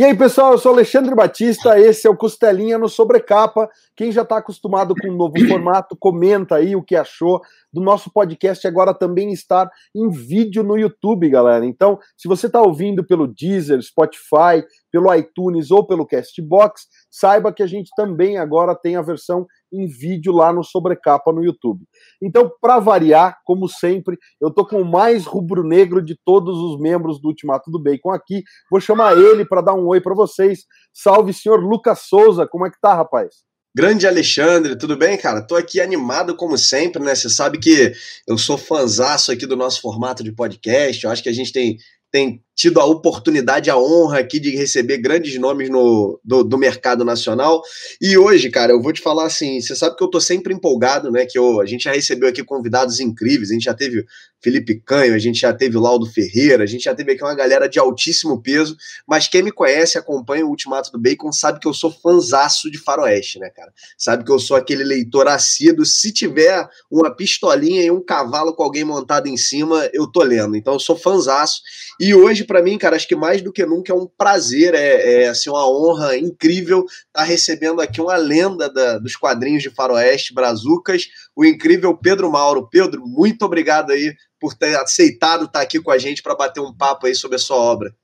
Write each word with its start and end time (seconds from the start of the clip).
E 0.00 0.02
aí, 0.02 0.16
pessoal, 0.16 0.52
eu 0.52 0.58
sou 0.58 0.72
Alexandre 0.72 1.14
Batista, 1.14 1.78
esse 1.78 2.06
é 2.06 2.10
o 2.10 2.16
Costelinha 2.16 2.78
no 2.78 2.88
Sobrecapa. 2.88 3.68
Quem 3.94 4.10
já 4.10 4.22
está 4.22 4.38
acostumado 4.38 4.94
com 4.94 5.08
o 5.08 5.12
um 5.12 5.14
novo 5.14 5.34
formato, 5.46 5.94
comenta 5.94 6.54
aí 6.54 6.74
o 6.74 6.82
que 6.82 6.96
achou 6.96 7.42
do 7.70 7.82
nosso 7.82 8.10
podcast 8.10 8.66
agora 8.66 8.94
também 8.94 9.30
estar 9.30 9.70
em 9.94 10.08
vídeo 10.08 10.62
no 10.62 10.78
YouTube, 10.78 11.28
galera. 11.28 11.66
Então, 11.66 11.98
se 12.16 12.26
você 12.28 12.46
está 12.46 12.62
ouvindo 12.62 13.04
pelo 13.04 13.26
Deezer, 13.26 13.82
Spotify, 13.82 14.64
pelo 14.90 15.14
iTunes 15.14 15.70
ou 15.70 15.86
pelo 15.86 16.06
Castbox, 16.06 16.86
saiba 17.10 17.52
que 17.52 17.62
a 17.62 17.66
gente 17.66 17.90
também 17.96 18.38
agora 18.38 18.74
tem 18.74 18.96
a 18.96 19.02
versão 19.02 19.46
em 19.72 19.86
vídeo 19.86 20.32
lá 20.32 20.52
no 20.52 20.64
Sobrecapa 20.64 21.32
no 21.32 21.44
YouTube. 21.44 21.84
Então, 22.22 22.50
para 22.60 22.78
variar, 22.78 23.38
como 23.44 23.68
sempre, 23.68 24.18
eu 24.40 24.50
tô 24.50 24.66
com 24.66 24.82
o 24.82 24.84
mais 24.84 25.26
rubro-negro 25.26 26.02
de 26.02 26.18
todos 26.24 26.58
os 26.58 26.80
membros 26.80 27.20
do 27.20 27.28
Ultimato 27.28 27.70
do 27.70 27.80
Bacon 27.80 28.10
aqui. 28.10 28.42
Vou 28.70 28.80
chamar 28.80 29.16
ele 29.16 29.44
para 29.44 29.60
dar 29.60 29.74
um 29.74 29.86
oi 29.86 30.00
para 30.00 30.14
vocês. 30.14 30.64
Salve, 30.92 31.32
senhor 31.32 31.60
Lucas 31.60 32.00
Souza, 32.08 32.46
como 32.46 32.66
é 32.66 32.70
que 32.70 32.80
tá, 32.80 32.94
rapaz? 32.94 33.48
Grande 33.72 34.04
Alexandre, 34.04 34.76
tudo 34.76 34.96
bem, 34.96 35.16
cara? 35.16 35.46
Tô 35.46 35.54
aqui 35.54 35.80
animado 35.80 36.34
como 36.34 36.58
sempre, 36.58 37.00
né? 37.00 37.14
Você 37.14 37.30
sabe 37.30 37.56
que 37.60 37.92
eu 38.26 38.36
sou 38.36 38.58
fanzaço 38.58 39.30
aqui 39.30 39.46
do 39.46 39.56
nosso 39.56 39.80
formato 39.80 40.24
de 40.24 40.32
podcast. 40.32 41.04
Eu 41.04 41.10
acho 41.10 41.22
que 41.22 41.28
a 41.28 41.32
gente 41.32 41.52
tem 41.52 41.76
tem 42.10 42.42
tido 42.60 42.78
a 42.78 42.84
oportunidade, 42.84 43.70
a 43.70 43.78
honra 43.78 44.18
aqui 44.18 44.38
de 44.38 44.50
receber 44.50 44.98
grandes 44.98 45.40
nomes 45.40 45.70
no, 45.70 46.20
do, 46.22 46.44
do, 46.44 46.58
mercado 46.58 47.06
nacional. 47.06 47.62
E 47.98 48.18
hoje, 48.18 48.50
cara, 48.50 48.70
eu 48.70 48.82
vou 48.82 48.92
te 48.92 49.00
falar 49.00 49.24
assim: 49.24 49.58
você 49.62 49.74
sabe 49.74 49.96
que 49.96 50.04
eu 50.04 50.08
tô 50.08 50.20
sempre 50.20 50.52
empolgado, 50.52 51.10
né? 51.10 51.24
Que 51.24 51.38
eu, 51.38 51.58
a 51.62 51.64
gente 51.64 51.84
já 51.84 51.92
recebeu 51.92 52.28
aqui 52.28 52.44
convidados 52.44 53.00
incríveis, 53.00 53.50
a 53.50 53.54
gente 53.54 53.64
já 53.64 53.72
teve 53.72 54.04
Felipe 54.42 54.78
Canho, 54.80 55.14
a 55.14 55.18
gente 55.18 55.40
já 55.40 55.54
teve 55.54 55.78
Laudo 55.78 56.04
Ferreira, 56.04 56.64
a 56.64 56.66
gente 56.66 56.84
já 56.84 56.94
teve 56.94 57.12
aqui 57.12 57.22
uma 57.22 57.34
galera 57.34 57.66
de 57.66 57.78
altíssimo 57.78 58.42
peso, 58.42 58.76
mas 59.06 59.26
quem 59.26 59.42
me 59.42 59.52
conhece, 59.52 59.96
acompanha 59.96 60.44
o 60.44 60.48
Ultimato 60.48 60.92
do 60.92 60.98
Bacon, 60.98 61.32
sabe 61.32 61.60
que 61.60 61.68
eu 61.68 61.74
sou 61.74 61.90
fanzaço 61.90 62.70
de 62.70 62.78
faroeste, 62.78 63.38
né, 63.38 63.50
cara? 63.50 63.72
Sabe 63.96 64.24
que 64.24 64.32
eu 64.32 64.38
sou 64.38 64.56
aquele 64.56 64.84
leitor 64.84 65.28
assíduo, 65.28 65.84
se 65.84 66.12
tiver 66.12 66.68
uma 66.90 67.14
pistolinha 67.14 67.82
e 67.82 67.90
um 67.90 68.02
cavalo 68.02 68.54
com 68.54 68.62
alguém 68.62 68.84
montado 68.84 69.28
em 69.28 69.36
cima, 69.36 69.88
eu 69.92 70.06
tô 70.06 70.22
lendo, 70.22 70.56
então 70.56 70.74
eu 70.74 70.80
sou 70.80 70.96
fanzaço, 70.96 71.60
e 71.98 72.14
hoje, 72.14 72.44
para 72.50 72.64
mim, 72.64 72.76
cara, 72.76 72.96
acho 72.96 73.06
que 73.06 73.14
mais 73.14 73.40
do 73.40 73.52
que 73.52 73.64
nunca 73.64 73.92
é 73.92 73.94
um 73.94 74.08
prazer, 74.18 74.74
é, 74.74 75.22
é 75.22 75.28
assim, 75.28 75.48
uma 75.48 75.70
honra 75.70 76.16
incrível 76.16 76.80
estar 76.80 77.20
tá 77.20 77.22
recebendo 77.22 77.80
aqui 77.80 78.00
uma 78.00 78.16
lenda 78.16 78.68
da, 78.68 78.98
dos 78.98 79.14
quadrinhos 79.14 79.62
de 79.62 79.70
faroeste, 79.70 80.34
Brazucas, 80.34 81.06
o 81.36 81.44
incrível 81.44 81.96
Pedro 81.96 82.28
Mauro. 82.28 82.68
Pedro, 82.68 83.06
muito 83.06 83.44
obrigado 83.44 83.92
aí 83.92 84.12
por 84.40 84.52
ter 84.52 84.76
aceitado 84.76 85.44
estar 85.44 85.60
aqui 85.60 85.80
com 85.80 85.92
a 85.92 85.98
gente 85.98 86.24
para 86.24 86.34
bater 86.34 86.58
um 86.58 86.76
papo 86.76 87.06
aí 87.06 87.14
sobre 87.14 87.36
a 87.36 87.38
sua 87.38 87.56
obra. 87.56 87.94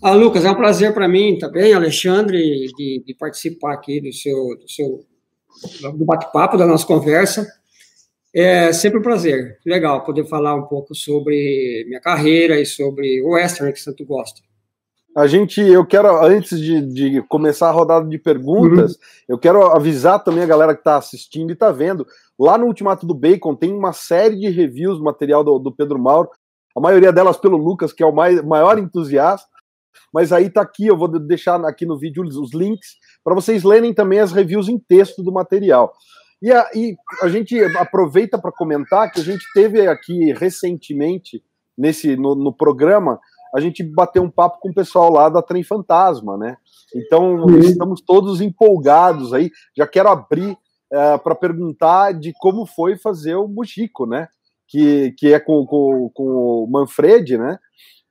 Ah, 0.00 0.12
Lucas, 0.12 0.44
é 0.44 0.50
um 0.52 0.54
prazer 0.54 0.94
para 0.94 1.08
mim 1.08 1.36
também, 1.36 1.74
Alexandre, 1.74 2.38
de, 2.76 3.02
de, 3.04 3.14
participar 3.18 3.74
aqui 3.74 4.00
do 4.00 4.12
seu, 4.12 4.36
do 4.56 4.70
seu 4.70 5.04
do 5.82 6.04
bate-papo, 6.04 6.56
da 6.56 6.64
nossa 6.64 6.86
conversa. 6.86 7.44
É 8.38 8.70
sempre 8.70 8.98
um 8.98 9.02
prazer. 9.02 9.58
Legal 9.64 10.04
poder 10.04 10.26
falar 10.26 10.54
um 10.54 10.66
pouco 10.66 10.94
sobre 10.94 11.86
minha 11.88 12.02
carreira 12.02 12.60
e 12.60 12.66
sobre 12.66 13.22
o 13.22 13.30
western 13.30 13.72
que 13.72 13.82
tanto 13.82 14.04
gosta. 14.04 14.42
A 15.16 15.26
gente, 15.26 15.62
eu 15.62 15.86
quero, 15.86 16.22
antes 16.22 16.60
de, 16.60 16.82
de 16.82 17.22
começar 17.30 17.68
a 17.70 17.72
rodada 17.72 18.06
de 18.06 18.18
perguntas, 18.18 18.92
uhum. 18.92 18.98
eu 19.30 19.38
quero 19.38 19.62
avisar 19.74 20.22
também 20.22 20.42
a 20.42 20.46
galera 20.46 20.74
que 20.74 20.80
está 20.80 20.98
assistindo 20.98 21.48
e 21.48 21.54
está 21.54 21.72
vendo. 21.72 22.06
Lá 22.38 22.58
no 22.58 22.66
Ultimato 22.66 23.06
do 23.06 23.14
Bacon 23.14 23.54
tem 23.54 23.72
uma 23.72 23.94
série 23.94 24.36
de 24.36 24.50
reviews 24.50 24.98
do 24.98 25.04
material 25.04 25.42
do, 25.42 25.58
do 25.58 25.74
Pedro 25.74 25.98
Mauro, 25.98 26.28
a 26.76 26.80
maioria 26.80 27.10
delas 27.10 27.38
pelo 27.38 27.56
Lucas, 27.56 27.90
que 27.90 28.02
é 28.02 28.06
o 28.06 28.14
mais, 28.14 28.44
maior 28.44 28.78
entusiasta. 28.78 29.48
Mas 30.12 30.30
aí 30.30 30.50
tá 30.50 30.60
aqui, 30.60 30.86
eu 30.86 30.96
vou 30.98 31.08
deixar 31.08 31.58
aqui 31.64 31.86
no 31.86 31.98
vídeo 31.98 32.22
os 32.22 32.52
links 32.52 32.96
para 33.24 33.34
vocês 33.34 33.64
lerem 33.64 33.94
também 33.94 34.18
as 34.18 34.30
reviews 34.30 34.68
em 34.68 34.78
texto 34.78 35.22
do 35.22 35.32
material. 35.32 35.94
E 36.42 36.52
a, 36.52 36.68
e 36.74 36.96
a 37.22 37.28
gente 37.28 37.58
aproveita 37.76 38.38
para 38.38 38.52
comentar 38.52 39.10
que 39.10 39.20
a 39.20 39.24
gente 39.24 39.44
teve 39.54 39.86
aqui 39.86 40.32
recentemente, 40.32 41.42
nesse 41.76 42.16
no, 42.16 42.34
no 42.34 42.52
programa, 42.52 43.18
a 43.54 43.60
gente 43.60 43.82
bateu 43.82 44.22
um 44.22 44.30
papo 44.30 44.58
com 44.60 44.68
o 44.68 44.74
pessoal 44.74 45.10
lá 45.10 45.28
da 45.28 45.40
Trem 45.40 45.62
Fantasma, 45.62 46.36
né? 46.36 46.56
Então, 46.94 47.36
uhum. 47.36 47.58
estamos 47.58 48.02
todos 48.02 48.40
empolgados 48.40 49.32
aí. 49.32 49.50
Já 49.76 49.86
quero 49.86 50.10
abrir 50.10 50.50
uh, 50.52 50.56
é, 50.92 51.18
para 51.18 51.34
perguntar 51.34 52.12
de 52.12 52.32
como 52.38 52.66
foi 52.66 52.96
fazer 52.96 53.34
o 53.34 53.48
Mujico, 53.48 54.06
né? 54.06 54.28
Que, 54.68 55.12
que 55.12 55.32
é 55.32 55.40
com, 55.40 55.64
com, 55.64 56.10
com 56.12 56.24
o 56.24 56.68
Manfred, 56.70 57.38
né? 57.38 57.58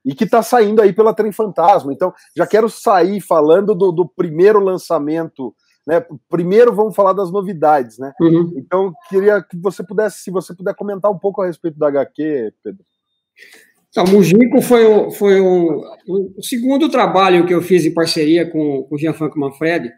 E 0.04 0.14
que 0.14 0.24
está 0.24 0.42
saindo 0.42 0.82
aí 0.82 0.92
pela 0.92 1.14
Trem 1.14 1.30
Fantasma. 1.32 1.92
Então, 1.92 2.12
já 2.36 2.46
quero 2.46 2.68
sair 2.68 3.20
falando 3.20 3.74
do, 3.74 3.92
do 3.92 4.08
primeiro 4.08 4.58
lançamento. 4.58 5.54
Né? 5.86 6.04
Primeiro 6.28 6.74
vamos 6.74 6.96
falar 6.96 7.12
das 7.12 7.30
novidades, 7.30 7.96
né? 7.98 8.12
Uhum. 8.20 8.52
Então, 8.56 8.92
queria 9.08 9.40
que 9.40 9.56
você 9.56 9.84
pudesse, 9.84 10.18
se 10.18 10.30
você 10.30 10.54
puder 10.54 10.74
comentar 10.74 11.10
um 11.10 11.18
pouco 11.18 11.40
a 11.40 11.46
respeito 11.46 11.78
da 11.78 11.86
HQ, 11.88 12.52
Pedro. 12.62 12.84
Então, 13.88 14.04
o 14.04 14.10
Mujico 14.10 14.60
foi, 14.60 14.84
o, 14.84 15.10
foi 15.10 15.40
um, 15.40 15.80
o 16.36 16.42
segundo 16.42 16.88
trabalho 16.88 17.46
que 17.46 17.54
eu 17.54 17.62
fiz 17.62 17.86
em 17.86 17.94
parceria 17.94 18.50
com, 18.50 18.82
com 18.82 18.94
o 18.94 18.98
Gianfranco 18.98 19.38
Manfredi. 19.38 19.90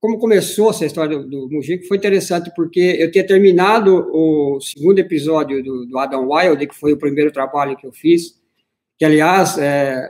Como 0.00 0.18
começou 0.18 0.70
essa 0.70 0.84
história 0.84 1.18
do, 1.18 1.28
do 1.28 1.48
Mujico, 1.50 1.86
foi 1.86 1.96
interessante 1.96 2.52
porque 2.54 2.96
eu 2.98 3.10
tinha 3.10 3.26
terminado 3.26 4.10
o 4.12 4.60
segundo 4.60 4.98
episódio 4.98 5.62
do, 5.62 5.86
do 5.86 5.98
Adam 5.98 6.28
Wilde, 6.28 6.66
que 6.66 6.74
foi 6.74 6.92
o 6.92 6.98
primeiro 6.98 7.32
trabalho 7.32 7.76
que 7.76 7.86
eu 7.86 7.92
fiz, 7.92 8.34
que, 8.98 9.04
aliás, 9.04 9.56
é, 9.56 10.08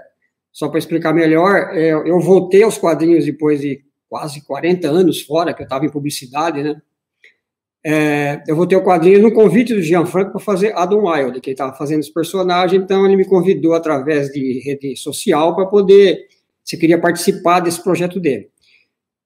só 0.52 0.68
para 0.68 0.78
explicar 0.78 1.12
melhor, 1.12 1.70
é, 1.76 1.92
eu 1.92 2.18
voltei 2.20 2.62
aos 2.62 2.76
quadrinhos 2.76 3.24
depois 3.24 3.60
de 3.60 3.87
quase 4.08 4.44
40 4.44 4.88
anos 4.88 5.22
fora, 5.22 5.52
que 5.52 5.62
eu 5.62 5.64
estava 5.64 5.84
em 5.84 5.90
publicidade, 5.90 6.62
né? 6.62 6.80
é, 7.84 8.42
eu 8.46 8.56
vou 8.56 8.66
ter 8.66 8.76
o 8.76 8.84
quadrinho 8.84 9.22
no 9.22 9.32
convite 9.32 9.72
do 9.72 9.80
Gianfranco 9.80 10.32
para 10.32 10.40
fazer 10.40 10.76
Adam 10.76 11.04
Wilde, 11.04 11.40
que 11.40 11.50
ele 11.50 11.54
estava 11.54 11.72
fazendo 11.74 12.00
esse 12.00 12.12
personagem, 12.12 12.80
então 12.80 13.06
ele 13.06 13.16
me 13.16 13.24
convidou 13.24 13.74
através 13.74 14.28
de 14.28 14.60
rede 14.64 14.96
social 14.96 15.54
para 15.54 15.66
poder, 15.66 16.26
se 16.64 16.76
queria 16.76 17.00
participar 17.00 17.60
desse 17.60 17.82
projeto 17.82 18.18
dele. 18.18 18.50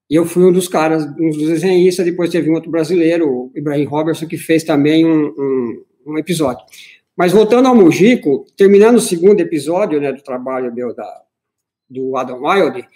E 0.08 0.14
eu 0.14 0.26
fui 0.26 0.44
um 0.44 0.52
dos 0.52 0.68
caras, 0.68 1.04
um 1.18 1.30
dos 1.30 1.48
desenhistas, 1.48 2.04
depois 2.04 2.30
teve 2.30 2.50
um 2.50 2.54
outro 2.54 2.70
brasileiro, 2.70 3.28
o 3.28 3.52
Ibrahim 3.54 3.84
Robertson, 3.84 4.26
que 4.26 4.36
fez 4.36 4.62
também 4.62 5.06
um, 5.06 5.28
um, 5.28 5.84
um 6.06 6.18
episódio. 6.18 6.64
Mas 7.16 7.32
voltando 7.32 7.66
ao 7.66 7.74
Mujico, 7.74 8.44
terminando 8.56 8.96
o 8.96 9.00
segundo 9.00 9.40
episódio 9.40 10.00
né, 10.00 10.12
do 10.12 10.22
trabalho 10.22 10.72
meu 10.74 10.94
da, 10.94 11.22
do 11.88 12.16
Adam 12.16 12.42
Wilde, 12.42 12.86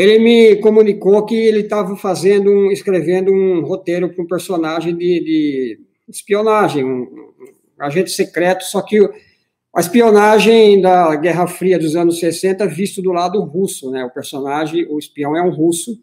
ele 0.00 0.18
me 0.18 0.56
comunicou 0.56 1.24
que 1.26 1.34
ele 1.34 1.60
estava 1.60 1.96
fazendo, 1.96 2.50
um, 2.50 2.70
escrevendo 2.70 3.32
um 3.32 3.60
roteiro 3.60 4.08
para 4.08 4.24
um 4.24 4.26
personagem 4.26 4.96
de, 4.96 5.20
de 5.20 5.80
espionagem, 6.08 6.84
um, 6.84 7.02
um, 7.02 7.32
agente 7.78 8.10
secreto, 8.10 8.64
só 8.64 8.82
que 8.82 8.98
a 9.74 9.80
espionagem 9.80 10.80
da 10.80 11.14
Guerra 11.16 11.46
Fria 11.46 11.78
dos 11.78 11.94
anos 11.96 12.18
60 12.18 12.66
visto 12.66 13.02
do 13.02 13.12
lado 13.12 13.40
russo, 13.42 13.90
né? 13.90 14.04
O 14.04 14.10
personagem, 14.10 14.86
o 14.88 14.98
espião 14.98 15.36
é 15.36 15.42
um 15.42 15.50
russo. 15.50 16.02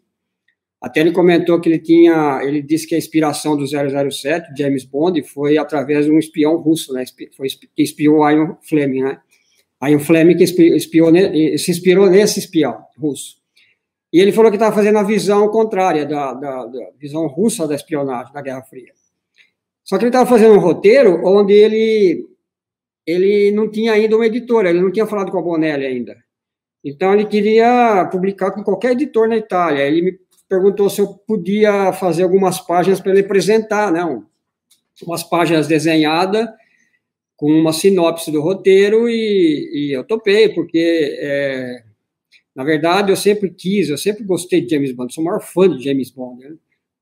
Até 0.80 1.00
ele 1.00 1.12
comentou 1.12 1.60
que 1.60 1.68
ele 1.68 1.78
tinha, 1.78 2.40
ele 2.42 2.62
disse 2.62 2.86
que 2.86 2.94
a 2.94 2.98
inspiração 2.98 3.56
do 3.56 3.66
007, 3.66 4.56
James 4.56 4.84
Bond, 4.84 5.22
foi 5.22 5.58
através 5.58 6.06
de 6.06 6.12
um 6.12 6.18
espião 6.18 6.56
russo, 6.56 6.92
né? 6.92 7.04
Foi 7.36 7.48
que 7.48 7.82
espiou 7.82 8.28
Ian 8.30 8.56
Fleming, 8.62 9.02
né? 9.02 9.18
Ian 9.82 9.98
Fleming 9.98 10.36
que 10.36 10.44
espiou, 10.44 11.10
se 11.58 11.70
inspirou 11.70 12.08
nesse 12.08 12.38
espião 12.38 12.78
russo. 12.96 13.38
E 14.12 14.20
ele 14.20 14.32
falou 14.32 14.50
que 14.50 14.56
estava 14.56 14.74
fazendo 14.74 14.98
a 14.98 15.02
visão 15.02 15.48
contrária 15.48 16.06
da, 16.06 16.32
da, 16.32 16.66
da, 16.66 16.90
visão 16.98 17.26
russa 17.26 17.68
da 17.68 17.74
espionagem, 17.74 18.32
da 18.32 18.40
Guerra 18.40 18.62
Fria. 18.62 18.92
Só 19.84 19.96
que 19.96 20.04
ele 20.04 20.10
estava 20.10 20.28
fazendo 20.28 20.54
um 20.54 20.60
roteiro 20.60 21.20
onde 21.24 21.52
ele, 21.52 22.26
ele 23.06 23.50
não 23.50 23.70
tinha 23.70 23.92
ainda 23.92 24.16
uma 24.16 24.26
editora, 24.26 24.70
ele 24.70 24.80
não 24.80 24.90
tinha 24.90 25.06
falado 25.06 25.30
com 25.30 25.38
a 25.38 25.42
Bonelli 25.42 25.84
ainda. 25.84 26.16
Então 26.84 27.12
ele 27.12 27.26
queria 27.26 28.08
publicar 28.10 28.50
com 28.50 28.62
qualquer 28.62 28.92
editor 28.92 29.28
na 29.28 29.36
Itália. 29.36 29.82
Ele 29.82 30.02
me 30.02 30.18
perguntou 30.48 30.88
se 30.88 31.00
eu 31.00 31.08
podia 31.26 31.92
fazer 31.92 32.22
algumas 32.22 32.60
páginas 32.60 33.00
para 33.00 33.12
ele 33.12 33.20
apresentar, 33.20 33.92
né? 33.92 34.02
Umas 35.06 35.22
páginas 35.22 35.66
desenhadas 35.66 36.48
com 37.36 37.52
uma 37.52 37.72
sinopse 37.72 38.32
do 38.32 38.40
roteiro 38.40 39.08
e, 39.08 39.70
e 39.72 39.96
eu 39.96 40.02
topei, 40.02 40.48
porque 40.48 41.16
é, 41.20 41.84
na 42.54 42.64
verdade, 42.64 43.12
eu 43.12 43.16
sempre 43.16 43.50
quis, 43.50 43.88
eu 43.88 43.98
sempre 43.98 44.24
gostei 44.24 44.60
de 44.60 44.70
James 44.74 44.92
Bond, 44.92 45.14
sou 45.14 45.22
o 45.22 45.26
maior 45.26 45.40
fã 45.40 45.68
de 45.68 45.82
James 45.82 46.10
Bond. 46.10 46.42
Né? 46.42 46.56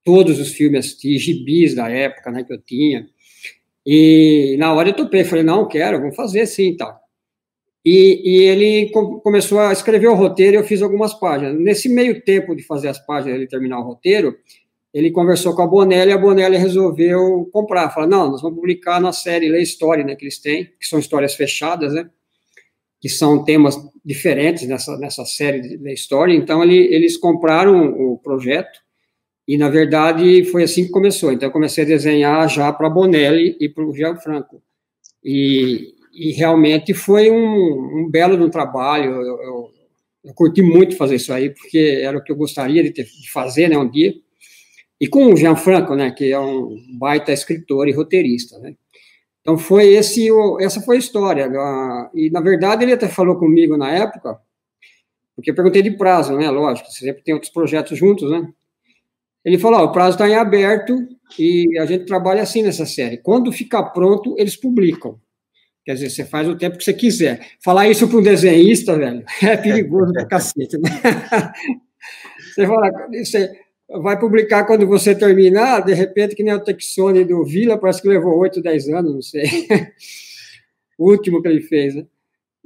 Todos 0.05 0.39
os 0.39 0.53
filmes 0.53 0.81
assisti, 0.81 1.19
gibis 1.19 1.75
da 1.75 1.89
época 1.89 2.31
né, 2.31 2.45
que 2.45 2.53
eu 2.53 2.61
tinha. 2.61 3.09
E 3.85 4.57
na 4.59 4.73
hora 4.73 4.91
eu 4.91 4.97
topei, 4.97 5.25
falei, 5.25 5.45
não, 5.45 5.67
quero, 5.67 5.99
vamos 5.99 6.17
fazer 6.17 6.47
sim 6.47 6.71
e 6.71 6.77
tal. 6.77 7.01
E, 7.85 8.21
e 8.25 8.43
ele 8.43 8.91
com, 8.91 9.21
começou 9.21 9.61
a 9.61 9.73
escrever 9.73 10.09
o 10.09 10.15
roteiro 10.15 10.57
e 10.57 10.59
eu 10.59 10.65
fiz 10.65 10.83
algumas 10.83 11.15
páginas. 11.15 11.57
Nesse 11.59 11.89
meio 11.89 12.21
tempo 12.21 12.55
de 12.55 12.65
fazer 12.65 12.89
as 12.89 12.99
páginas, 12.99 13.37
ele 13.37 13.47
terminar 13.47 13.79
o 13.79 13.85
roteiro, 13.85 14.37
ele 14.93 15.13
conversou 15.13 15.55
com 15.55 15.63
a 15.63 15.67
Bonelli 15.67 16.11
e 16.11 16.15
a 16.15 16.19
Bonelli 16.19 16.57
resolveu 16.57 17.49
comprar. 17.53 17.91
Falou, 17.91 18.09
não, 18.09 18.31
nós 18.31 18.43
vamos 18.43 18.57
publicar 18.57 19.01
na 19.01 19.13
série 19.13 19.49
Lei 19.49 19.63
Story, 19.63 20.03
né, 20.03 20.17
que 20.17 20.25
eles 20.25 20.41
têm, 20.41 20.65
que 20.65 20.87
são 20.87 20.99
histórias 20.99 21.35
fechadas, 21.35 21.95
né? 21.95 22.11
Que 23.01 23.09
são 23.09 23.45
temas 23.45 23.77
diferentes 24.05 24.67
nessa, 24.67 24.97
nessa 24.99 25.25
série 25.25 25.77
da 25.77 25.93
história. 25.93 26.35
Então, 26.35 26.63
ele, 26.63 26.77
eles 26.95 27.17
compraram 27.17 27.91
o 27.91 28.19
projeto 28.19 28.79
e, 29.47 29.57
na 29.57 29.69
verdade, 29.69 30.45
foi 30.47 30.65
assim 30.65 30.85
que 30.85 30.91
começou. 30.91 31.33
Então, 31.33 31.49
eu 31.49 31.53
comecei 31.53 31.85
a 31.85 31.87
desenhar 31.87 32.49
já 32.49 32.73
para 32.73 32.91
Bonelli 32.91 33.57
e 33.61 33.69
para 33.69 33.85
o 33.85 33.95
Gianfranco. 33.95 34.63
E, 35.23 35.95
e 36.13 36.33
realmente 36.33 36.95
foi 36.95 37.31
um, 37.31 38.05
um 38.05 38.11
belo 38.11 38.43
um 38.45 38.51
trabalho. 38.51 39.13
Eu, 39.13 39.23
eu, 39.23 39.71
eu, 40.25 40.35
curti 40.35 40.63
muito 40.63 40.97
fazer 40.97 41.17
isso 41.17 41.33
aí, 41.33 41.51
porque 41.51 42.01
era 42.03 42.17
o 42.17 42.23
que 42.23 42.33
eu 42.33 42.37
gostaria 42.37 42.83
de, 42.83 42.91
ter, 42.91 43.05
de 43.05 43.31
fazer 43.31 43.69
né, 43.69 43.79
um 43.79 43.89
dia. 43.89 44.15
E 45.01 45.07
com 45.07 45.33
o 45.33 45.37
Gianfranco, 45.37 45.95
né, 45.95 46.11
que 46.11 46.33
é 46.33 46.41
um 46.41 46.77
baita 46.99 47.33
escritor 47.33 47.87
e 47.89 47.93
roteirista, 47.93 48.59
né. 48.59 48.75
Então 49.47 49.57
foi 49.57 49.95
esse, 49.95 50.29
essa 50.59 50.81
foi 50.81 50.97
a 50.97 50.99
história. 50.99 51.49
E 52.13 52.29
na 52.31 52.41
verdade 52.41 52.83
ele 52.83 52.93
até 52.93 53.07
falou 53.07 53.39
comigo 53.39 53.77
na 53.77 53.93
época, 53.93 54.41
porque 55.37 55.53
eu 55.53 55.55
perguntei 55.55 55.83
de 55.83 55.93
prazo, 55.93 56.37
né? 56.37 56.51
Lógico, 56.51 56.91
sempre 56.91 57.23
tem 57.23 57.33
outros 57.33 57.53
projetos 57.53 57.97
juntos, 57.97 58.29
né? 58.29 58.49
Ele 59.45 59.57
falou: 59.57 59.83
oh, 59.83 59.85
o 59.85 59.93
prazo 59.93 60.17
está 60.17 60.29
em 60.29 60.35
aberto 60.35 60.99
e 61.39 61.79
a 61.79 61.87
gente 61.87 62.07
trabalha 62.07 62.43
assim 62.43 62.61
nessa 62.61 62.85
série. 62.85 63.19
Quando 63.19 63.53
ficar 63.53 63.85
pronto, 63.91 64.35
eles 64.37 64.57
publicam. 64.57 65.17
Quer 65.85 65.95
dizer, 65.95 66.11
você 66.11 66.25
faz 66.25 66.49
o 66.49 66.57
tempo 66.57 66.77
que 66.77 66.83
você 66.83 66.93
quiser. 66.93 67.47
Falar 67.63 67.89
isso 67.89 68.09
para 68.09 68.19
um 68.19 68.23
desenhista, 68.25 68.99
velho, 68.99 69.25
é 69.41 69.57
perigoso 69.57 70.13
pra 70.13 70.27
cacete, 70.27 70.77
né? 70.77 70.91
Você 72.57 72.67
fala, 72.67 72.91
você, 73.11 73.66
vai 73.89 74.19
publicar 74.19 74.65
quando 74.65 74.87
você 74.87 75.15
terminar, 75.15 75.81
de 75.81 75.95
repente, 75.95 76.35
que 76.35 76.43
nem 76.43 76.55
o 76.55 76.63
Texone 76.63 77.25
do 77.25 77.45
Vila, 77.45 77.79
parece 77.79 78.03
que 78.03 78.09
levou 78.09 78.37
8, 78.39 78.61
10 78.61 78.89
anos, 78.89 79.15
não 79.15 79.23
sei. 79.23 79.45
o 80.99 81.11
último 81.11 81.41
que 81.41 81.49
ele 81.49 81.61
fez, 81.61 81.95
né? 81.95 82.07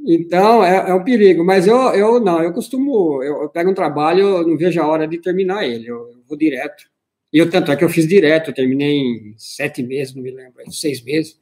Então, 0.07 0.65
é, 0.65 0.91
é, 0.91 0.95
um 0.95 1.05
perigo, 1.05 1.45
mas 1.45 1.67
eu, 1.67 1.77
eu 1.95 2.21
não, 2.21 2.43
eu 2.43 2.53
costumo, 2.55 3.23
eu, 3.23 3.43
eu, 3.43 3.49
pego 3.51 3.71
um 3.71 3.75
trabalho, 3.75 4.21
eu 4.21 4.47
não 4.47 4.57
vejo 4.57 4.81
a 4.81 4.87
hora 4.87 5.07
de 5.07 5.19
terminar 5.19 5.67
ele, 5.67 5.87
eu, 5.87 5.97
eu, 5.97 6.23
vou 6.27 6.39
direto. 6.39 6.85
E 7.33 7.39
eu, 7.39 7.51
tanto 7.51 7.71
é 7.71 7.77
que 7.77 7.85
eu 7.85 7.89
fiz 7.89 8.09
direto, 8.09 8.49
eu 8.49 8.55
terminei 8.55 8.97
em 8.97 9.35
sete 9.37 9.83
meses, 9.83 10.15
não 10.15 10.23
me 10.23 10.31
lembro, 10.31 10.55
seis 10.73 11.03
meses. 11.05 11.39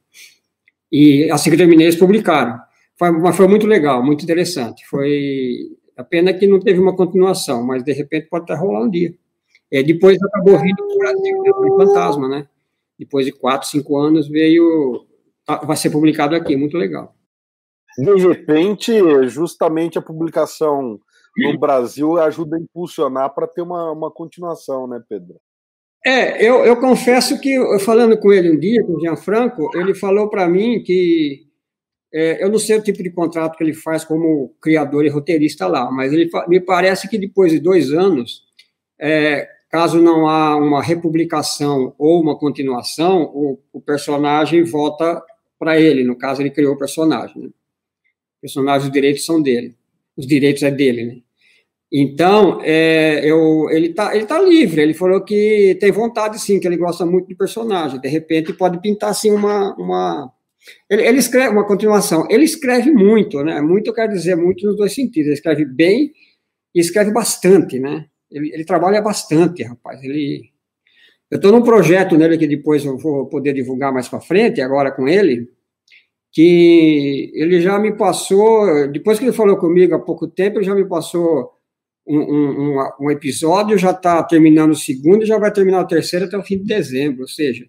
E 0.91 1.29
assim 1.31 1.49
que 1.49 1.55
eu 1.55 1.59
terminei, 1.59 1.87
eles 1.87 1.95
publicaram. 1.95 2.59
Foi, 2.97 3.11
mas 3.11 3.35
foi 3.37 3.47
muito 3.47 3.65
legal, 3.65 4.03
muito 4.03 4.23
interessante. 4.23 4.85
Foi 4.87 5.69
a 5.95 6.03
pena 6.03 6.33
que 6.33 6.45
não 6.45 6.59
teve 6.59 6.79
uma 6.79 6.95
continuação, 6.95 7.65
mas 7.65 7.83
de 7.83 7.93
repente 7.93 8.27
pode 8.27 8.43
até 8.43 8.55
rolar 8.55 8.83
um 8.83 8.89
dia. 8.89 9.13
É, 9.71 9.83
depois 9.83 10.17
acabou 10.21 10.57
vindo 10.59 10.75
para 10.75 10.95
o 10.95 10.97
Brasil, 10.97 11.41
né, 11.41 11.51
fantasma, 11.85 12.27
né? 12.27 12.47
Depois 12.97 13.25
de 13.25 13.31
quatro, 13.31 13.67
cinco 13.67 13.97
anos 13.97 14.27
veio, 14.27 15.05
tá, 15.45 15.57
vai 15.57 15.77
ser 15.77 15.89
publicado 15.89 16.35
aqui, 16.35 16.55
muito 16.55 16.77
legal. 16.77 17.15
De 17.97 18.15
repente, 18.15 18.93
justamente 19.27 19.97
a 19.97 20.01
publicação 20.01 20.99
no 21.37 21.57
Brasil 21.57 22.17
ajuda 22.17 22.57
a 22.57 22.59
impulsionar 22.59 23.33
para 23.33 23.47
ter 23.47 23.61
uma, 23.61 23.91
uma 23.91 24.11
continuação, 24.11 24.87
né, 24.87 25.01
Pedro? 25.07 25.35
É, 26.05 26.43
eu, 26.43 26.65
eu 26.65 26.77
confesso 26.77 27.39
que, 27.39 27.57
falando 27.79 28.17
com 28.17 28.31
ele 28.31 28.51
um 28.51 28.59
dia, 28.59 28.83
com 28.85 28.93
o 28.93 28.99
Gianfranco, 28.99 29.69
ele 29.77 29.93
falou 29.93 30.29
para 30.29 30.47
mim 30.47 30.81
que 30.81 31.49
é, 32.13 32.43
eu 32.43 32.49
não 32.49 32.57
sei 32.57 32.77
o 32.77 32.83
tipo 32.83 33.03
de 33.03 33.11
contrato 33.11 33.57
que 33.57 33.63
ele 33.63 33.73
faz 33.73 34.03
como 34.03 34.55
criador 34.61 35.05
e 35.05 35.09
roteirista 35.09 35.67
lá, 35.67 35.91
mas 35.91 36.11
ele 36.11 36.29
me 36.47 36.59
parece 36.59 37.07
que 37.09 37.17
depois 37.17 37.51
de 37.51 37.59
dois 37.59 37.91
anos, 37.91 38.43
é, 38.99 39.47
Caso 39.69 40.01
não 40.01 40.27
há 40.27 40.57
uma 40.57 40.81
republicação 40.81 41.93
ou 41.97 42.19
uma 42.19 42.35
continuação, 42.37 43.23
o, 43.23 43.59
o 43.71 43.79
personagem 43.79 44.63
volta 44.63 45.21
para 45.59 45.79
ele. 45.79 46.03
No 46.03 46.17
caso, 46.17 46.41
ele 46.41 46.49
criou 46.49 46.73
o 46.73 46.77
personagem. 46.77 47.43
Né? 47.43 47.47
O 47.49 48.41
personagem, 48.41 48.87
os 48.87 48.91
direitos 48.93 49.25
são 49.25 49.39
dele. 49.39 49.75
Os 50.17 50.25
direitos 50.25 50.63
é 50.63 50.71
dele, 50.71 51.05
né? 51.05 51.17
Então, 51.91 52.59
é, 52.61 53.21
eu, 53.23 53.67
ele 53.69 53.87
está 53.87 54.15
ele 54.15 54.25
tá 54.25 54.39
livre. 54.41 54.81
Ele 54.81 54.93
falou 54.93 55.23
que 55.23 55.77
tem 55.79 55.91
vontade, 55.91 56.39
sim, 56.39 56.59
que 56.59 56.67
ele 56.67 56.77
gosta 56.77 57.05
muito 57.05 57.27
do 57.27 57.37
personagem. 57.37 57.99
De 57.99 58.07
repente, 58.07 58.53
pode 58.53 58.81
pintar, 58.81 59.11
assim, 59.11 59.31
uma... 59.31 59.75
uma... 59.75 60.31
Ele, 60.89 61.03
ele 61.07 61.17
escreve 61.19 61.49
uma 61.49 61.65
continuação. 61.65 62.27
Ele 62.29 62.43
escreve 62.43 62.91
muito, 62.91 63.43
né? 63.43 63.61
Muito 63.61 63.93
quer 63.93 64.07
dizer 64.07 64.35
muito 64.35 64.65
nos 64.65 64.75
dois 64.75 64.93
sentidos. 64.93 65.27
Ele 65.27 65.33
escreve 65.33 65.65
bem 65.65 66.11
e 66.73 66.79
escreve 66.79 67.11
bastante, 67.11 67.79
né? 67.79 68.05
Ele, 68.31 68.53
ele 68.53 68.65
trabalha 68.65 69.01
bastante, 69.01 69.63
rapaz. 69.63 70.03
Ele, 70.03 70.51
eu 71.31 71.37
estou 71.37 71.51
num 71.51 71.63
projeto 71.63 72.17
nele 72.17 72.37
que 72.37 72.47
depois 72.47 72.85
eu 72.85 72.97
vou 72.97 73.27
poder 73.27 73.53
divulgar 73.53 73.93
mais 73.93 74.07
para 74.07 74.21
frente, 74.21 74.61
agora 74.61 74.91
com 74.91 75.07
ele, 75.07 75.49
que 76.31 77.31
ele 77.33 77.61
já 77.61 77.79
me 77.79 77.95
passou, 77.95 78.87
depois 78.91 79.17
que 79.17 79.25
ele 79.25 79.33
falou 79.33 79.57
comigo 79.57 79.95
há 79.95 79.99
pouco 79.99 80.27
tempo, 80.27 80.57
ele 80.57 80.65
já 80.65 80.75
me 80.75 80.87
passou 80.87 81.51
um, 82.07 82.19
um, 82.19 82.89
um 83.01 83.11
episódio, 83.11 83.77
já 83.77 83.91
está 83.91 84.23
terminando 84.23 84.71
o 84.71 84.75
segundo 84.75 85.25
já 85.25 85.37
vai 85.37 85.51
terminar 85.51 85.81
o 85.81 85.87
terceiro 85.87 86.25
até 86.25 86.37
o 86.37 86.43
fim 86.43 86.57
de 86.57 86.65
dezembro, 86.65 87.21
ou 87.21 87.27
seja, 87.27 87.67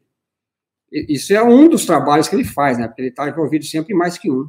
isso 0.93 1.33
é 1.33 1.43
um 1.43 1.69
dos 1.69 1.87
trabalhos 1.87 2.29
que 2.29 2.35
ele 2.35 2.45
faz, 2.45 2.79
né? 2.79 2.89
Porque 2.89 3.03
ele 3.03 3.09
está 3.11 3.29
envolvido 3.29 3.65
sempre 3.65 3.95
em 3.95 3.97
mais 3.97 4.19
que 4.19 4.31
um. 4.31 4.49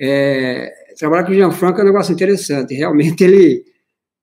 É, 0.00 0.72
trabalhar 0.98 1.24
com 1.24 1.32
o 1.32 1.34
Gianfranco 1.34 1.78
é 1.78 1.82
um 1.82 1.86
negócio 1.86 2.12
interessante. 2.12 2.74
Realmente 2.74 3.22
ele 3.22 3.62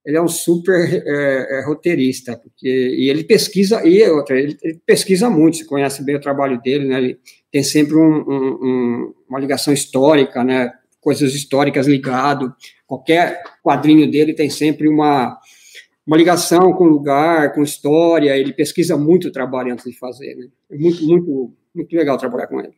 ele 0.09 0.17
é 0.17 0.21
um 0.21 0.27
super 0.27 1.03
é, 1.05 1.59
é, 1.59 1.65
roteirista, 1.67 2.35
porque, 2.35 2.67
e 2.67 3.11
ele 3.11 3.23
pesquisa, 3.23 3.87
e 3.87 4.01
outra, 4.09 4.39
ele, 4.39 4.57
ele, 4.63 4.81
pesquisa 4.83 5.29
muito, 5.29 5.57
você 5.57 5.65
conhece 5.65 6.03
bem 6.03 6.15
o 6.15 6.19
trabalho 6.19 6.59
dele, 6.59 6.87
né, 6.87 6.97
ele 6.97 7.19
tem 7.51 7.61
sempre 7.61 7.95
um, 7.95 8.15
um, 8.27 9.13
uma 9.29 9.39
ligação 9.39 9.71
histórica, 9.71 10.43
né, 10.43 10.73
coisas 10.99 11.35
históricas 11.35 11.85
ligado, 11.85 12.51
qualquer 12.87 13.43
quadrinho 13.63 14.09
dele 14.09 14.33
tem 14.33 14.49
sempre 14.49 14.89
uma, 14.89 15.37
uma 16.07 16.17
ligação 16.17 16.73
com 16.73 16.85
o 16.85 16.89
lugar, 16.89 17.53
com 17.53 17.61
história, 17.61 18.35
ele 18.35 18.51
pesquisa 18.51 18.97
muito 18.97 19.27
o 19.27 19.31
trabalho 19.31 19.73
antes 19.73 19.85
de 19.85 19.95
fazer, 19.95 20.33
né, 20.33 20.47
é 20.71 20.75
muito, 20.75 21.05
muito, 21.05 21.53
muito 21.75 21.95
legal 21.95 22.17
trabalhar 22.17 22.47
com 22.47 22.59
ele. 22.59 22.73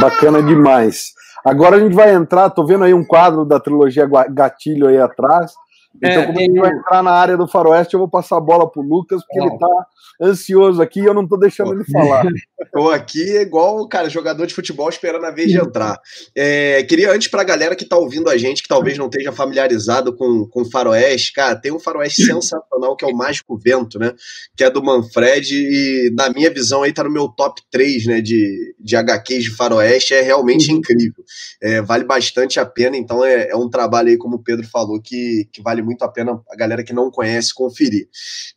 Bacana 0.00 0.42
demais. 0.42 1.12
Agora 1.44 1.76
a 1.76 1.78
gente 1.78 1.94
vai 1.94 2.12
entrar, 2.12 2.50
tô 2.50 2.66
vendo 2.66 2.82
aí 2.82 2.92
um 2.92 3.04
quadro 3.04 3.44
da 3.44 3.60
trilogia 3.60 4.08
Gatilho 4.28 4.88
aí 4.88 4.98
atrás, 4.98 5.54
então, 6.02 6.22
é, 6.22 6.26
como 6.26 6.40
ele 6.40 6.60
vai 6.60 6.70
entrar 6.70 7.02
na 7.02 7.12
área 7.12 7.36
do 7.36 7.48
Faroeste, 7.48 7.94
eu 7.94 8.00
vou 8.00 8.08
passar 8.08 8.36
a 8.36 8.40
bola 8.40 8.70
pro 8.70 8.82
Lucas, 8.82 9.22
porque 9.26 9.40
ele 9.40 9.58
tá 9.58 9.86
ansioso 10.20 10.80
aqui 10.80 11.00
e 11.00 11.04
eu 11.04 11.14
não 11.14 11.26
tô 11.26 11.36
deixando 11.36 11.72
ele 11.72 11.84
falar. 11.84 12.24
Tô 12.72 12.90
aqui 12.90 13.38
igual, 13.38 13.88
cara, 13.88 14.08
jogador 14.10 14.46
de 14.46 14.54
futebol 14.54 14.88
esperando 14.88 15.24
a 15.24 15.30
vez 15.30 15.50
de 15.50 15.58
entrar. 15.58 15.98
É, 16.34 16.82
queria, 16.82 17.10
antes 17.10 17.28
pra 17.28 17.44
galera 17.44 17.74
que 17.74 17.86
tá 17.86 17.96
ouvindo 17.96 18.28
a 18.28 18.36
gente, 18.36 18.62
que 18.62 18.68
talvez 18.68 18.98
não 18.98 19.06
esteja 19.06 19.32
familiarizado 19.32 20.14
com, 20.14 20.46
com 20.46 20.64
Faroeste, 20.64 21.32
cara, 21.32 21.56
tem 21.56 21.72
um 21.72 21.78
Faroeste 21.78 22.24
sensacional 22.26 22.96
que 22.96 23.04
é 23.04 23.08
o 23.08 23.16
Mágico 23.16 23.56
Vento, 23.56 23.98
né? 23.98 24.12
Que 24.54 24.64
é 24.64 24.70
do 24.70 24.82
Manfred 24.82 25.54
e, 25.54 26.10
na 26.14 26.28
minha 26.28 26.50
visão, 26.50 26.82
aí 26.82 26.92
tá 26.92 27.04
no 27.04 27.10
meu 27.10 27.28
top 27.28 27.62
3, 27.70 28.06
né? 28.06 28.20
De, 28.20 28.74
de 28.78 28.96
HQs 28.96 29.44
de 29.44 29.56
Faroeste, 29.56 30.12
é 30.12 30.20
realmente 30.20 30.70
uhum. 30.70 30.78
incrível. 30.78 31.24
É, 31.62 31.80
vale 31.80 32.04
bastante 32.04 32.60
a 32.60 32.66
pena, 32.66 32.96
então 32.96 33.24
é, 33.24 33.48
é 33.50 33.56
um 33.56 33.70
trabalho 33.70 34.08
aí, 34.08 34.18
como 34.18 34.36
o 34.36 34.42
Pedro 34.42 34.66
falou, 34.66 35.00
que, 35.00 35.48
que 35.52 35.62
vale 35.62 35.82
muito 35.86 36.02
a 36.02 36.08
pena 36.08 36.40
a 36.50 36.56
galera 36.56 36.84
que 36.84 36.92
não 36.92 37.10
conhece 37.10 37.54
conferir. 37.54 38.08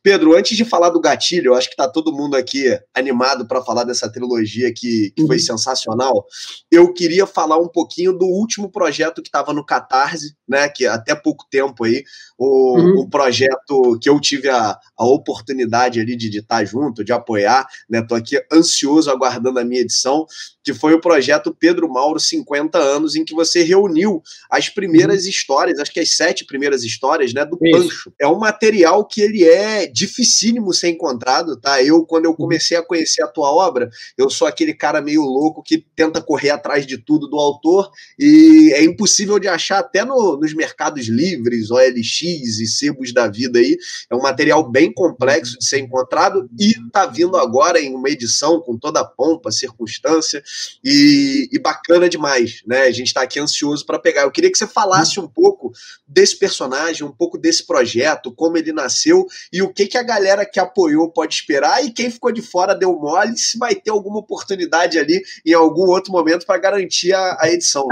Pedro, 0.01 0.35
antes 0.35 0.57
de 0.57 0.65
falar 0.65 0.89
do 0.89 0.99
gatilho, 0.99 1.51
eu 1.51 1.55
acho 1.55 1.69
que 1.69 1.75
tá 1.75 1.87
todo 1.87 2.11
mundo 2.11 2.35
aqui 2.35 2.77
animado 2.93 3.47
para 3.47 3.61
falar 3.61 3.83
dessa 3.83 4.11
trilogia 4.11 4.73
que, 4.73 5.13
que 5.15 5.25
foi 5.25 5.37
uhum. 5.37 5.41
sensacional. 5.41 6.25
Eu 6.71 6.91
queria 6.93 7.25
falar 7.27 7.57
um 7.57 7.67
pouquinho 7.67 8.11
do 8.11 8.25
último 8.25 8.71
projeto 8.71 9.21
que 9.21 9.27
estava 9.27 9.53
no 9.53 9.65
Catarse, 9.65 10.35
né? 10.47 10.67
Que 10.67 10.87
até 10.87 11.13
pouco 11.13 11.45
tempo 11.49 11.83
aí, 11.83 12.03
o, 12.37 12.77
uhum. 12.77 13.01
o 13.01 13.09
projeto 13.09 13.97
que 14.01 14.09
eu 14.09 14.19
tive 14.19 14.49
a, 14.49 14.77
a 14.97 15.05
oportunidade 15.05 15.99
ali 15.99 16.15
de 16.15 16.35
estar 16.37 16.65
junto, 16.65 17.03
de 17.03 17.13
apoiar, 17.13 17.67
né? 17.89 18.01
Tô 18.01 18.15
aqui 18.15 18.41
ansioso 18.51 19.11
aguardando 19.11 19.59
a 19.59 19.63
minha 19.63 19.81
edição, 19.81 20.25
que 20.69 20.73
foi 20.73 20.93
o 20.93 21.01
projeto 21.01 21.55
Pedro 21.57 21.89
Mauro 21.89 22.19
50 22.19 22.77
anos, 22.77 23.15
em 23.15 23.25
que 23.25 23.33
você 23.33 23.63
reuniu 23.63 24.21
as 24.51 24.69
primeiras 24.69 25.23
uhum. 25.23 25.29
histórias, 25.29 25.79
acho 25.79 25.91
que 25.91 25.99
as 25.99 26.15
sete 26.15 26.45
primeiras 26.45 26.83
histórias, 26.83 27.33
né, 27.33 27.43
do 27.43 27.57
Isso. 27.63 27.87
Pancho. 27.87 28.13
É 28.19 28.27
um 28.27 28.37
material 28.37 29.03
que 29.03 29.19
ele 29.19 29.43
é 29.43 29.87
dificílimo 29.87 30.71
ser 30.71 30.89
encontrado, 30.89 31.59
tá? 31.59 31.81
Eu, 31.81 32.05
quando 32.05 32.25
eu 32.25 32.35
comecei 32.35 32.77
a 32.77 32.83
conhecer 32.83 33.23
a 33.23 33.27
tua 33.27 33.51
obra, 33.51 33.89
eu 34.15 34.29
sou 34.29 34.47
aquele 34.47 34.75
cara 34.75 35.01
meio 35.01 35.23
louco 35.23 35.63
que 35.63 35.83
tenta 35.95 36.21
correr 36.21 36.51
atrás 36.51 36.85
de 36.85 36.99
tudo 36.99 37.27
do 37.27 37.39
autor 37.39 37.89
e 38.19 38.71
é 38.75 38.83
impossível 38.83 39.39
de 39.39 39.47
achar 39.47 39.79
até 39.79 40.05
no, 40.05 40.37
nos 40.37 40.53
mercados 40.53 41.07
livres, 41.07 41.71
OLX 41.71 42.21
e 42.21 42.67
sebos 42.67 43.11
da 43.11 43.27
vida 43.27 43.57
aí. 43.57 43.75
É 44.11 44.15
um 44.15 44.21
material 44.21 44.69
bem 44.69 44.93
complexo 44.93 45.57
de 45.57 45.65
ser 45.65 45.79
encontrado 45.79 46.47
e 46.59 46.75
tá 46.91 47.07
vindo 47.07 47.37
agora 47.37 47.81
em 47.81 47.95
uma 47.95 48.09
edição 48.09 48.61
com 48.61 48.77
toda 48.77 48.99
a 48.99 49.05
pompa, 49.05 49.51
circunstância 49.51 50.43
e, 50.83 51.49
e 51.51 51.59
bacana 51.59 52.09
demais, 52.09 52.61
né? 52.65 52.83
A 52.83 52.91
gente 52.91 53.07
está 53.07 53.21
aqui 53.21 53.39
ansioso 53.39 53.85
para 53.85 53.99
pegar. 53.99 54.23
Eu 54.23 54.31
queria 54.31 54.51
que 54.51 54.57
você 54.57 54.67
falasse 54.67 55.19
um 55.19 55.27
pouco 55.27 55.71
desse 56.07 56.37
personagem, 56.37 57.05
um 57.05 57.11
pouco 57.11 57.37
desse 57.37 57.65
projeto, 57.65 58.33
como 58.33 58.57
ele 58.57 58.71
nasceu 58.71 59.25
e 59.51 59.61
o 59.61 59.73
que, 59.73 59.87
que 59.87 59.97
a 59.97 60.03
galera 60.03 60.45
que 60.45 60.59
apoiou 60.59 61.11
pode 61.11 61.33
esperar 61.33 61.83
e 61.83 61.91
quem 61.91 62.09
ficou 62.09 62.31
de 62.31 62.41
fora 62.41 62.75
deu 62.75 62.93
mole, 62.93 63.37
se 63.37 63.57
vai 63.57 63.75
ter 63.75 63.91
alguma 63.91 64.19
oportunidade 64.19 64.97
ali 64.97 65.21
em 65.45 65.53
algum 65.53 65.89
outro 65.89 66.11
momento 66.11 66.45
para 66.45 66.59
garantir 66.59 67.13
a, 67.13 67.37
a 67.39 67.49
edição. 67.51 67.87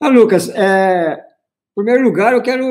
Ah, 0.00 0.08
Lucas, 0.10 0.48
é, 0.50 1.14
em 1.72 1.74
primeiro 1.74 2.02
lugar, 2.02 2.34
eu 2.34 2.42
quero. 2.42 2.64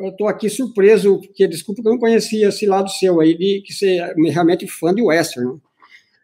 Eu 0.00 0.10
estou 0.10 0.28
aqui 0.28 0.48
surpreso, 0.48 1.20
porque 1.20 1.48
desculpa 1.48 1.82
que 1.82 1.88
eu 1.88 1.92
não 1.92 1.98
conhecia 1.98 2.48
esse 2.48 2.64
lado 2.64 2.88
seu 2.88 3.20
aí, 3.20 3.36
de 3.36 3.60
que 3.66 3.72
você 3.72 3.98
é 3.98 4.14
realmente 4.30 4.68
fã 4.68 4.94
de 4.94 5.02
western. 5.02 5.54
Né? 5.54 5.58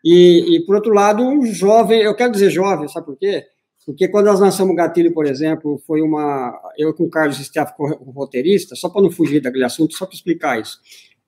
E, 0.05 0.57
e, 0.57 0.67
por 0.67 0.77
outro 0.77 0.93
lado, 0.93 1.23
um 1.23 1.45
jovem, 1.47 2.03
eu 2.03 2.15
quero 2.15 2.33
dizer 2.33 2.51
jovem, 2.51 2.89
sabe 2.89 3.07
por 3.07 3.17
quê? 3.17 3.45
Porque 3.85 4.09
quando 4.09 4.27
nós 4.27 4.41
lançamos 4.41 4.73
o 4.73 4.77
Gatilho, 4.77 5.13
por 5.13 5.27
exemplo, 5.27 5.83
foi 5.87 6.01
uma. 6.03 6.53
Eu 6.79 6.95
com 6.95 7.05
o 7.05 7.11
Carlos 7.11 7.39
Steff, 7.39 7.73
o 7.79 8.11
roteirista, 8.13 8.77
só 8.77 8.89
para 8.89 9.03
não 9.03 9.11
fugir 9.11 9.41
daquele 9.41 9.65
assunto, 9.65 9.95
só 9.95 10.07
para 10.07 10.15
explicar 10.15 10.61
isso. 10.61 10.79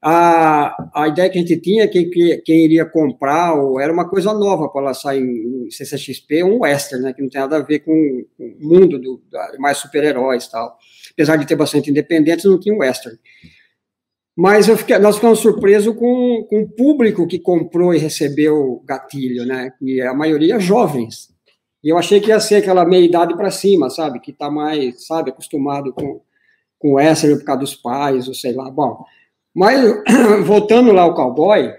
A, 0.00 0.76
a 0.94 1.08
ideia 1.08 1.30
que 1.30 1.38
a 1.38 1.40
gente 1.40 1.56
tinha, 1.60 1.88
quem, 1.88 2.10
quem 2.44 2.64
iria 2.64 2.84
comprar, 2.84 3.54
ou, 3.54 3.80
era 3.80 3.92
uma 3.92 4.08
coisa 4.08 4.34
nova 4.34 4.68
para 4.68 4.82
lançar 4.82 5.16
em, 5.16 5.66
em 5.66 5.70
CCXP, 5.70 6.44
um 6.44 6.60
western, 6.60 7.04
né, 7.04 7.12
que 7.14 7.22
não 7.22 7.28
tem 7.30 7.40
nada 7.40 7.56
a 7.56 7.62
ver 7.62 7.78
com, 7.80 8.24
com 8.36 8.44
o 8.44 8.68
mundo 8.68 8.98
do, 8.98 9.22
mais 9.58 9.78
super-heróis 9.78 10.46
tal. 10.46 10.76
Apesar 11.12 11.36
de 11.36 11.46
ter 11.46 11.56
bastante 11.56 11.90
independentes, 11.90 12.44
não 12.44 12.60
tinha 12.60 12.74
um 12.74 12.80
western. 12.80 13.18
Mas 14.36 14.66
fiquei, 14.66 14.98
nós 14.98 15.16
ficamos 15.16 15.38
surpresos 15.38 15.94
com, 15.96 16.44
com 16.48 16.62
o 16.62 16.68
público 16.68 17.26
que 17.26 17.38
comprou 17.38 17.94
e 17.94 17.98
recebeu 17.98 18.82
gatilho, 18.84 19.46
né? 19.46 19.72
E 19.80 20.00
a 20.02 20.12
maioria 20.12 20.58
jovens. 20.58 21.32
E 21.82 21.88
eu 21.90 21.98
achei 21.98 22.20
que 22.20 22.28
ia 22.28 22.40
ser 22.40 22.56
aquela 22.56 22.84
meia 22.84 23.04
idade 23.04 23.36
para 23.36 23.50
cima, 23.50 23.90
sabe? 23.90 24.18
Que 24.18 24.32
está 24.32 24.50
mais, 24.50 25.06
sabe, 25.06 25.30
acostumado 25.30 25.92
com, 25.92 26.20
com 26.78 26.94
western 26.94 27.38
por 27.38 27.44
causa 27.44 27.60
dos 27.60 27.74
pais, 27.76 28.26
ou 28.26 28.34
sei 28.34 28.52
lá. 28.52 28.68
Bom, 28.70 29.04
mas, 29.54 29.80
voltando 30.44 30.90
lá 30.90 31.02
ao 31.02 31.14
cowboy, 31.14 31.72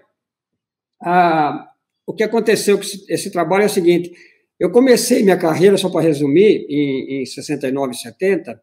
ah, 1.01 1.67
o 2.07 2.13
que 2.13 2.23
aconteceu 2.23 2.77
com 2.77 2.83
esse, 2.83 3.05
esse, 3.09 3.31
trabalho 3.31 3.63
é 3.63 3.65
o 3.65 3.69
seguinte: 3.69 4.11
eu 4.57 4.71
comecei 4.71 5.23
minha 5.23 5.37
carreira, 5.37 5.75
só 5.75 5.89
para 5.89 6.01
resumir, 6.01 6.65
em, 6.69 7.21
em 7.21 7.25
69, 7.25 7.93
70, 7.95 8.61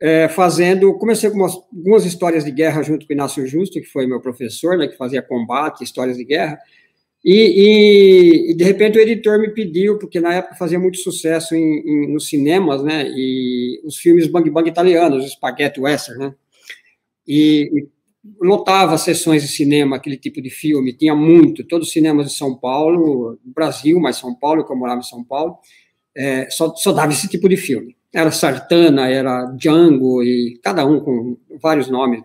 é, 0.00 0.28
fazendo. 0.28 0.94
Comecei 0.94 1.30
com 1.30 1.36
umas, 1.36 1.54
algumas 1.54 2.04
histórias 2.04 2.44
de 2.44 2.50
guerra 2.50 2.82
junto 2.82 3.06
com 3.06 3.12
o 3.12 3.14
Inácio 3.14 3.46
Justo, 3.46 3.80
que 3.80 3.86
foi 3.86 4.06
meu 4.06 4.20
professor, 4.20 4.76
né, 4.76 4.88
que 4.88 4.96
fazia 4.96 5.22
combate, 5.22 5.84
histórias 5.84 6.16
de 6.16 6.24
guerra. 6.24 6.58
E, 7.22 8.50
e, 8.50 8.54
de 8.54 8.64
repente 8.64 8.96
o 8.98 9.00
editor 9.00 9.38
me 9.38 9.52
pediu, 9.52 9.98
porque 9.98 10.18
na 10.18 10.34
época 10.34 10.54
fazia 10.54 10.78
muito 10.78 10.98
sucesso 10.98 11.54
em, 11.54 11.82
em, 11.86 12.12
nos 12.12 12.28
cinemas, 12.28 12.82
né? 12.82 13.06
E 13.14 13.78
os 13.84 13.98
filmes 13.98 14.26
bang 14.26 14.48
bang 14.50 14.66
italianos, 14.70 15.26
os 15.26 15.32
spaghetti 15.32 15.78
western, 15.80 16.18
né? 16.18 16.34
E, 17.28 17.70
lotava 18.40 18.98
sessões 18.98 19.42
de 19.42 19.48
cinema, 19.48 19.96
aquele 19.96 20.16
tipo 20.16 20.40
de 20.42 20.50
filme, 20.50 20.92
tinha 20.92 21.14
muito, 21.14 21.64
todos 21.64 21.88
os 21.88 21.92
cinemas 21.92 22.28
de 22.28 22.34
São 22.34 22.54
Paulo, 22.54 23.38
Brasil, 23.44 23.98
mas 23.98 24.16
São 24.16 24.34
Paulo, 24.34 24.64
que 24.64 24.72
eu 24.72 24.76
morava 24.76 25.00
em 25.00 25.04
São 25.04 25.24
Paulo, 25.24 25.56
é, 26.14 26.48
só, 26.50 26.74
só 26.74 26.92
dava 26.92 27.12
esse 27.12 27.28
tipo 27.28 27.48
de 27.48 27.56
filme. 27.56 27.96
Era 28.12 28.30
Sartana, 28.30 29.08
era 29.08 29.44
Django, 29.56 30.22
e 30.22 30.58
cada 30.62 30.84
um 30.84 31.00
com 31.00 31.36
vários 31.62 31.88
nomes. 31.88 32.22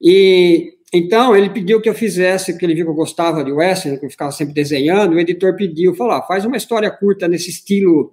E 0.00 0.74
então 0.92 1.36
ele 1.36 1.50
pediu 1.50 1.80
que 1.80 1.88
eu 1.88 1.94
fizesse, 1.94 2.52
porque 2.52 2.64
ele 2.64 2.74
viu 2.74 2.84
que 2.86 2.90
eu 2.90 2.96
gostava 2.96 3.44
de 3.44 3.52
western, 3.52 3.98
que 3.98 4.06
eu 4.06 4.10
ficava 4.10 4.32
sempre 4.32 4.54
desenhando, 4.54 5.14
o 5.14 5.20
editor 5.20 5.54
pediu, 5.56 5.94
falou, 5.94 6.14
ah, 6.14 6.22
faz 6.22 6.44
uma 6.44 6.56
história 6.56 6.90
curta 6.90 7.28
nesse 7.28 7.50
estilo 7.50 8.12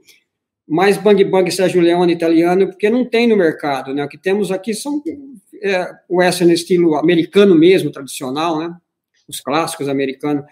mais 0.68 0.98
bang 0.98 1.24
bang 1.26 1.50
Sérgio 1.52 1.82
Leone 1.82 2.14
italiano, 2.14 2.68
porque 2.68 2.90
não 2.90 3.06
tem 3.06 3.28
no 3.28 3.38
mercado, 3.38 3.94
né? 3.94 4.04
O 4.04 4.08
que 4.08 4.18
temos 4.18 4.52
aqui 4.52 4.74
são 4.74 5.02
é, 5.62 5.90
western 6.10 6.54
estilo 6.54 6.96
americano 6.96 7.54
mesmo, 7.56 7.92
tradicional, 7.92 8.60
né? 8.60 8.76
Os 9.28 9.40
clássicos 9.40 9.88
americanos. 9.88 10.46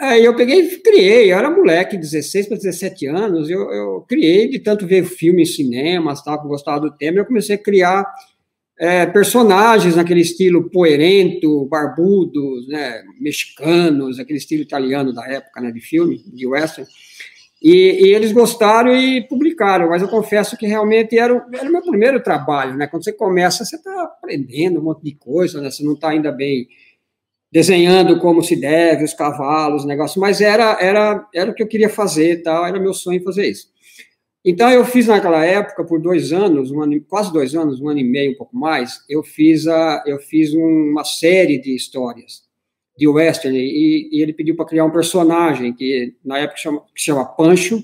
Aí 0.00 0.24
eu 0.24 0.36
peguei 0.36 0.60
e 0.60 0.78
criei, 0.78 1.32
eu 1.32 1.36
era 1.36 1.50
moleque, 1.50 1.96
16 1.96 2.46
para 2.46 2.56
17 2.56 3.06
anos, 3.06 3.50
eu, 3.50 3.68
eu, 3.72 4.00
criei 4.08 4.48
de 4.48 4.60
tanto 4.60 4.86
ver 4.86 5.04
filme 5.04 5.42
em 5.42 5.46
cinemas, 5.46 6.22
tal, 6.22 6.38
que 6.38 6.46
eu 6.46 6.50
gostava 6.50 6.80
do 6.80 6.96
tema, 6.96 7.18
eu 7.18 7.26
comecei 7.26 7.56
a 7.56 7.62
criar 7.62 8.06
é, 8.78 9.04
personagens 9.06 9.96
naquele 9.96 10.20
estilo 10.20 10.70
poerento, 10.70 11.66
barbudos, 11.66 12.68
né, 12.68 13.02
mexicanos, 13.20 14.20
aquele 14.20 14.38
estilo 14.38 14.62
italiano 14.62 15.12
da 15.12 15.26
época, 15.26 15.60
né, 15.60 15.72
de 15.72 15.80
filme, 15.80 16.22
de 16.32 16.46
western. 16.46 16.88
E, 17.60 18.06
e, 18.06 18.14
eles 18.14 18.30
gostaram 18.30 18.94
e 18.96 19.26
publicaram, 19.26 19.88
mas 19.88 20.00
eu 20.00 20.06
confesso 20.06 20.56
que 20.56 20.64
realmente 20.64 21.18
era, 21.18 21.44
era 21.52 21.68
o 21.68 21.72
meu 21.72 21.82
primeiro 21.82 22.22
trabalho, 22.22 22.76
né? 22.76 22.86
Quando 22.86 23.02
você 23.02 23.12
começa, 23.12 23.64
você 23.64 23.74
está 23.74 24.04
aprendendo 24.04 24.78
um 24.78 24.84
monte 24.84 25.02
de 25.02 25.16
coisa, 25.16 25.60
né? 25.60 25.68
Você 25.68 25.82
não 25.82 25.94
está 25.94 26.10
ainda 26.10 26.30
bem 26.30 26.68
desenhando 27.50 28.18
como 28.18 28.42
se 28.42 28.54
deve, 28.56 29.04
os 29.04 29.14
cavalos, 29.14 29.84
o 29.84 29.86
negócio, 29.86 30.20
mas 30.20 30.40
era, 30.40 30.76
era, 30.80 31.26
era 31.34 31.50
o 31.50 31.54
que 31.54 31.62
eu 31.62 31.66
queria 31.66 31.88
fazer, 31.88 32.42
tal, 32.42 32.66
era 32.66 32.78
meu 32.78 32.92
sonho 32.92 33.22
fazer 33.22 33.48
isso. 33.48 33.68
Então 34.44 34.70
eu 34.70 34.84
fiz 34.84 35.06
naquela 35.06 35.44
época, 35.44 35.84
por 35.84 36.00
dois 36.00 36.32
anos, 36.32 36.70
um 36.70 36.80
ano, 36.80 37.00
quase 37.08 37.32
dois 37.32 37.54
anos, 37.54 37.80
um 37.80 37.88
ano 37.88 37.98
e 37.98 38.04
meio, 38.04 38.32
um 38.32 38.36
pouco 38.36 38.56
mais, 38.56 39.02
eu 39.08 39.22
fiz, 39.22 39.66
a, 39.66 40.04
eu 40.06 40.18
fiz 40.18 40.52
uma 40.54 41.04
série 41.04 41.58
de 41.58 41.74
histórias 41.74 42.46
de 42.96 43.06
western, 43.06 43.56
e, 43.56 44.08
e 44.12 44.22
ele 44.22 44.32
pediu 44.32 44.56
para 44.56 44.66
criar 44.66 44.84
um 44.84 44.90
personagem, 44.90 45.72
que 45.72 46.14
na 46.24 46.38
época 46.38 46.58
chama, 46.58 46.80
que 46.94 47.00
chama 47.00 47.24
Pancho, 47.24 47.82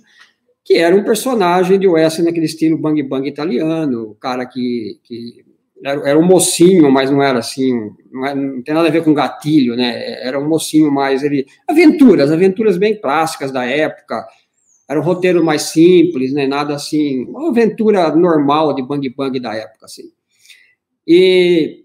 que 0.65 0.75
era 0.75 0.97
um 0.97 1.05
personagem 1.05 1.79
de 1.79 1.87
western 1.87 2.27
naquele 2.27 2.47
estilo 2.47 2.79
bang 2.79 3.03
bang 3.03 3.29
italiano, 3.29 4.11
o 4.11 4.15
cara 4.15 4.45
que, 4.47 4.99
que 5.05 5.45
era, 5.85 6.09
era, 6.09 6.19
um 6.19 6.25
mocinho, 6.25 6.91
mas 6.91 7.11
não 7.11 7.23
era 7.23 7.39
assim, 7.39 7.91
não, 8.11 8.27
é, 8.27 8.35
não, 8.35 8.63
tem 8.63 8.75
nada 8.75 8.89
a 8.89 8.91
ver 8.91 9.05
com 9.05 9.13
gatilho, 9.13 9.77
né? 9.77 10.25
Era 10.27 10.41
um 10.41 10.49
mocinho 10.49 10.91
mais 10.91 11.23
ele 11.23 11.47
aventuras, 11.69 12.33
aventuras 12.33 12.79
bem 12.79 12.99
clássicas 12.99 13.53
da 13.53 13.65
época. 13.67 14.27
Era 14.89 14.99
um 15.01 15.03
roteiro 15.03 15.45
mais 15.45 15.63
simples, 15.63 16.33
né? 16.33 16.47
Nada 16.47 16.75
assim, 16.75 17.25
uma 17.25 17.51
aventura 17.51 18.15
normal 18.17 18.75
de 18.75 18.83
bang 18.83 19.09
bang 19.11 19.39
da 19.39 19.55
época, 19.55 19.85
assim. 19.85 20.05
E 21.07 21.83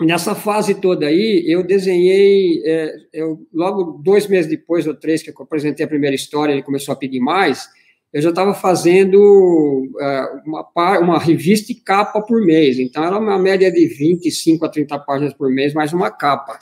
nessa 0.00 0.34
fase 0.34 0.74
toda 0.74 1.06
aí, 1.06 1.44
eu 1.46 1.62
desenhei, 1.62 2.62
é, 2.64 2.94
eu, 3.12 3.46
logo 3.52 4.00
dois 4.02 4.26
meses 4.26 4.48
depois, 4.48 4.86
ou 4.86 4.94
três, 4.94 5.22
que 5.22 5.30
eu 5.30 5.34
apresentei 5.40 5.84
a 5.84 5.88
primeira 5.88 6.14
história, 6.14 6.52
ele 6.52 6.62
começou 6.62 6.92
a 6.92 6.96
pedir 6.96 7.20
mais, 7.20 7.66
eu 8.12 8.22
já 8.22 8.30
estava 8.30 8.54
fazendo 8.54 9.86
é, 10.00 10.22
uma, 10.46 10.98
uma 11.00 11.18
revista 11.18 11.72
e 11.72 11.74
capa 11.74 12.20
por 12.22 12.40
mês, 12.44 12.78
então 12.78 13.04
era 13.04 13.18
uma 13.18 13.38
média 13.38 13.70
de 13.70 13.86
25 13.86 14.64
a 14.64 14.68
30 14.68 14.98
páginas 15.00 15.34
por 15.34 15.50
mês, 15.50 15.74
mais 15.74 15.92
uma 15.92 16.10
capa. 16.10 16.58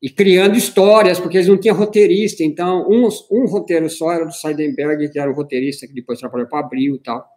E 0.00 0.10
criando 0.10 0.56
histórias, 0.56 1.18
porque 1.18 1.38
eles 1.38 1.48
não 1.48 1.56
tinham 1.56 1.76
roteirista, 1.76 2.44
então 2.44 2.88
um, 2.88 3.08
um 3.30 3.46
roteiro 3.46 3.88
só 3.88 4.12
era 4.12 4.24
do 4.24 4.32
Seidenberg, 4.32 5.10
que 5.10 5.18
era 5.18 5.30
o 5.30 5.34
roteirista 5.34 5.86
que 5.86 5.94
depois 5.94 6.18
trabalhou 6.18 6.46
para 6.48 6.60
Abril 6.60 6.96
e 6.96 6.98
tal 6.98 7.36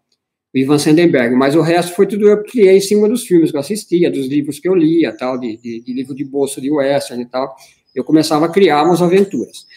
o 0.53 0.57
Ivan 0.57 0.79
Sandenberg, 0.79 1.35
mas 1.35 1.55
o 1.55 1.61
resto 1.61 1.93
foi 1.93 2.07
tudo 2.07 2.27
eu 2.27 2.41
que 2.41 2.51
criei 2.51 2.77
em 2.77 2.81
cima 2.81 3.07
dos 3.07 3.23
filmes 3.23 3.51
que 3.51 3.57
eu 3.57 3.61
assistia, 3.61 4.09
dos 4.09 4.27
livros 4.27 4.59
que 4.59 4.67
eu 4.67 4.75
lia, 4.75 5.15
tal, 5.15 5.37
de, 5.37 5.57
de, 5.57 5.81
de 5.81 5.93
livro 5.93 6.15
de 6.15 6.25
bolso 6.25 6.59
de 6.59 6.71
western 6.71 7.23
e 7.23 7.27
tal. 7.27 7.55
Eu 7.93 8.03
começava 8.03 8.47
a 8.47 8.49
criar 8.49 8.83
umas 8.83 9.01
aventuras. 9.01 9.67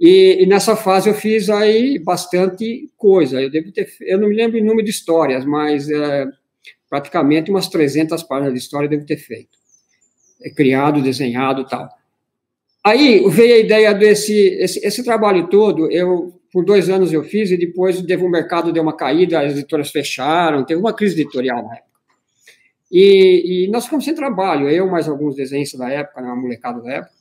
E, 0.00 0.42
e, 0.42 0.46
nessa 0.46 0.76
fase 0.76 1.08
eu 1.08 1.14
fiz 1.14 1.50
aí 1.50 1.98
bastante 1.98 2.88
coisa. 2.96 3.40
Eu 3.40 3.50
devo 3.50 3.72
ter, 3.72 3.88
eu 4.02 4.18
não 4.18 4.28
me 4.28 4.36
lembro 4.36 4.58
o 4.58 4.64
número 4.64 4.84
de 4.84 4.90
histórias, 4.90 5.44
mas 5.44 5.90
é, 5.90 6.26
praticamente 6.88 7.50
umas 7.50 7.68
300 7.68 8.22
páginas 8.22 8.52
de 8.52 8.58
história 8.60 8.86
eu 8.86 8.90
devo 8.90 9.04
ter 9.04 9.16
feito. 9.16 9.58
É, 10.42 10.50
criado, 10.50 11.02
desenhado 11.02 11.66
tal. 11.66 11.88
Aí 12.84 13.28
veio 13.28 13.56
a 13.56 13.58
ideia 13.58 13.92
desse 13.92 14.32
esse, 14.32 14.86
esse 14.86 15.04
trabalho 15.04 15.48
todo, 15.48 15.90
eu 15.90 16.38
por 16.52 16.64
dois 16.64 16.88
anos 16.88 17.12
eu 17.12 17.22
fiz, 17.22 17.50
e 17.50 17.56
depois 17.56 18.00
o 18.00 18.28
mercado 18.28 18.72
deu 18.72 18.82
uma 18.82 18.96
caída, 18.96 19.40
as 19.40 19.52
editoras 19.52 19.90
fecharam, 19.90 20.64
teve 20.64 20.80
uma 20.80 20.94
crise 20.94 21.20
editorial 21.20 21.62
na 21.62 21.74
época. 21.74 21.88
E, 22.90 23.66
e 23.66 23.70
nós 23.70 23.84
ficamos 23.84 24.04
sem 24.04 24.14
trabalho, 24.14 24.68
eu 24.68 24.88
mais 24.88 25.08
alguns 25.08 25.36
desenhistas 25.36 25.78
da 25.78 25.90
época, 25.90 26.22
né, 26.22 26.28
uma 26.28 26.36
molecada 26.36 26.80
da 26.80 26.90
época, 26.90 27.17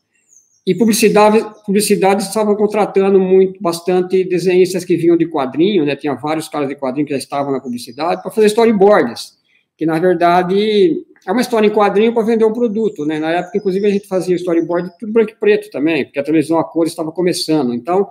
e 0.67 0.75
publicidade, 0.75 1.45
publicidade 1.65 2.23
estavam 2.23 2.53
contratando 2.53 3.17
muito, 3.17 3.57
bastante 3.61 4.25
desenhistas 4.25 4.83
que 4.83 4.97
vinham 4.97 5.15
de 5.15 5.25
quadrinho, 5.25 5.85
né, 5.85 5.95
tinha 5.95 6.13
vários 6.13 6.49
caras 6.49 6.67
de 6.67 6.75
quadrinho 6.75 7.07
que 7.07 7.13
já 7.13 7.17
estavam 7.17 7.53
na 7.53 7.61
publicidade, 7.61 8.21
para 8.21 8.29
fazer 8.29 8.47
storyboards, 8.47 9.37
que 9.77 9.85
na 9.85 9.97
verdade 9.97 11.05
é 11.25 11.31
uma 11.31 11.39
história 11.39 11.67
em 11.67 11.69
quadrinho 11.69 12.13
para 12.13 12.21
vender 12.23 12.43
um 12.43 12.51
produto, 12.51 13.05
né, 13.05 13.17
na 13.17 13.31
época 13.31 13.57
inclusive 13.59 13.87
a 13.87 13.89
gente 13.89 14.09
fazia 14.09 14.35
storyboard 14.35 14.91
tudo 14.99 15.13
branco 15.13 15.31
e 15.31 15.35
preto 15.35 15.69
também, 15.71 16.03
porque 16.03 16.19
a 16.19 16.23
televisão 16.23 16.59
a 16.59 16.65
cores 16.65 16.91
estava 16.91 17.13
começando, 17.13 17.73
então 17.73 18.05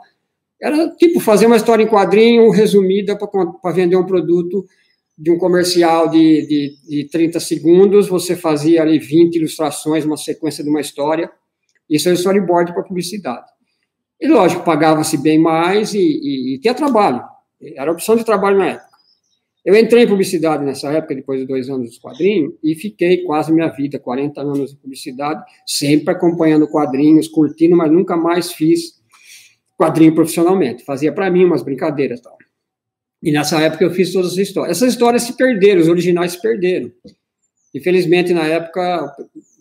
era 0.58 0.88
tipo 0.96 1.20
fazer 1.20 1.44
uma 1.44 1.56
história 1.56 1.82
em 1.82 1.86
quadrinho 1.86 2.48
resumida 2.48 3.18
para 3.18 3.72
vender 3.72 3.96
um 3.96 4.06
produto 4.06 4.64
de 5.18 5.30
um 5.30 5.36
comercial 5.36 6.08
de, 6.08 6.46
de, 6.46 6.76
de 6.88 7.08
30 7.10 7.38
segundos, 7.38 8.08
você 8.08 8.34
fazia 8.34 8.80
ali 8.80 8.98
20 8.98 9.36
ilustrações, 9.36 10.06
uma 10.06 10.16
sequência 10.16 10.64
de 10.64 10.70
uma 10.70 10.80
história, 10.80 11.30
isso 11.88 12.08
é 12.08 12.12
o 12.12 12.14
storyboard 12.14 12.72
para 12.72 12.82
publicidade. 12.82 13.46
E, 14.20 14.26
lógico, 14.26 14.64
pagava-se 14.64 15.18
bem 15.18 15.38
mais 15.38 15.94
e, 15.94 15.98
e, 15.98 16.54
e 16.54 16.58
tinha 16.58 16.74
trabalho, 16.74 17.22
era 17.76 17.92
opção 17.92 18.16
de 18.16 18.24
trabalho 18.24 18.58
na 18.58 18.66
época. 18.66 18.86
Eu 19.64 19.74
entrei 19.76 20.04
em 20.04 20.08
publicidade 20.08 20.64
nessa 20.64 20.92
época, 20.92 21.14
depois 21.14 21.40
de 21.40 21.46
dois 21.46 21.68
anos 21.68 21.90
de 21.90 22.00
quadrinho, 22.00 22.56
e 22.62 22.76
fiquei 22.76 23.24
quase 23.24 23.52
minha 23.52 23.68
vida, 23.68 23.98
40 23.98 24.40
anos 24.40 24.70
de 24.70 24.76
publicidade, 24.76 25.42
sempre 25.66 26.14
acompanhando 26.14 26.68
quadrinhos, 26.68 27.26
curtindo, 27.26 27.76
mas 27.76 27.90
nunca 27.90 28.16
mais 28.16 28.52
fiz 28.52 29.00
quadrinho 29.76 30.14
profissionalmente. 30.14 30.84
Fazia 30.84 31.12
para 31.12 31.28
mim 31.28 31.44
umas 31.44 31.64
brincadeiras 31.64 32.20
tal. 32.20 32.38
E 33.20 33.32
nessa 33.32 33.60
época 33.60 33.82
eu 33.82 33.90
fiz 33.90 34.12
todas 34.12 34.32
as 34.32 34.38
histórias. 34.38 34.76
Essas 34.76 34.92
histórias 34.92 35.24
se 35.24 35.36
perderam, 35.36 35.80
os 35.80 35.88
originais 35.88 36.32
se 36.32 36.40
perderam. 36.40 36.92
Infelizmente, 37.74 38.32
na 38.32 38.46
época, 38.46 39.16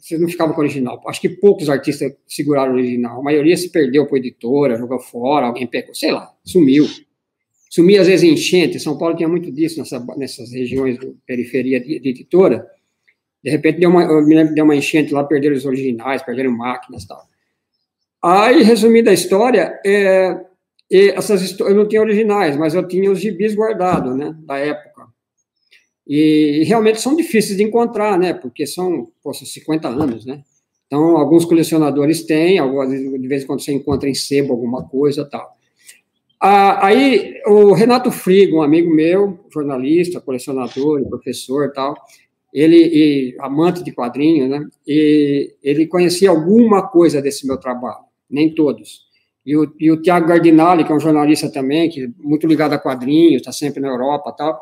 vocês 0.06 0.22
não 0.22 0.30
ficavam 0.30 0.54
com 0.54 0.62
o 0.62 0.64
original. 0.64 1.02
Acho 1.08 1.20
que 1.20 1.30
poucos 1.30 1.68
artistas 1.68 2.14
seguraram 2.28 2.74
o 2.74 2.76
original. 2.76 3.20
A 3.20 3.24
maioria 3.24 3.58
se 3.58 3.70
perdeu 3.70 4.06
para 4.06 4.20
editora, 4.20 4.78
jogou 4.78 5.00
fora, 5.00 5.48
alguém 5.48 5.66
pegou, 5.66 5.96
sei 5.96 6.12
lá, 6.12 6.32
sumiu. 6.44 6.86
Sumia 7.72 8.02
às 8.02 8.08
vezes 8.08 8.24
enchente. 8.24 8.80
São 8.80 9.00
Paulo 9.00 9.16
tinha 9.16 9.28
muito 9.28 9.52
disso 9.52 9.80
nessa, 9.80 10.00
nessas 10.16 10.52
regiões 10.52 11.00
periferia 11.26 11.80
de, 11.80 12.00
de, 12.00 12.10
editora. 12.10 12.68
De 13.44 13.50
repente 13.50 13.80
deu 13.80 13.90
uma, 13.90 14.06
deu 14.54 14.64
uma 14.64 14.76
enchente 14.76 15.12
lá, 15.12 15.24
perderam 15.24 15.56
os 15.56 15.66
originais, 15.66 16.22
perderam 16.22 16.52
máquinas 16.52 17.02
e 17.02 17.08
tal. 17.08 17.28
Aí, 18.22 18.62
resumindo 18.62 19.10
a 19.10 19.14
história, 19.14 19.80
é, 19.84 20.40
essas 21.16 21.60
eu 21.60 21.74
não 21.74 21.88
tinha 21.88 22.02
originais, 22.02 22.56
mas 22.56 22.76
eu 22.76 22.88
tinha 22.88 23.12
os 23.12 23.20
gibis 23.20 23.56
guardados, 23.56 24.16
né, 24.16 24.36
da 24.46 24.60
época. 24.60 24.95
E, 26.08 26.62
e, 26.62 26.64
realmente 26.64 27.02
são 27.02 27.16
difíceis 27.16 27.58
de 27.58 27.64
encontrar, 27.64 28.18
né, 28.18 28.34
porque 28.34 28.68
são, 28.68 29.10
poxa, 29.24 29.46
50 29.46 29.88
anos, 29.88 30.26
né. 30.26 30.44
Então, 30.86 31.18
alguns 31.18 31.46
colecionadores 31.46 32.24
têm, 32.24 32.60
de 33.20 33.28
vez 33.28 33.44
em 33.44 33.48
quando 33.48 33.62
você 33.62 33.74
encontra 33.74 34.08
em 34.08 34.14
sebo 34.14 34.54
alguma 34.54 34.88
coisa 34.88 35.26
tal. 35.26 35.56
Ah, 36.40 36.86
aí, 36.86 37.42
o 37.48 37.74
Renato 37.74 38.12
Frigo, 38.12 38.58
um 38.58 38.62
amigo 38.62 38.94
meu, 38.94 39.40
jornalista, 39.52 40.22
colecionador, 40.22 41.04
professor 41.10 41.72
tal, 41.74 41.96
ele, 42.54 42.78
e, 42.78 43.36
amante 43.40 43.84
de 43.84 43.92
quadrinhos, 43.92 44.50
né, 44.50 44.64
e 44.88 45.56
ele 45.64 45.88
conhecia 45.88 46.30
alguma 46.30 46.88
coisa 46.88 47.22
desse 47.22 47.48
meu 47.48 47.58
trabalho, 47.58 48.06
nem 48.30 48.54
todos. 48.54 49.06
E 49.46 49.56
o, 49.56 49.72
e 49.80 49.92
o 49.92 50.02
Tiago 50.02 50.28
Gardinali, 50.28 50.84
que 50.84 50.92
é 50.92 50.96
um 50.96 51.00
jornalista 51.00 51.52
também, 51.52 51.88
que 51.88 52.06
é 52.06 52.08
muito 52.18 52.48
ligado 52.48 52.74
a 52.74 52.80
quadrinhos, 52.80 53.42
está 53.42 53.52
sempre 53.52 53.80
na 53.80 53.90
Europa 53.90 54.32
tal. 54.32 54.60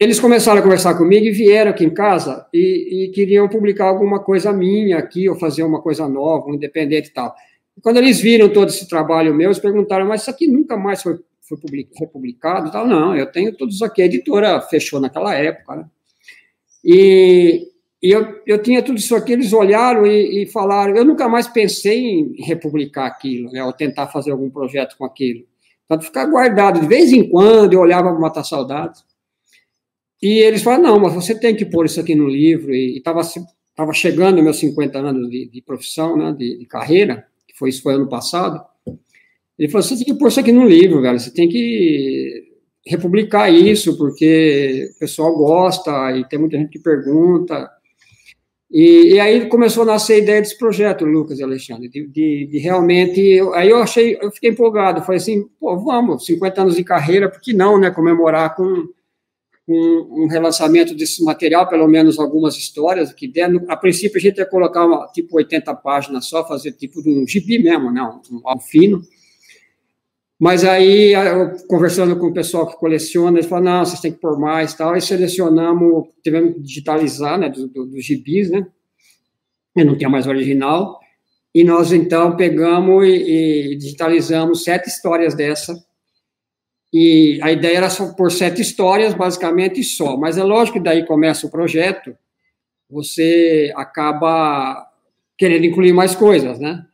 Eles 0.00 0.20
começaram 0.20 0.60
a 0.60 0.62
conversar 0.62 0.96
comigo 0.96 1.26
e 1.26 1.32
vieram 1.32 1.72
aqui 1.72 1.84
em 1.84 1.92
casa 1.92 2.46
e, 2.54 3.06
e, 3.06 3.10
queriam 3.10 3.48
publicar 3.48 3.86
alguma 3.86 4.20
coisa 4.20 4.52
minha 4.52 4.96
aqui, 4.96 5.28
ou 5.28 5.34
fazer 5.34 5.64
uma 5.64 5.82
coisa 5.82 6.08
nova, 6.08 6.46
um 6.46 6.54
independente 6.54 7.08
e 7.08 7.12
tal. 7.12 7.34
E 7.76 7.80
quando 7.80 7.96
eles 7.96 8.20
viram 8.20 8.48
todo 8.48 8.68
esse 8.68 8.88
trabalho 8.88 9.34
meu, 9.34 9.48
eles 9.48 9.58
perguntaram, 9.58 10.06
mas 10.06 10.20
isso 10.20 10.30
aqui 10.30 10.46
nunca 10.46 10.76
mais 10.76 11.02
foi, 11.02 11.18
foi 11.40 11.58
republicado? 11.98 12.70
Tal. 12.70 12.86
Não, 12.86 13.16
eu 13.16 13.26
tenho 13.26 13.52
todos 13.56 13.82
aqui. 13.82 14.00
A 14.00 14.06
editora 14.06 14.60
fechou 14.60 15.00
naquela 15.00 15.34
época, 15.34 15.74
né? 15.74 15.84
E, 16.84 17.68
e 18.00 18.10
eu, 18.10 18.40
eu 18.46 18.62
tinha 18.62 18.80
tudo 18.82 18.98
isso 18.98 19.16
aqui, 19.16 19.32
eles 19.32 19.52
olharam 19.52 20.06
e, 20.06 20.44
e 20.44 20.46
falaram, 20.46 20.96
eu 20.96 21.04
nunca 21.04 21.28
mais 21.28 21.48
pensei 21.48 21.98
em 21.98 22.36
republicar 22.44 23.06
aquilo, 23.06 23.50
né, 23.50 23.64
ou 23.64 23.72
tentar 23.72 24.06
fazer 24.06 24.30
algum 24.30 24.48
projeto 24.48 24.96
com 24.96 25.04
aquilo. 25.04 25.44
Tanto 25.88 26.04
ficar 26.04 26.26
guardado, 26.26 26.80
de 26.80 26.86
vez 26.86 27.12
em 27.12 27.28
quando 27.28 27.72
eu 27.72 27.80
olhava 27.80 28.10
para 28.10 28.20
matar 28.20 28.44
saudades. 28.44 29.07
E 30.22 30.40
eles 30.40 30.62
falaram, 30.62 30.82
não, 30.82 31.00
mas 31.00 31.14
você 31.14 31.34
tem 31.34 31.54
que 31.54 31.64
pôr 31.64 31.86
isso 31.86 32.00
aqui 32.00 32.14
no 32.14 32.26
livro, 32.26 32.74
e 32.74 32.96
estava 32.96 33.20
tava 33.74 33.92
chegando 33.92 34.42
meus 34.42 34.58
50 34.58 34.98
anos 34.98 35.30
de, 35.30 35.48
de 35.48 35.62
profissão, 35.62 36.16
né, 36.16 36.34
de, 36.36 36.58
de, 36.58 36.66
carreira, 36.66 37.24
que 37.46 37.56
foi 37.56 37.68
isso 37.68 37.82
foi 37.82 37.94
ano 37.94 38.08
passado, 38.08 38.60
ele 39.56 39.68
falou, 39.68 39.82
você 39.84 39.96
tem 39.96 40.04
que 40.04 40.14
pôr 40.14 40.28
isso 40.28 40.40
aqui 40.40 40.50
no 40.50 40.66
livro, 40.66 41.00
velho, 41.00 41.18
você 41.18 41.32
tem 41.32 41.48
que 41.48 42.44
republicar 42.84 43.52
isso, 43.52 43.96
porque 43.96 44.90
o 44.96 44.98
pessoal 44.98 45.36
gosta, 45.36 46.16
e 46.16 46.28
tem 46.28 46.38
muita 46.38 46.58
gente 46.58 46.70
que 46.70 46.80
pergunta, 46.80 47.70
e, 48.70 49.14
e, 49.14 49.20
aí 49.20 49.46
começou 49.48 49.82
a 49.82 49.86
nascer 49.86 50.14
a 50.14 50.18
ideia 50.18 50.40
desse 50.42 50.58
projeto, 50.58 51.04
Lucas 51.04 51.38
e 51.38 51.42
Alexandre, 51.42 51.88
de, 51.88 52.06
de, 52.06 52.46
de 52.50 52.58
realmente. 52.58 53.40
Aí 53.54 53.70
eu 53.70 53.78
achei, 53.78 54.18
eu 54.20 54.30
fiquei 54.30 54.50
empolgado, 54.50 55.00
falei 55.00 55.16
assim, 55.16 55.48
pô, 55.58 55.78
vamos, 55.78 56.26
50 56.26 56.60
anos 56.62 56.76
de 56.76 56.84
carreira, 56.84 57.30
por 57.30 57.40
que 57.40 57.54
não, 57.54 57.80
né? 57.80 57.90
Comemorar 57.90 58.54
com, 58.54 58.86
com 59.68 60.24
um 60.24 60.26
relançamento 60.26 60.94
desse 60.94 61.22
material, 61.22 61.68
pelo 61.68 61.86
menos 61.86 62.18
algumas 62.18 62.56
histórias 62.56 63.12
que 63.12 63.28
der. 63.28 63.50
A 63.68 63.76
princípio 63.76 64.16
a 64.16 64.20
gente 64.20 64.38
ia 64.38 64.46
colocar 64.46 64.86
uma, 64.86 65.06
tipo 65.08 65.36
80 65.36 65.74
páginas 65.74 66.24
só, 66.24 66.42
fazer 66.48 66.72
tipo 66.72 67.00
um 67.06 67.28
gibi 67.28 67.62
mesmo, 67.62 67.92
não, 67.92 68.22
um, 68.32 68.40
um 68.50 68.58
fino. 68.58 69.02
Mas 70.40 70.64
aí, 70.64 71.12
eu, 71.12 71.50
conversando 71.66 72.18
com 72.18 72.28
o 72.28 72.32
pessoal 72.32 72.66
que 72.66 72.78
coleciona, 72.78 73.36
eles 73.36 73.46
falaram, 73.50 73.80
não, 73.80 73.84
vocês 73.84 74.00
têm 74.00 74.12
que 74.12 74.20
pôr 74.20 74.38
mais 74.38 74.72
tal, 74.72 74.96
e 74.96 75.02
selecionamos, 75.02 76.06
tivemos 76.22 76.54
que 76.54 76.60
digitalizar, 76.60 77.38
né, 77.38 77.50
dos 77.50 77.68
do, 77.68 77.84
do 77.84 78.00
gibis, 78.00 78.48
né, 78.48 78.66
eu 79.76 79.84
não 79.84 79.98
tinha 79.98 80.08
mais 80.08 80.26
original, 80.26 80.98
e 81.54 81.62
nós, 81.62 81.92
então, 81.92 82.36
pegamos 82.36 83.04
e, 83.04 83.72
e, 83.72 83.76
digitalizamos 83.76 84.62
sete 84.62 84.88
histórias 84.88 85.34
dessa, 85.34 85.74
e 86.92 87.38
a 87.42 87.52
ideia 87.52 87.78
era 87.78 87.90
só 87.90 88.12
por 88.14 88.30
sete 88.30 88.62
histórias, 88.62 89.14
basicamente, 89.14 89.82
só, 89.84 90.16
mas 90.16 90.38
é 90.38 90.44
lógico 90.44 90.78
que 90.78 90.84
daí 90.84 91.06
começa 91.06 91.46
o 91.46 91.50
projeto, 91.50 92.16
você 92.90 93.72
acaba 93.76 94.86
querendo 95.36 95.66
incluir 95.66 95.92
mais 95.92 96.14
coisas, 96.14 96.58
né, 96.58 96.84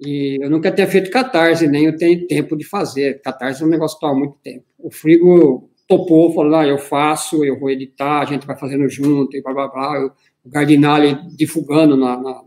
e 0.00 0.38
eu 0.40 0.48
nunca 0.48 0.70
tinha 0.70 0.86
feito 0.86 1.10
catarse, 1.10 1.66
nem 1.66 1.86
eu 1.86 1.96
tenho 1.96 2.26
tempo 2.28 2.56
de 2.56 2.64
fazer. 2.64 3.20
Catarse 3.20 3.62
é 3.62 3.66
um 3.66 3.68
negócio 3.68 3.96
que 3.96 4.06
toma 4.06 4.18
muito 4.18 4.36
tempo. 4.44 4.64
O 4.78 4.90
Frigo 4.90 5.68
topou, 5.88 6.32
falou: 6.32 6.54
ah, 6.54 6.66
eu 6.66 6.78
faço, 6.78 7.44
eu 7.44 7.58
vou 7.58 7.70
editar, 7.70 8.20
a 8.20 8.24
gente 8.24 8.46
vai 8.46 8.56
fazendo 8.56 8.88
junto, 8.88 9.36
e 9.36 9.42
blá 9.42 9.52
blá 9.52 9.68
blá. 9.68 9.96
Eu, 9.96 10.12
o 10.44 10.50
Gardinali 10.50 11.18
divulgando 11.36 11.96
na, 11.96 12.16
na, 12.16 12.42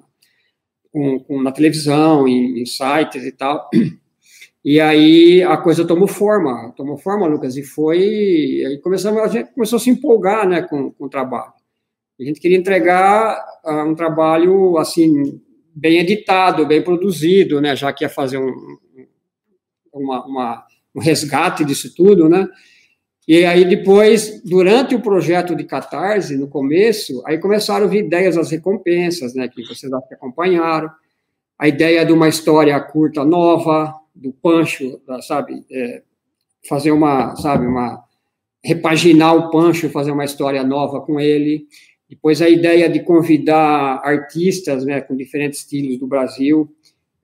com, 0.92 1.20
com, 1.20 1.42
na 1.42 1.52
televisão, 1.52 2.28
em, 2.28 2.62
em, 2.62 2.66
sites 2.66 3.24
e 3.26 3.32
tal. 3.32 3.70
E 4.64 4.80
aí 4.80 5.42
a 5.42 5.58
coisa 5.58 5.86
tomou 5.86 6.08
forma, 6.08 6.72
tomou 6.78 6.98
forma, 6.98 7.26
Lucas, 7.26 7.58
e 7.58 7.64
foi. 7.64 8.00
Aí 8.66 8.80
começamos, 8.82 9.22
a 9.22 9.28
gente 9.28 9.52
começou 9.54 9.78
a 9.78 9.80
se 9.80 9.90
empolgar 9.90 10.48
né, 10.48 10.62
com, 10.62 10.92
com 10.92 11.06
o 11.06 11.10
trabalho. 11.10 11.54
A 12.20 12.24
gente 12.24 12.40
queria 12.40 12.58
entregar 12.58 13.44
uh, 13.66 13.84
um 13.84 13.96
trabalho 13.96 14.78
assim 14.78 15.42
bem 15.74 16.00
editado, 16.00 16.68
bem 16.68 16.84
produzido, 16.84 17.60
né, 17.60 17.76
já 17.76 17.92
que 17.92 18.04
ia 18.04 18.10
fazer 18.10 18.38
um, 18.38 18.54
uma, 19.92 20.26
uma, 20.26 20.66
um 20.94 21.00
resgate 21.00 21.66
disso 21.66 21.96
tudo, 21.96 22.30
né, 22.30 22.48
e 23.28 23.46
aí 23.46 23.64
depois, 23.64 24.42
durante 24.44 24.94
o 24.94 25.02
projeto 25.02 25.56
de 25.56 25.64
Catarse, 25.64 26.36
no 26.38 26.48
começo, 26.48 27.24
aí 27.26 27.38
começaram 27.38 27.86
a 27.86 27.90
vir 27.90 28.06
ideias 28.06 28.36
das 28.36 28.52
recompensas, 28.52 29.34
né, 29.34 29.48
que 29.48 29.64
vocês 29.66 29.92
acompanharam, 29.94 30.92
a 31.58 31.68
ideia 31.68 32.06
de 32.06 32.12
uma 32.12 32.28
história 32.28 32.80
curta 32.80 33.24
nova, 33.24 33.96
do 34.14 34.32
Pancho, 34.32 35.02
sabe, 35.22 35.66
é, 35.72 36.04
fazer 36.68 36.92
uma, 36.92 37.36
sabe, 37.36 37.66
uma, 37.66 38.04
repaginar 38.64 39.36
o 39.36 39.50
Pancho, 39.50 39.90
fazer 39.90 40.12
uma 40.12 40.26
história 40.26 40.64
nova 40.64 41.02
com 41.02 41.20
ele, 41.20 41.66
depois 42.10 42.42
a 42.42 42.50
ideia 42.50 42.90
de 42.90 43.00
convidar 43.00 44.02
artistas 44.04 44.86
né, 44.86 45.00
com 45.00 45.16
diferentes 45.16 45.60
estilos 45.60 45.98
do 45.98 46.06
Brasil 46.06 46.70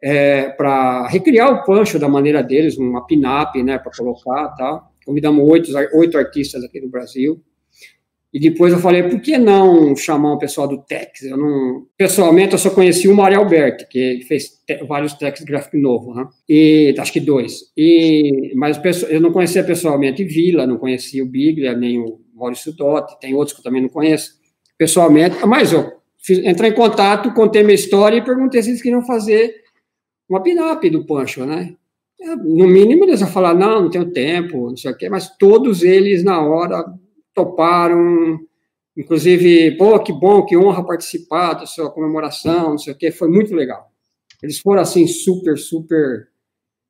é, 0.02 0.50
para 0.50 1.08
recriar 1.08 1.52
o 1.52 1.66
Pancho 1.66 2.00
da 2.00 2.08
maneira 2.08 2.42
deles, 2.42 2.78
uma 2.78 3.06
pin-up 3.06 3.62
né, 3.62 3.78
para 3.78 3.92
colocar. 3.92 4.50
Tá? 4.56 4.88
Convidamos 5.06 5.44
oito, 5.50 5.72
oito 5.94 6.18
artistas 6.18 6.64
aqui 6.64 6.80
do 6.80 6.88
Brasil. 6.88 7.44
E 8.34 8.40
depois 8.40 8.74
eu 8.74 8.80
falei, 8.80 9.04
por 9.04 9.22
que 9.22 9.38
não 9.38 9.96
chamar 9.96 10.34
o 10.34 10.38
pessoal 10.38 10.68
do 10.68 10.84
Tex? 10.84 11.24
Eu 11.24 11.38
não, 11.38 11.86
pessoalmente, 11.98 12.54
eu 12.54 12.60
só 12.60 12.70
conheci 12.70 13.08
o 13.08 13.16
Mário 13.16 13.40
Alberto, 13.40 13.88
que 13.88 14.20
fez 14.28 14.50
te, 14.66 14.84
vários 14.84 15.14
Tex 15.14 15.42
gráfico 15.44 15.78
novo, 15.78 16.14
né? 16.14 16.28
E 16.48 16.94
acho 17.00 17.14
que 17.14 17.22
dois. 17.22 17.72
E, 17.76 18.54
mas 18.56 18.80
eu 19.10 19.22
não 19.22 19.32
conhecia 19.32 19.64
pessoalmente 19.64 20.26
Vila, 20.26 20.68
não 20.68 20.78
conhecia 20.78 21.24
o 21.24 21.28
Biglia, 21.28 21.74
nem 21.74 22.00
o 22.00 22.20
Maurício 22.36 22.74
Dotti, 22.74 23.18
tem 23.20 23.34
outros 23.34 23.54
que 23.54 23.62
eu 23.62 23.64
também 23.64 23.82
não 23.82 23.90
conheço 23.90 24.36
pessoalmente, 24.78 25.38
mas 25.46 25.72
eu 25.72 25.92
fiz, 26.20 26.40
entrei 26.40 26.72
em 26.72 26.76
contato, 26.76 27.34
contei 27.34 27.64
minha 27.64 27.76
história 27.76 28.18
e 28.18 28.24
perguntei 28.24 28.62
se 28.62 28.70
eles 28.70 28.82
queriam 28.82 29.06
fazer 29.06 29.56
uma 30.30 30.44
pin-up 30.44 30.88
do 30.90 31.06
Pancho, 31.06 31.46
né? 31.46 31.74
No 32.44 32.68
mínimo 32.68 33.06
eles 33.06 33.22
iam 33.22 33.30
falar, 33.30 33.54
não, 33.54 33.84
não 33.84 33.90
tenho 33.90 34.12
tempo, 34.12 34.70
não 34.70 34.78
sei 34.78 34.92
o 34.92 34.98
quê, 34.98 35.10
mas 35.10 35.36
todos 35.38 35.82
eles 35.82 36.24
na 36.24 36.42
hora 36.42 36.84
toparam, 37.38 38.40
inclusive, 38.98 39.78
pô, 39.78 40.00
que 40.00 40.12
bom, 40.12 40.44
que 40.44 40.58
honra 40.58 40.84
participar 40.84 41.54
da 41.54 41.68
sua 41.68 41.92
comemoração, 41.92 42.72
não 42.72 42.78
sei 42.80 42.94
o 42.94 42.98
quê, 42.98 43.12
foi 43.12 43.30
muito 43.30 43.54
legal. 43.54 43.92
Eles 44.42 44.60
foram, 44.60 44.82
assim, 44.82 45.06
super, 45.06 45.58
super 45.58 46.28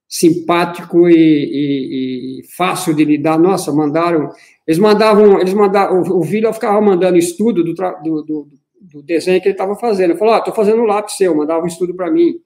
simpático 0.08 1.10
e, 1.10 1.14
e, 1.14 2.40
e, 2.40 2.56
fácil 2.56 2.94
de 2.94 3.04
lidar. 3.04 3.38
Nossa, 3.38 3.74
mandaram. 3.74 4.32
Eles 4.66 4.80
mandavam, 4.80 5.40
eles 5.40 5.54
mandavam. 5.54 6.02
O, 6.02 6.20
o 6.20 6.24
Vila 6.24 6.54
ficava 6.54 6.80
mandando 6.80 7.18
estudo 7.18 7.64
do, 7.64 7.74
do, 7.74 8.24
do, 8.24 8.50
do 8.82 9.04
desenho 9.04 9.42
que 9.42 9.48
ele 9.48 9.54
estava 9.54 9.76
fazendo. 9.76 10.12
Ele 10.12 10.20
falou: 10.20 10.34
ah, 10.36 10.40
estou 10.40 10.54
fazendo 10.54 10.82
um 10.82 10.86
lápis 10.86 11.18
seu, 11.18 11.36
mandava 11.36 11.64
um 11.64 11.68
estudo 11.68 11.94
para 11.94 12.10
mim. 12.10 12.40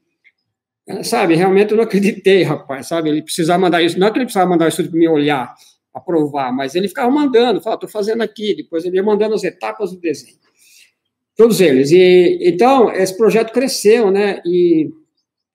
É, 0.88 1.04
sabe, 1.04 1.36
realmente 1.36 1.72
eu 1.72 1.78
não 1.78 1.84
acreditei, 1.84 2.42
rapaz, 2.42 2.88
sabe? 2.88 3.10
Ele 3.10 3.22
precisava 3.22 3.60
mandar 3.60 3.84
isso. 3.84 4.00
Não 4.00 4.08
é 4.08 4.12
que 4.12 4.18
ele 4.18 4.26
precisava 4.26 4.50
mandar 4.50 4.68
estudo 4.68 4.90
para 4.90 5.00
me 5.00 5.08
olhar, 5.08 5.54
aprovar, 5.94 6.54
mas 6.54 6.76
ele 6.76 6.88
ficava 6.88 7.12
mandando, 7.12 7.62
falava, 7.62 7.78
estou 7.78 7.90
fazendo 7.90 8.22
aqui. 8.22 8.56
Depois 8.56 8.86
ele 8.86 8.96
ia 8.96 9.04
mandando 9.04 9.36
as 9.36 9.44
etapas 9.44 9.92
do 9.92 10.00
desenho. 10.00 10.38
Todos 11.36 11.60
eles. 11.60 11.92
E, 11.92 12.40
então, 12.42 12.92
esse 12.92 13.16
projeto 13.18 13.52
cresceu, 13.52 14.12
né? 14.12 14.42
E 14.46 14.90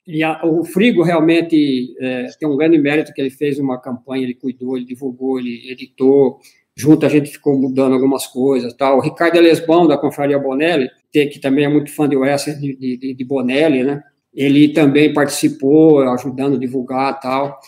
e 0.06 0.22
a, 0.22 0.40
o 0.44 0.64
Frigo 0.64 1.02
realmente 1.02 1.96
é, 1.98 2.26
tem 2.38 2.48
um 2.48 2.56
grande 2.56 2.78
mérito 2.78 3.12
que 3.12 3.20
ele 3.20 3.30
fez 3.30 3.58
uma 3.58 3.80
campanha, 3.80 4.22
ele 4.22 4.34
cuidou, 4.34 4.76
ele 4.76 4.86
divulgou, 4.86 5.38
ele 5.40 5.68
editou, 5.68 6.38
junto 6.76 7.04
a 7.04 7.08
gente 7.08 7.30
ficou 7.30 7.58
mudando 7.58 7.94
algumas 7.94 8.26
coisas, 8.26 8.72
tal. 8.74 8.98
O 8.98 9.00
Ricardo 9.00 9.40
Lesbão, 9.40 9.88
da 9.88 9.98
Confraria 9.98 10.38
Bonelli, 10.38 10.88
que 11.12 11.40
também 11.40 11.64
é 11.64 11.68
muito 11.68 11.90
fã 11.92 12.08
de 12.08 12.16
western 12.16 12.60
de, 12.60 12.96
de, 12.96 13.14
de 13.14 13.24
Bonelli, 13.24 13.82
né? 13.82 14.02
Ele 14.32 14.68
também 14.68 15.12
participou, 15.12 16.00
ajudando 16.10 16.54
a 16.54 16.58
divulgar 16.58 17.18
tal. 17.18 17.58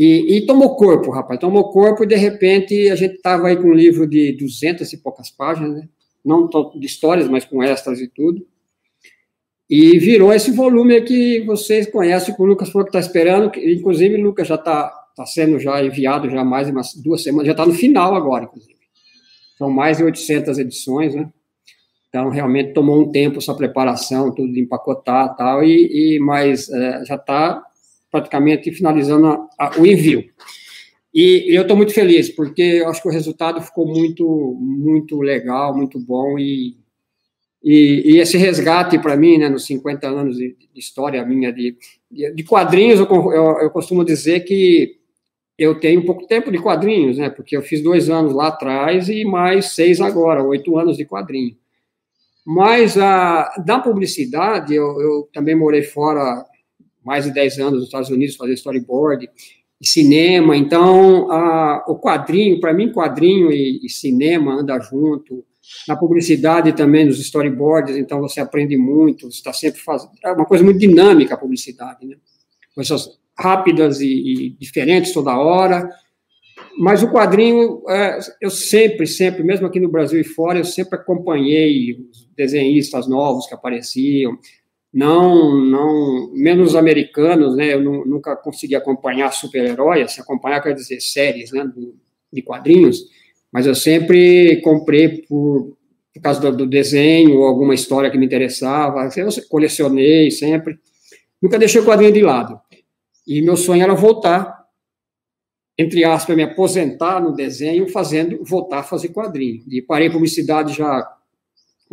E, 0.00 0.36
e, 0.36 0.46
tomou 0.46 0.76
corpo, 0.76 1.10
rapaz, 1.10 1.40
tomou 1.40 1.72
corpo 1.72 2.04
e 2.04 2.06
de 2.06 2.14
repente 2.14 2.88
a 2.88 2.94
gente 2.94 3.16
estava 3.16 3.48
aí 3.48 3.56
com 3.56 3.70
um 3.70 3.74
livro 3.74 4.06
de 4.06 4.30
duzentas 4.30 4.92
e 4.92 5.02
poucas 5.02 5.28
páginas, 5.28 5.74
né? 5.74 5.88
não 6.24 6.48
de 6.48 6.86
histórias, 6.86 7.26
mas 7.26 7.44
com 7.44 7.64
extras 7.64 7.98
e 8.00 8.06
tudo. 8.06 8.46
E 9.68 9.98
virou 9.98 10.32
esse 10.32 10.52
volume 10.52 11.00
que 11.00 11.40
vocês 11.40 11.90
conhecem, 11.90 12.32
que 12.32 12.40
o 12.40 12.44
Lucas 12.44 12.70
falou 12.70 12.84
que 12.84 12.90
está 12.90 13.00
esperando, 13.00 13.50
que, 13.50 13.72
inclusive 13.72 14.14
o 14.14 14.22
Lucas 14.22 14.46
já 14.46 14.54
está 14.54 14.88
tá 15.16 15.26
sendo 15.26 15.58
já 15.58 15.82
enviado 15.82 16.30
já 16.30 16.44
mais 16.44 16.70
umas 16.70 16.94
duas 16.94 17.24
semanas, 17.24 17.46
já 17.46 17.52
está 17.52 17.66
no 17.66 17.74
final 17.74 18.14
agora, 18.14 18.44
inclusive. 18.44 18.78
São 19.56 19.68
mais 19.68 19.96
de 19.96 20.04
800 20.04 20.60
edições, 20.60 21.12
né? 21.16 21.28
Então, 22.08 22.30
realmente 22.30 22.72
tomou 22.72 23.00
um 23.00 23.10
tempo 23.10 23.38
essa 23.38 23.52
preparação, 23.52 24.32
tudo 24.32 24.52
de 24.52 24.60
empacotar 24.60 25.34
tal, 25.34 25.64
e, 25.64 26.14
e 26.14 26.20
mas 26.20 26.70
é, 26.70 27.04
já 27.04 27.16
está 27.16 27.64
praticamente 28.10 28.72
finalizando 28.72 29.26
a, 29.26 29.48
a, 29.58 29.78
o 29.78 29.86
envio. 29.86 30.24
E, 31.14 31.56
eu 31.56 31.62
estou 31.62 31.76
muito 31.76 31.92
feliz, 31.92 32.28
porque 32.28 32.62
eu 32.62 32.88
acho 32.88 33.02
que 33.02 33.08
o 33.08 33.12
resultado 33.12 33.60
ficou 33.60 33.86
muito, 33.86 34.26
muito 34.60 35.20
legal, 35.20 35.76
muito 35.76 35.98
bom, 35.98 36.38
e, 36.38 36.76
e, 37.62 38.14
e 38.14 38.18
esse 38.18 38.36
resgate 38.36 38.98
para 38.98 39.16
mim, 39.16 39.38
né, 39.38 39.48
nos 39.48 39.66
50 39.66 40.06
anos 40.06 40.36
de, 40.36 40.56
de 40.72 40.80
história 40.80 41.24
minha 41.24 41.52
de, 41.52 41.76
de, 42.10 42.44
quadrinhos, 42.44 43.00
eu, 43.00 43.06
eu, 43.06 43.58
eu 43.60 43.70
costumo 43.70 44.04
dizer 44.04 44.40
que 44.40 44.98
eu 45.58 45.80
tenho 45.80 46.04
pouco 46.04 46.26
tempo 46.26 46.52
de 46.52 46.58
quadrinhos, 46.58 47.18
né? 47.18 47.28
Porque 47.28 47.56
eu 47.56 47.62
fiz 47.62 47.82
dois 47.82 48.08
anos 48.08 48.32
lá 48.32 48.46
atrás 48.46 49.08
e 49.08 49.24
mais 49.24 49.72
seis 49.72 50.00
agora, 50.00 50.40
oito 50.44 50.78
anos 50.78 50.96
de 50.96 51.04
quadrinho. 51.04 51.56
Mas 52.46 52.96
a, 52.96 53.52
da 53.66 53.80
publicidade, 53.80 54.72
eu, 54.74 55.00
eu, 55.00 55.28
também 55.34 55.56
morei 55.56 55.82
fora 55.82 56.46
mais 57.04 57.24
de 57.24 57.32
10 57.32 57.58
anos 57.58 57.72
nos 57.74 57.84
Estados 57.84 58.10
Unidos, 58.10 58.36
fazer 58.36 58.54
storyboard, 58.54 59.28
cinema, 59.82 60.56
então 60.56 61.30
a, 61.30 61.84
o 61.86 61.98
quadrinho, 61.98 62.60
para 62.60 62.72
mim, 62.72 62.92
quadrinho 62.92 63.50
e, 63.52 63.80
e, 63.84 63.88
cinema 63.88 64.54
anda 64.54 64.78
junto, 64.80 65.44
na 65.86 65.96
publicidade 65.96 66.72
também, 66.72 67.04
nos 67.04 67.20
storyboards, 67.20 67.96
então 67.96 68.20
você 68.20 68.40
aprende 68.40 68.76
muito, 68.76 69.28
está 69.28 69.52
sempre 69.52 69.80
fazendo, 69.80 70.12
é 70.24 70.32
uma 70.32 70.46
coisa 70.46 70.64
muito 70.64 70.80
dinâmica 70.80 71.34
a 71.34 71.38
publicidade, 71.38 72.06
né? 72.06 72.16
Coisas 72.74 73.18
rápidas 73.38 74.00
e, 74.00 74.06
e 74.06 74.50
diferentes 74.58 75.12
toda 75.12 75.36
hora, 75.38 75.88
mas 76.78 77.02
o 77.02 77.10
quadrinho, 77.10 77.82
é, 77.88 78.18
eu 78.40 78.50
sempre, 78.50 79.06
sempre, 79.06 79.42
mesmo 79.42 79.66
aqui 79.66 79.80
no 79.80 79.90
Brasil 79.90 80.20
e 80.20 80.24
fora, 80.24 80.58
eu 80.58 80.64
sempre 80.64 80.98
acompanhei 80.98 81.92
os 81.92 82.28
desenhistas 82.36 83.08
novos 83.08 83.46
que 83.46 83.54
apareciam, 83.54 84.38
não, 84.92 85.54
não, 85.60 86.32
menos 86.32 86.74
americanos, 86.74 87.56
né, 87.56 87.74
eu 87.74 87.80
nunca 87.82 88.34
consegui 88.36 88.74
acompanhar 88.74 89.32
super-heróis, 89.32 90.12
se 90.12 90.20
acompanhar 90.20 90.62
quer 90.62 90.74
dizer 90.74 91.00
séries, 91.00 91.52
né, 91.52 91.70
de 92.32 92.42
quadrinhos, 92.42 93.04
mas 93.52 93.66
eu 93.66 93.74
sempre 93.74 94.60
comprei 94.62 95.22
por, 95.22 95.76
por 96.14 96.22
causa 96.22 96.40
do, 96.40 96.56
do 96.56 96.66
desenho, 96.66 97.38
ou 97.38 97.44
alguma 97.44 97.74
história 97.74 98.10
que 98.10 98.18
me 98.18 98.26
interessava, 98.26 99.08
eu 99.16 99.28
colecionei 99.48 100.30
sempre, 100.30 100.78
nunca 101.40 101.58
deixei 101.58 101.80
o 101.80 101.84
quadrinho 101.84 102.12
de 102.12 102.22
lado. 102.22 102.58
E 103.26 103.42
meu 103.42 103.56
sonho 103.56 103.82
era 103.82 103.94
voltar 103.94 104.58
entre 105.78 106.04
aspas, 106.04 106.34
me 106.34 106.42
aposentar 106.42 107.20
no 107.22 107.32
desenho, 107.32 107.88
fazendo, 107.88 108.42
voltar 108.44 108.80
a 108.80 108.82
fazer 108.82 109.10
quadrinho. 109.10 109.62
E 109.68 109.80
parei 109.80 110.10
publicidade 110.10 110.74
já 110.74 111.08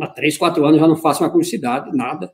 há 0.00 0.06
três, 0.08 0.36
quatro 0.36 0.66
anos, 0.66 0.80
já 0.80 0.88
não 0.88 0.96
faço 0.96 1.20
mais 1.20 1.32
publicidade, 1.32 1.96
nada. 1.96 2.32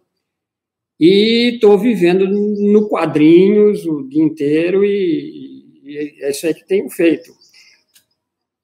E 1.04 1.54
estou 1.54 1.76
vivendo 1.76 2.28
no 2.28 2.88
quadrinhos 2.88 3.84
o 3.84 4.04
dia 4.08 4.22
inteiro 4.22 4.84
e, 4.84 5.80
e 5.82 6.22
é 6.22 6.30
isso 6.30 6.46
aí 6.46 6.54
que 6.54 6.64
tenho 6.64 6.88
feito. 6.88 7.32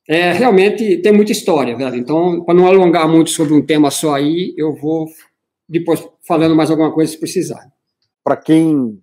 É, 0.08 0.30
realmente 0.30 0.98
tem 0.98 1.10
muita 1.10 1.32
história, 1.32 1.76
velho. 1.76 1.96
Então, 1.96 2.44
para 2.44 2.54
não 2.54 2.68
alongar 2.68 3.08
muito 3.08 3.30
sobre 3.30 3.54
um 3.54 3.66
tema 3.66 3.90
só 3.90 4.14
aí, 4.14 4.54
eu 4.56 4.72
vou 4.76 5.06
depois 5.68 6.08
falando 6.24 6.54
mais 6.54 6.70
alguma 6.70 6.94
coisa 6.94 7.10
se 7.10 7.18
precisar. 7.18 7.72
Para 8.22 8.36
quem 8.36 9.02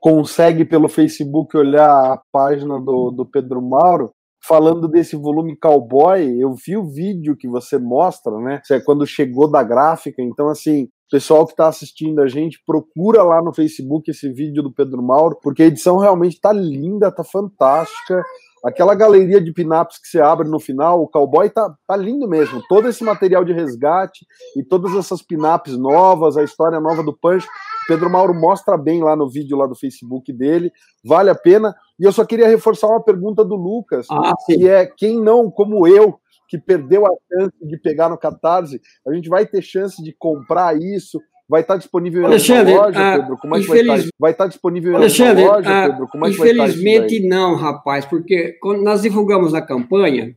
consegue 0.00 0.64
pelo 0.64 0.88
Facebook 0.88 1.54
olhar 1.58 1.90
a 1.90 2.22
página 2.32 2.80
do, 2.80 3.10
do 3.10 3.26
Pedro 3.26 3.60
Mauro, 3.60 4.12
falando 4.42 4.88
desse 4.88 5.14
volume 5.14 5.58
cowboy, 5.58 6.40
eu 6.40 6.54
vi 6.54 6.74
o 6.74 6.90
vídeo 6.90 7.36
que 7.36 7.46
você 7.46 7.76
mostra, 7.76 8.32
né? 8.38 8.62
É 8.70 8.80
quando 8.80 9.06
chegou 9.06 9.46
da 9.46 9.62
gráfica. 9.62 10.22
Então, 10.22 10.48
assim, 10.48 10.88
pessoal 11.10 11.44
que 11.44 11.52
está 11.52 11.66
assistindo 11.66 12.20
a 12.20 12.28
gente, 12.28 12.62
procura 12.64 13.22
lá 13.22 13.42
no 13.42 13.52
Facebook 13.52 14.10
esse 14.10 14.32
vídeo 14.32 14.62
do 14.62 14.72
Pedro 14.72 15.02
Mauro, 15.02 15.38
porque 15.42 15.64
a 15.64 15.66
edição 15.66 15.98
realmente 15.98 16.34
está 16.34 16.52
linda, 16.52 17.10
tá 17.10 17.24
fantástica. 17.24 18.22
Aquela 18.64 18.94
galeria 18.94 19.40
de 19.40 19.52
pinaps 19.52 19.98
que 19.98 20.06
você 20.06 20.20
abre 20.20 20.46
no 20.46 20.60
final, 20.60 21.02
o 21.02 21.08
cowboy 21.08 21.48
tá, 21.48 21.74
tá 21.86 21.96
lindo 21.96 22.28
mesmo. 22.28 22.62
Todo 22.68 22.88
esse 22.88 23.02
material 23.02 23.42
de 23.42 23.54
resgate 23.54 24.26
e 24.54 24.62
todas 24.62 24.94
essas 24.94 25.22
pinaps 25.22 25.76
novas, 25.78 26.36
a 26.36 26.44
história 26.44 26.78
nova 26.78 27.02
do 27.02 27.16
Punch, 27.16 27.46
Pedro 27.88 28.10
Mauro 28.10 28.34
mostra 28.34 28.76
bem 28.76 29.02
lá 29.02 29.16
no 29.16 29.28
vídeo 29.28 29.56
lá 29.56 29.66
do 29.66 29.74
Facebook 29.74 30.30
dele, 30.32 30.70
vale 31.04 31.30
a 31.30 31.34
pena. 31.34 31.74
E 31.98 32.04
eu 32.04 32.12
só 32.12 32.24
queria 32.24 32.46
reforçar 32.46 32.86
uma 32.86 33.02
pergunta 33.02 33.44
do 33.44 33.56
Lucas, 33.56 34.06
ah, 34.10 34.34
que 34.46 34.68
é 34.68 34.86
quem 34.86 35.20
não, 35.20 35.50
como 35.50 35.88
eu, 35.88 36.19
que 36.50 36.58
perdeu 36.58 37.06
a 37.06 37.10
chance 37.32 37.54
de 37.62 37.78
pegar 37.78 38.10
no 38.10 38.18
Catarse, 38.18 38.80
a 39.06 39.14
gente 39.14 39.28
vai 39.28 39.46
ter 39.46 39.62
chance 39.62 40.02
de 40.02 40.12
comprar 40.12 40.76
isso, 40.76 41.18
Vai 41.48 41.62
estar 41.62 41.76
disponível 41.76 42.24
Alexandre, 42.26 42.72
na 42.72 42.80
loja, 42.80 43.16
Pedro? 43.18 43.36
Como 43.38 43.56
é 43.56 43.60
que 43.60 43.66
vai 43.66 43.80
estar? 43.80 44.10
Vai 44.20 44.30
estar 44.30 44.46
disponível 44.46 44.94
Alexandre, 44.94 45.44
na 45.44 45.50
loja, 45.50 45.88
Pedro? 45.88 46.06
Como 46.06 46.24
é 46.24 46.28
que 46.28 46.34
infelizmente 46.36 47.20
não, 47.26 47.56
rapaz, 47.56 48.04
porque 48.04 48.52
quando 48.62 48.84
nós 48.84 49.02
divulgamos 49.02 49.52
a 49.52 49.60
campanha, 49.60 50.36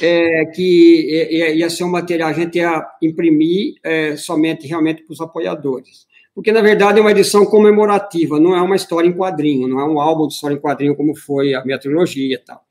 é, 0.00 0.46
que 0.46 1.28
ia 1.54 1.68
ser 1.68 1.84
um 1.84 1.90
material, 1.90 2.30
a 2.30 2.32
gente 2.32 2.56
ia 2.56 2.82
imprimir 3.02 3.74
é, 3.84 4.16
somente 4.16 4.66
realmente 4.66 5.02
para 5.02 5.12
os 5.12 5.20
apoiadores. 5.20 6.06
Porque, 6.34 6.50
na 6.50 6.62
verdade, 6.62 6.98
é 6.98 7.02
uma 7.02 7.10
edição 7.10 7.44
comemorativa, 7.44 8.40
não 8.40 8.56
é 8.56 8.62
uma 8.62 8.76
história 8.76 9.06
em 9.06 9.12
quadrinho, 9.12 9.68
não 9.68 9.80
é 9.80 9.84
um 9.84 10.00
álbum 10.00 10.26
de 10.26 10.32
história 10.32 10.54
em 10.54 10.60
quadrinho 10.60 10.96
como 10.96 11.14
foi 11.14 11.52
a 11.52 11.62
minha 11.62 11.78
trilogia 11.78 12.34
e 12.34 12.38
tal. 12.38 12.64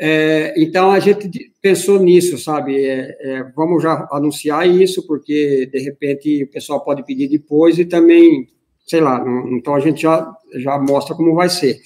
É, 0.00 0.54
então 0.56 0.92
a 0.92 1.00
gente 1.00 1.28
pensou 1.60 1.98
nisso, 1.98 2.38
sabe? 2.38 2.84
É, 2.84 3.16
é, 3.20 3.42
vamos 3.56 3.82
já 3.82 4.06
anunciar 4.12 4.68
isso, 4.68 5.04
porque 5.06 5.68
de 5.72 5.78
repente 5.80 6.44
o 6.44 6.50
pessoal 6.50 6.84
pode 6.84 7.04
pedir 7.04 7.28
depois 7.28 7.78
e 7.78 7.84
também, 7.84 8.48
sei 8.86 9.00
lá, 9.00 9.22
não, 9.24 9.56
então 9.56 9.74
a 9.74 9.80
gente 9.80 10.02
já, 10.02 10.32
já 10.54 10.78
mostra 10.78 11.16
como 11.16 11.34
vai 11.34 11.48
ser. 11.48 11.80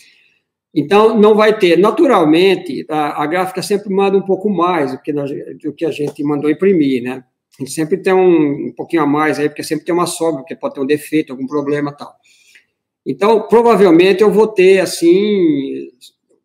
Então 0.75 1.19
não 1.19 1.35
vai 1.35 1.59
ter, 1.59 1.79
naturalmente, 1.79 2.85
a, 2.89 3.23
a 3.23 3.27
gráfica 3.27 3.63
sempre 3.63 3.93
manda 3.95 4.17
um 4.17 4.23
pouco 4.23 4.51
mais 4.51 4.93
do 4.93 5.01
que, 5.01 5.13
nós, 5.13 5.31
do 5.63 5.73
que 5.73 5.85
a 5.85 5.91
gente 5.91 6.23
mandou 6.23 6.51
imprimir, 6.51 7.03
né? 7.03 7.25
A 7.59 7.63
gente 7.63 7.75
sempre 7.75 7.99
tem 7.99 8.13
um, 8.15 8.69
um 8.69 8.73
pouquinho 8.75 9.03
a 9.03 9.07
mais 9.07 9.39
aí, 9.39 9.49
porque 9.49 9.63
sempre 9.63 9.85
tem 9.85 9.95
uma 9.95 10.07
sobra, 10.07 10.41
porque 10.41 10.57
pode 10.57 10.75
ter 10.75 10.81
um 10.81 10.87
defeito, 10.87 11.33
algum 11.33 11.47
problema 11.47 11.93
tal. 11.93 12.15
Então, 13.05 13.47
provavelmente 13.49 14.23
eu 14.23 14.31
vou 14.31 14.49
ter, 14.49 14.81
assim, 14.81 15.89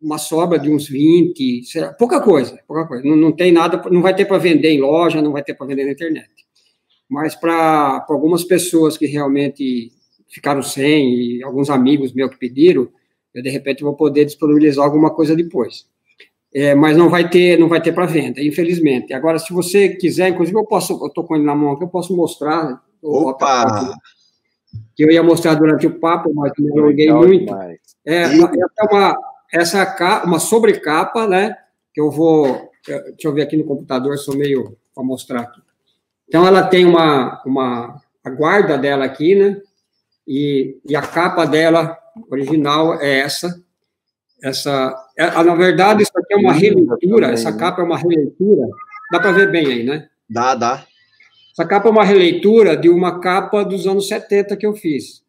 uma 0.01 0.17
sobra 0.17 0.59
de 0.59 0.69
uns 0.69 0.87
20, 0.87 1.61
pouca 1.97 2.21
coisa, 2.21 2.59
pouca 2.67 2.85
coisa. 2.85 3.03
Não, 3.03 3.15
não 3.15 3.31
tem 3.31 3.51
nada, 3.51 3.81
não 3.89 4.01
vai 4.01 4.15
ter 4.15 4.25
para 4.25 4.37
vender 4.37 4.69
em 4.69 4.79
loja, 4.79 5.21
não 5.21 5.31
vai 5.31 5.43
ter 5.43 5.53
para 5.53 5.67
vender 5.67 5.85
na 5.85 5.91
internet. 5.91 6.29
Mas 7.09 7.35
para 7.35 8.05
algumas 8.09 8.43
pessoas 8.43 8.97
que 8.97 9.05
realmente 9.05 9.91
ficaram 10.27 10.61
sem, 10.61 11.37
e 11.37 11.43
alguns 11.43 11.69
amigos 11.69 12.13
meus 12.13 12.31
que 12.31 12.37
pediram, 12.37 12.89
eu 13.33 13.41
de 13.41 13.49
repente 13.49 13.83
vou 13.83 13.95
poder 13.95 14.25
disponibilizar 14.25 14.85
alguma 14.85 15.13
coisa 15.13 15.35
depois. 15.35 15.87
É, 16.53 16.73
mas 16.73 16.97
não 16.97 17.09
vai 17.09 17.29
ter, 17.29 17.59
não 17.59 17.67
vai 17.67 17.81
ter 17.81 17.91
para 17.91 18.05
venda, 18.05 18.41
infelizmente. 18.41 19.13
Agora, 19.13 19.37
se 19.37 19.53
você 19.53 19.89
quiser, 19.89 20.29
inclusive 20.29 20.57
eu 20.57 20.65
posso, 20.65 20.93
eu 20.93 21.07
estou 21.07 21.23
com 21.23 21.35
ele 21.35 21.45
na 21.45 21.55
mão 21.55 21.71
aqui, 21.73 21.83
eu 21.83 21.89
posso 21.89 22.15
mostrar. 22.15 22.81
Opa! 23.01 23.93
Que 24.95 25.03
eu 25.03 25.11
ia 25.11 25.21
mostrar 25.21 25.55
durante 25.55 25.85
o 25.87 25.99
papo, 25.99 26.33
mas 26.33 26.51
não 26.57 26.83
alonguei 26.83 27.11
muito. 27.11 27.53
É, 28.05 28.23
é 28.23 28.83
uma, 28.91 29.17
essa 29.51 29.85
capa, 29.85 30.25
uma 30.25 30.39
sobrecapa, 30.39 31.27
né? 31.27 31.55
Que 31.93 32.01
eu 32.01 32.11
vou. 32.11 32.71
Deixa 32.85 33.27
eu 33.27 33.33
ver 33.33 33.41
aqui 33.41 33.57
no 33.57 33.65
computador, 33.65 34.17
sou 34.17 34.35
meio 34.35 34.77
para 34.93 35.03
mostrar 35.03 35.41
aqui. 35.41 35.61
Então, 36.27 36.45
ela 36.45 36.63
tem 36.63 36.85
uma, 36.85 37.41
uma 37.45 38.01
a 38.23 38.29
guarda 38.29 38.77
dela 38.77 39.05
aqui, 39.05 39.35
né? 39.35 39.61
E, 40.27 40.77
e 40.85 40.95
a 40.95 41.01
capa 41.01 41.45
dela 41.45 41.97
original 42.29 43.01
é 43.01 43.19
essa. 43.19 43.61
Essa, 44.43 44.95
é, 45.17 45.43
na 45.43 45.55
verdade, 45.55 46.03
isso 46.03 46.11
aqui 46.15 46.33
é 46.33 46.37
uma 46.37 46.53
releitura. 46.53 47.31
Essa 47.31 47.51
né? 47.51 47.57
capa 47.57 47.81
é 47.81 47.85
uma 47.85 47.97
releitura. 47.97 48.67
Dá 49.11 49.19
para 49.19 49.31
ver 49.31 49.51
bem 49.51 49.65
aí, 49.65 49.83
né? 49.83 50.09
Dá, 50.29 50.53
dá. 50.53 50.85
Essa 51.53 51.65
capa 51.67 51.87
é 51.87 51.91
uma 51.91 52.03
releitura 52.03 52.75
de 52.77 52.89
uma 52.89 53.19
capa 53.19 53.63
dos 53.63 53.87
anos 53.87 54.07
70 54.07 54.55
que 54.57 54.65
eu 54.65 54.75
fiz. 54.75 55.23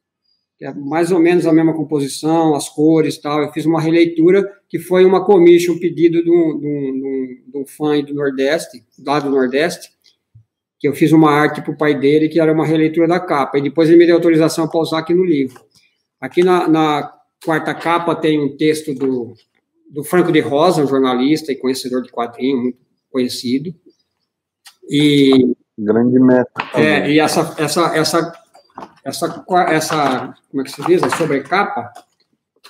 Que 0.59 0.65
é 0.65 0.75
mais 0.75 1.13
ou 1.13 1.21
menos 1.21 1.47
a 1.47 1.53
mesma 1.53 1.73
composição, 1.73 2.55
as 2.55 2.69
cores 2.69 3.17
tal. 3.17 3.41
Eu 3.41 3.53
fiz 3.53 3.65
uma 3.65 3.81
releitura 3.81 4.45
que 4.69 4.79
foi 4.79 5.05
uma 5.05 5.25
commission, 5.25 5.75
um 5.75 5.79
pedido 5.79 6.23
de 6.23 6.31
um, 6.31 6.59
de 6.59 6.67
um, 6.67 7.51
de 7.53 7.59
um 7.59 7.65
fã 7.65 8.03
do 8.03 8.13
Nordeste, 8.13 8.85
lá 9.07 9.21
do 9.21 9.31
Nordeste, 9.31 9.91
que 10.81 10.89
eu 10.89 10.93
fiz 10.93 11.13
uma 11.13 11.31
arte 11.31 11.63
para 11.63 11.73
o 11.73 11.77
pai 11.77 11.99
dele, 11.99 12.29
que 12.29 12.41
era 12.41 12.53
uma 12.53 12.67
releitura 12.67 13.07
da 13.07 13.21
capa, 13.21 13.59
e 13.59 13.63
depois 13.63 13.89
ele 13.89 13.99
me 13.99 14.07
deu 14.07 14.17
autorização 14.17 14.69
para 14.69 14.81
usar 14.81 14.99
aqui 14.99 15.15
no 15.15 15.25
livro. 15.25 15.61
Aqui 16.21 16.43
na, 16.43 16.67
na 16.67 17.15
quarta 17.45 17.73
capa 17.73 18.17
tem 18.17 18.41
um 18.41 18.57
texto 18.57 18.93
do, 18.93 19.35
do 19.89 20.03
Franco 20.03 20.33
de 20.33 20.41
Rosa, 20.41 20.83
um 20.83 20.89
jornalista 20.89 21.53
e 21.53 21.57
conhecedor 21.57 22.03
de 22.03 22.11
quadrinho, 22.11 22.63
muito 22.63 22.79
conhecido. 23.11 23.73
E 24.91 25.55
grande 25.79 26.19
meta. 26.19 26.51
É, 26.75 27.11
e 27.11 27.21
essa 27.21 27.55
essa 27.59 27.97
essa 27.97 28.33
essa 29.09 29.45
essa 29.69 30.35
como 30.51 30.63
é 30.63 30.65
que 30.65 30.73
se 30.73 30.83
diz, 30.83 31.03
a 31.03 31.11
sobrecapa, 31.11 31.93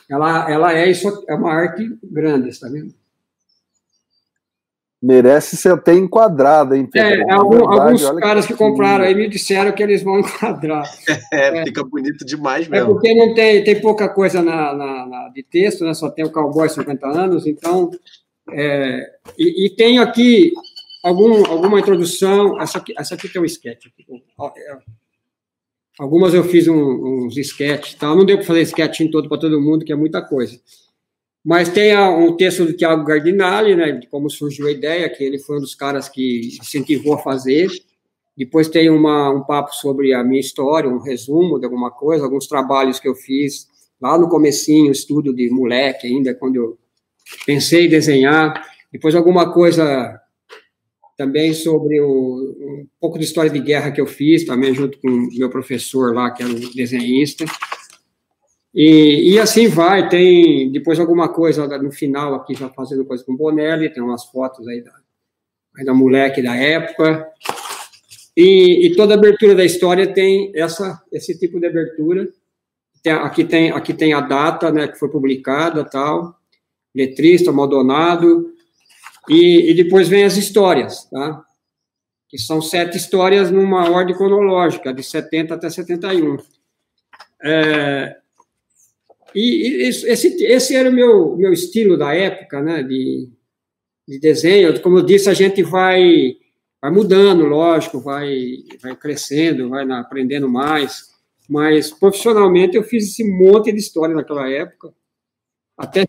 ela 0.09 0.51
ela 0.51 0.73
é 0.73 0.89
isso 0.91 1.25
é 1.29 1.35
uma 1.35 1.53
arte 1.53 1.99
grande, 2.03 2.49
está 2.49 2.69
vendo? 2.69 2.95
Merece 5.01 5.57
ser 5.57 5.73
até 5.73 5.95
enquadrada, 5.95 6.77
hein, 6.77 6.85
Pedro? 6.85 7.23
É, 7.23 7.33
algum, 7.33 7.59
verdade, 7.59 8.05
alguns 8.05 8.21
caras 8.21 8.47
que, 8.47 8.53
que 8.53 8.59
compraram 8.59 9.05
aí 9.05 9.15
me 9.15 9.29
disseram 9.29 9.71
que 9.71 9.81
eles 9.81 10.03
vão 10.03 10.19
enquadrar. 10.19 10.83
É, 11.33 11.61
é, 11.61 11.65
fica 11.65 11.85
bonito 11.85 12.25
demais 12.25 12.67
é 12.67 12.71
mesmo. 12.71 12.91
É 12.91 12.93
porque 12.93 13.15
não 13.15 13.33
tem, 13.33 13.63
tem 13.63 13.81
pouca 13.81 14.09
coisa 14.09 14.43
na, 14.43 14.75
na, 14.75 15.07
na 15.07 15.29
de 15.29 15.43
texto, 15.43 15.85
né? 15.85 15.95
Só 15.95 16.11
tem 16.11 16.25
o 16.25 16.33
Cowboy 16.33 16.69
50 16.69 17.07
anos, 17.07 17.47
então. 17.47 17.91
É, 18.51 19.09
e, 19.39 19.67
e 19.67 19.71
tenho 19.71 20.03
aqui 20.03 20.53
algum, 21.05 21.47
alguma 21.47 21.79
introdução. 21.79 22.61
Essa 22.61 22.79
aqui, 22.79 22.93
essa 22.99 23.15
aqui 23.15 23.29
tem 23.29 23.41
um 23.41 23.45
sketch. 23.45 23.87
Algumas 25.99 26.33
eu 26.33 26.45
fiz 26.45 26.69
um, 26.69 27.25
uns 27.25 27.37
sketches, 27.37 27.95
tá? 27.95 28.15
não 28.15 28.25
deu 28.25 28.37
para 28.37 28.47
fazer 28.47 28.63
sketch 28.63 29.01
em 29.01 29.11
todo 29.11 29.29
para 29.29 29.39
todo 29.39 29.61
mundo, 29.61 29.85
que 29.85 29.93
é 29.93 29.97
muita 29.97 30.23
coisa. 30.23 30.59
Mas 31.45 31.69
tem 31.69 31.97
um 31.97 32.37
texto 32.37 32.65
do 32.65 32.73
Tiago 32.73 33.05
Gardinali, 33.05 33.75
né, 33.75 33.93
de 33.93 34.07
como 34.07 34.29
surgiu 34.31 34.67
a 34.67 34.71
ideia, 34.71 35.09
que 35.09 35.25
ele 35.25 35.39
foi 35.39 35.57
um 35.57 35.61
dos 35.61 35.75
caras 35.75 36.09
que 36.09 36.59
incentivou 36.61 37.15
a 37.15 37.19
fazer. 37.19 37.69
Depois 38.37 38.69
tem 38.69 38.91
uma, 38.91 39.31
um 39.31 39.43
papo 39.43 39.75
sobre 39.75 40.13
a 40.13 40.23
minha 40.23 40.41
história, 40.41 40.89
um 40.89 41.01
resumo 41.01 41.59
de 41.59 41.65
alguma 41.65 41.91
coisa, 41.91 42.25
alguns 42.25 42.47
trabalhos 42.47 43.01
que 43.01 43.09
eu 43.09 43.15
fiz 43.15 43.67
lá 44.01 44.17
no 44.17 44.29
comecinho, 44.29 44.93
estudo 44.93 45.35
de 45.35 45.51
moleque 45.51 46.07
ainda, 46.07 46.35
quando 46.35 46.57
eu 46.57 46.79
pensei 47.45 47.87
em 47.87 47.89
desenhar. 47.89 48.65
Depois 48.93 49.15
alguma 49.15 49.53
coisa 49.53 50.18
também 51.19 51.53
sobre 51.53 52.01
o, 52.01 52.55
um 52.61 52.87
pouco 53.01 53.19
de 53.19 53.25
história 53.25 53.51
de 53.51 53.59
guerra 53.59 53.91
que 53.91 54.01
eu 54.01 54.07
fiz, 54.07 54.47
também 54.47 54.73
junto 54.73 55.01
com 55.01 55.09
o 55.09 55.29
meu 55.37 55.51
professor 55.51 56.15
lá, 56.15 56.31
que 56.31 56.45
era 56.45 56.53
um 56.53 56.71
desenhista. 56.73 57.45
E, 58.73 59.33
e 59.33 59.39
assim 59.41 59.67
vai, 59.67 60.09
tem 60.09 60.71
depois 60.71 61.01
alguma 61.01 61.29
coisa 61.29 61.67
no 61.79 61.91
final 61.91 62.37
aqui, 62.37 62.55
já 62.55 62.69
fazendo 62.69 63.05
coisa 63.05 63.25
com 63.25 63.37
Bonelli, 63.37 63.93
tem 63.93 64.01
umas 64.01 64.27
fotos 64.27 64.69
aí 64.69 64.81
da, 64.81 64.93
aí 65.77 65.85
da 65.85 65.93
moleque 65.93 66.41
da 66.41 66.55
época. 66.55 67.27
E, 68.37 68.87
e, 68.87 68.95
toda 68.95 69.15
abertura 69.15 69.57
da 69.57 69.65
história 69.65 70.07
tem 70.07 70.53
essa, 70.55 71.03
esse 71.11 71.37
tipo 71.37 71.59
de 71.59 71.67
abertura. 71.67 72.29
Tem, 73.03 73.13
aqui, 73.13 73.43
tem, 73.43 73.73
aqui 73.73 73.93
tem 73.93 74.13
a 74.13 74.21
data 74.21 74.71
né, 74.71 74.87
que 74.87 74.97
foi 74.97 75.11
publicada, 75.11 75.83
tal, 75.83 76.37
letrista, 76.95 77.51
Maldonado, 77.51 78.53
e, 79.29 79.71
e 79.71 79.75
depois 79.75 80.09
vem 80.09 80.25
as 80.25 80.37
histórias, 80.37 81.05
tá? 81.11 81.45
que 82.29 82.39
são 82.39 82.61
sete 82.61 82.97
histórias 82.97 83.51
numa 83.51 83.91
ordem 83.91 84.15
cronológica, 84.15 84.93
de 84.93 85.03
70 85.03 85.55
até 85.55 85.71
71. 85.71 86.37
É, 87.43 88.17
e, 89.35 89.89
esse, 89.89 90.45
esse 90.45 90.77
era 90.77 90.91
o 90.91 90.93
meu, 90.93 91.37
meu 91.37 91.53
estilo 91.53 91.97
da 91.97 92.15
época, 92.15 92.61
né, 92.61 92.83
de, 92.83 93.31
de 94.07 94.19
desenho. 94.19 94.79
Como 94.81 94.99
eu 94.99 95.05
disse, 95.05 95.31
a 95.31 95.35
gente 95.35 95.63
vai, 95.63 96.37
vai 96.83 96.91
mudando, 96.91 97.45
lógico, 97.45 97.99
vai, 97.99 98.59
vai 98.83 98.95
crescendo, 98.95 99.71
vai 99.71 99.91
aprendendo 99.91 100.49
mais. 100.49 101.09
Mas 101.49 101.91
profissionalmente 101.91 102.77
eu 102.77 102.83
fiz 102.83 103.05
esse 103.05 103.25
monte 103.25 103.73
de 103.73 103.79
história 103.79 104.15
naquela 104.15 104.51
época. 104.51 104.93
Até 105.79 106.07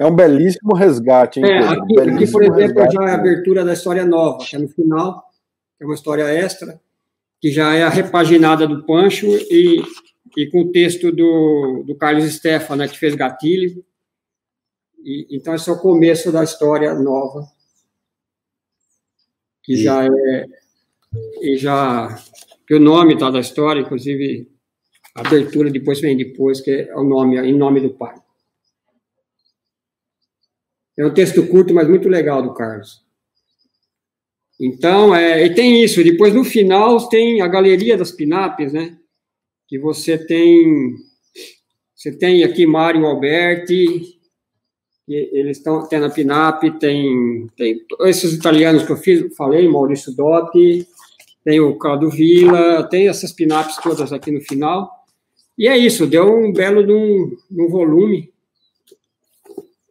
é 0.00 0.06
um 0.06 0.14
belíssimo 0.14 0.74
resgate, 0.74 1.40
hein? 1.40 1.46
É, 1.46 1.58
aqui, 1.58 2.00
aqui, 2.00 2.30
por 2.30 2.42
exemplo, 2.42 2.58
resgate, 2.58 2.94
já 2.94 3.02
é 3.04 3.10
a 3.10 3.14
abertura 3.14 3.64
da 3.64 3.72
história 3.72 4.04
nova, 4.04 4.38
que 4.44 4.56
é 4.56 4.58
no 4.58 4.68
final, 4.68 5.22
que 5.76 5.84
é 5.84 5.86
uma 5.86 5.94
história 5.94 6.24
extra, 6.24 6.80
que 7.40 7.50
já 7.50 7.74
é 7.74 7.82
a 7.82 7.88
repaginada 7.88 8.66
do 8.66 8.84
Pancho 8.84 9.26
e 9.26 9.82
e 10.36 10.46
com 10.50 10.62
o 10.62 10.72
texto 10.72 11.12
do, 11.12 11.84
do 11.86 11.94
Carlos 11.94 12.24
Stefano, 12.32 12.82
né, 12.82 12.88
que 12.88 12.98
fez 12.98 13.14
Gatilho. 13.14 13.84
E, 15.04 15.36
então, 15.36 15.54
esse 15.54 15.68
é 15.68 15.72
o 15.72 15.80
começo 15.80 16.32
da 16.32 16.42
história 16.42 16.94
nova, 16.94 17.46
que 19.62 19.76
já 19.76 20.04
é. 20.04 20.46
E 21.42 21.56
já. 21.56 22.18
Que 22.66 22.74
o 22.74 22.80
nome 22.80 23.18
tá, 23.18 23.30
da 23.30 23.40
história, 23.40 23.80
inclusive, 23.80 24.50
a 25.14 25.20
abertura 25.20 25.70
depois 25.70 26.00
vem 26.00 26.16
depois, 26.16 26.60
que 26.60 26.70
é 26.70 26.96
o 26.96 27.04
nome, 27.04 27.36
em 27.38 27.56
nome 27.56 27.80
do 27.80 27.90
pai. 27.90 28.14
É 30.98 31.06
um 31.06 31.14
texto 31.14 31.46
curto, 31.46 31.72
mas 31.72 31.88
muito 31.88 32.08
legal 32.08 32.42
do 32.42 32.54
Carlos. 32.54 33.02
Então, 34.60 35.14
é, 35.14 35.44
e 35.44 35.54
tem 35.54 35.82
isso. 35.82 36.02
Depois, 36.04 36.34
no 36.34 36.44
final, 36.44 37.08
tem 37.08 37.40
a 37.40 37.48
galeria 37.48 37.96
das 37.96 38.10
pinapes, 38.10 38.72
né? 38.72 38.96
que 39.72 39.78
você 39.78 40.18
tem 40.18 40.94
você 41.96 42.12
tem 42.12 42.44
aqui 42.44 42.66
Mário 42.66 43.06
Alberti, 43.06 44.18
eles 45.08 45.56
estão 45.56 45.88
tendo 45.88 46.04
a 46.04 46.10
Pinap, 46.10 46.62
tem, 46.78 47.46
tem 47.56 47.80
esses 48.00 48.34
italianos 48.34 48.84
que 48.84 48.92
eu 48.92 48.96
fiz, 48.98 49.34
falei, 49.34 49.66
Maurício 49.66 50.14
Dotti, 50.14 50.86
tem 51.42 51.58
o 51.60 51.78
Caldo 51.78 52.10
Vila, 52.10 52.86
tem 52.90 53.08
essas 53.08 53.32
Pinaps 53.32 53.76
todas 53.76 54.12
aqui 54.12 54.30
no 54.30 54.42
final. 54.42 54.90
E 55.56 55.66
é 55.66 55.78
isso, 55.78 56.06
deu 56.06 56.26
um 56.26 56.52
belo 56.52 56.84
de 56.84 56.92
um, 56.92 57.34
de 57.50 57.62
um 57.62 57.68
volume 57.68 58.31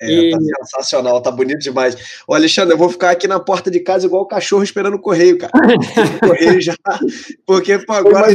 é, 0.02 0.12
e... 0.12 0.32
tá 0.32 0.40
sensacional, 0.66 1.22
tá 1.22 1.30
bonito 1.30 1.60
demais. 1.60 1.96
Ô, 2.28 2.34
Alexandre, 2.34 2.74
eu 2.74 2.78
vou 2.78 2.90
ficar 2.90 3.12
aqui 3.12 3.28
na 3.28 3.40
porta 3.40 3.70
de 3.70 3.80
casa 3.80 4.08
igual 4.08 4.24
o 4.24 4.28
cachorro 4.28 4.64
esperando 4.64 4.96
o 4.96 5.00
correio, 5.00 5.38
cara. 5.38 5.52
o 5.56 6.28
correio 6.28 6.60
já. 6.60 6.76
Porque, 7.46 7.78
pô, 7.78 7.94
agora 7.94 8.28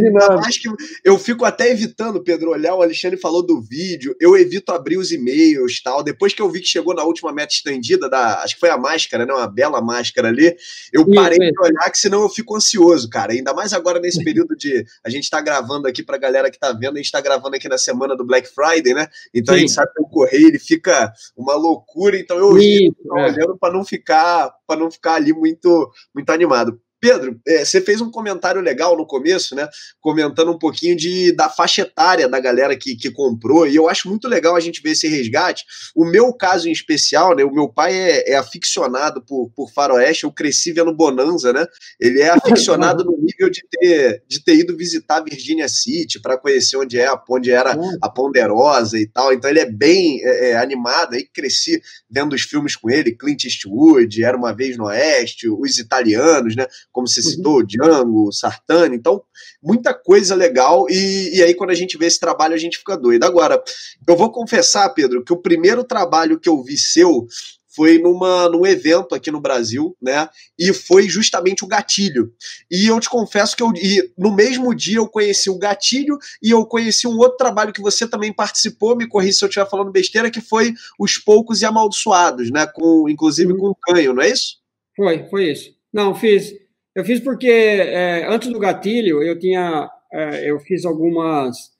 acho 0.46 0.62
que 0.62 0.68
eu 1.04 1.18
fico 1.18 1.44
até 1.44 1.70
evitando, 1.70 2.22
Pedro, 2.22 2.50
olhar. 2.50 2.74
O 2.76 2.82
Alexandre 2.82 3.18
falou 3.18 3.44
do 3.44 3.60
vídeo, 3.60 4.14
eu 4.20 4.36
evito 4.36 4.70
abrir 4.70 4.96
os 4.96 5.10
e-mails 5.10 5.82
tal. 5.82 6.04
Depois 6.04 6.32
que 6.32 6.40
eu 6.40 6.48
vi 6.48 6.60
que 6.60 6.68
chegou 6.68 6.94
na 6.94 7.02
última 7.02 7.32
meta 7.32 7.52
estendida, 7.52 8.08
da, 8.08 8.42
acho 8.42 8.54
que 8.54 8.60
foi 8.60 8.70
a 8.70 8.78
máscara, 8.78 9.26
né? 9.26 9.32
Uma 9.32 9.48
bela 9.48 9.80
máscara 9.80 10.28
ali, 10.28 10.54
eu 10.92 11.04
parei 11.12 11.38
de 11.38 11.60
olhar, 11.60 11.90
que 11.90 11.98
senão 11.98 12.22
eu 12.22 12.28
fico 12.28 12.54
ansioso, 12.54 13.10
cara. 13.10 13.32
Ainda 13.32 13.52
mais 13.52 13.72
agora 13.72 13.98
nesse 13.98 14.22
período 14.22 14.54
de. 14.56 14.84
A 15.04 15.10
gente 15.10 15.28
tá 15.28 15.40
gravando 15.40 15.88
aqui 15.88 16.02
pra 16.02 16.16
galera 16.16 16.48
que 16.48 16.58
tá 16.58 16.72
vendo, 16.72 16.94
a 16.94 16.98
gente 16.98 17.10
tá 17.10 17.20
gravando 17.20 17.56
aqui 17.56 17.68
na 17.68 17.78
semana 17.78 18.16
do 18.16 18.24
Black 18.24 18.48
Friday, 18.48 18.94
né? 18.94 19.08
Então 19.34 19.52
Sim. 19.54 19.58
a 19.58 19.60
gente 19.60 19.72
sabe 19.72 19.90
que 19.92 20.02
o 20.02 20.06
correio 20.06 20.48
ele 20.48 20.58
fica 20.58 21.12
uma 21.36 21.55
loucura, 21.56 22.18
então 22.18 22.36
eu 22.38 22.56
Isso, 22.58 22.94
é. 23.16 23.24
olhando 23.24 23.56
para 23.58 23.72
não 23.72 23.84
ficar 23.84 24.54
para 24.66 24.78
não 24.78 24.90
ficar 24.90 25.14
ali 25.14 25.32
muito 25.32 25.90
muito 26.14 26.30
animado. 26.30 26.80
Pedro, 27.00 27.40
é, 27.46 27.64
você 27.64 27.80
fez 27.80 28.00
um 28.00 28.10
comentário 28.10 28.60
legal 28.60 28.96
no 28.96 29.06
começo, 29.06 29.54
né? 29.54 29.68
Comentando 30.00 30.50
um 30.50 30.58
pouquinho 30.58 30.96
de, 30.96 31.32
da 31.32 31.48
faixa 31.48 31.82
etária 31.82 32.28
da 32.28 32.40
galera 32.40 32.76
que, 32.76 32.96
que 32.96 33.10
comprou, 33.10 33.66
e 33.66 33.76
eu 33.76 33.88
acho 33.88 34.08
muito 34.08 34.26
legal 34.28 34.56
a 34.56 34.60
gente 34.60 34.82
ver 34.82 34.92
esse 34.92 35.06
resgate. 35.06 35.64
O 35.94 36.04
meu 36.04 36.32
caso 36.32 36.68
em 36.68 36.72
especial, 36.72 37.34
né? 37.34 37.44
O 37.44 37.52
meu 37.52 37.68
pai 37.68 37.94
é, 37.94 38.32
é 38.32 38.36
aficionado 38.36 39.22
por, 39.22 39.50
por 39.54 39.70
Faroeste, 39.72 40.24
eu 40.24 40.32
cresci 40.32 40.72
vendo 40.72 40.94
Bonanza, 40.94 41.52
né? 41.52 41.66
Ele 42.00 42.20
é 42.20 42.30
aficionado 42.30 43.04
no 43.04 43.16
nível 43.16 43.50
de 43.50 43.62
ter, 43.70 44.22
de 44.26 44.42
ter 44.42 44.56
ido 44.56 44.76
visitar 44.76 45.20
Virginia 45.20 45.68
City 45.68 46.20
para 46.20 46.38
conhecer 46.38 46.76
onde 46.76 46.98
é, 46.98 47.08
onde 47.28 47.50
era 47.50 47.76
a 48.02 48.08
Ponderosa 48.08 48.98
e 48.98 49.06
tal. 49.06 49.32
Então 49.32 49.50
ele 49.50 49.60
é 49.60 49.70
bem 49.70 50.20
é, 50.24 50.50
é, 50.50 50.56
animado, 50.56 51.14
aí 51.14 51.26
cresci 51.26 51.80
vendo 52.10 52.34
os 52.34 52.42
filmes 52.42 52.74
com 52.74 52.90
ele, 52.90 53.16
Clint 53.16 53.44
Eastwood, 53.44 54.22
Era 54.22 54.36
Uma 54.36 54.54
Vez 54.54 54.76
no 54.76 54.86
Oeste, 54.86 55.48
os 55.48 55.78
italianos, 55.78 56.56
né? 56.56 56.66
Como 56.96 57.06
você 57.06 57.20
uhum. 57.20 57.26
citou, 57.26 57.62
Django, 57.62 58.32
Sartani, 58.32 58.96
então 58.96 59.22
muita 59.62 59.92
coisa 59.92 60.34
legal, 60.34 60.86
e, 60.88 61.36
e 61.36 61.42
aí 61.42 61.52
quando 61.52 61.68
a 61.68 61.74
gente 61.74 61.98
vê 61.98 62.06
esse 62.06 62.18
trabalho 62.18 62.54
a 62.54 62.58
gente 62.58 62.78
fica 62.78 62.96
doido. 62.96 63.22
Agora, 63.24 63.62
eu 64.08 64.16
vou 64.16 64.32
confessar, 64.32 64.88
Pedro, 64.94 65.22
que 65.22 65.32
o 65.32 65.36
primeiro 65.36 65.84
trabalho 65.84 66.40
que 66.40 66.48
eu 66.48 66.62
vi 66.62 66.78
seu 66.78 67.26
foi 67.68 67.98
numa, 67.98 68.48
num 68.48 68.64
evento 68.64 69.14
aqui 69.14 69.30
no 69.30 69.42
Brasil, 69.42 69.94
né? 70.00 70.26
E 70.58 70.72
foi 70.72 71.06
justamente 71.06 71.62
o 71.62 71.68
gatilho. 71.68 72.32
E 72.70 72.86
eu 72.86 72.98
te 72.98 73.10
confesso 73.10 73.54
que 73.54 73.62
eu, 73.62 73.70
e 73.76 74.10
no 74.16 74.34
mesmo 74.34 74.74
dia 74.74 74.96
eu 74.96 75.06
conheci 75.06 75.50
o 75.50 75.58
gatilho 75.58 76.16
e 76.42 76.50
eu 76.50 76.64
conheci 76.64 77.06
um 77.06 77.18
outro 77.18 77.36
trabalho 77.36 77.74
que 77.74 77.82
você 77.82 78.08
também 78.08 78.32
participou, 78.32 78.96
me 78.96 79.06
corri 79.06 79.34
se 79.34 79.44
eu 79.44 79.48
estiver 79.48 79.68
falando 79.68 79.92
besteira, 79.92 80.30
que 80.30 80.40
foi 80.40 80.72
Os 80.98 81.18
Poucos 81.18 81.60
e 81.60 81.66
Amaldiçoados, 81.66 82.50
né? 82.50 82.66
Com, 82.66 83.06
inclusive 83.06 83.54
com 83.54 83.68
o 83.68 83.74
Canho, 83.74 84.14
não 84.14 84.22
é 84.22 84.30
isso? 84.30 84.56
Foi, 84.96 85.28
foi 85.28 85.52
isso. 85.52 85.76
Não, 85.92 86.14
fiz. 86.14 86.65
Eu 86.96 87.04
fiz 87.04 87.20
porque 87.20 87.46
é, 87.46 88.26
antes 88.26 88.48
do 88.48 88.58
gatilho 88.58 89.22
eu 89.22 89.38
tinha, 89.38 89.86
é, 90.10 90.50
eu 90.50 90.58
fiz 90.58 90.86
algumas, 90.86 91.70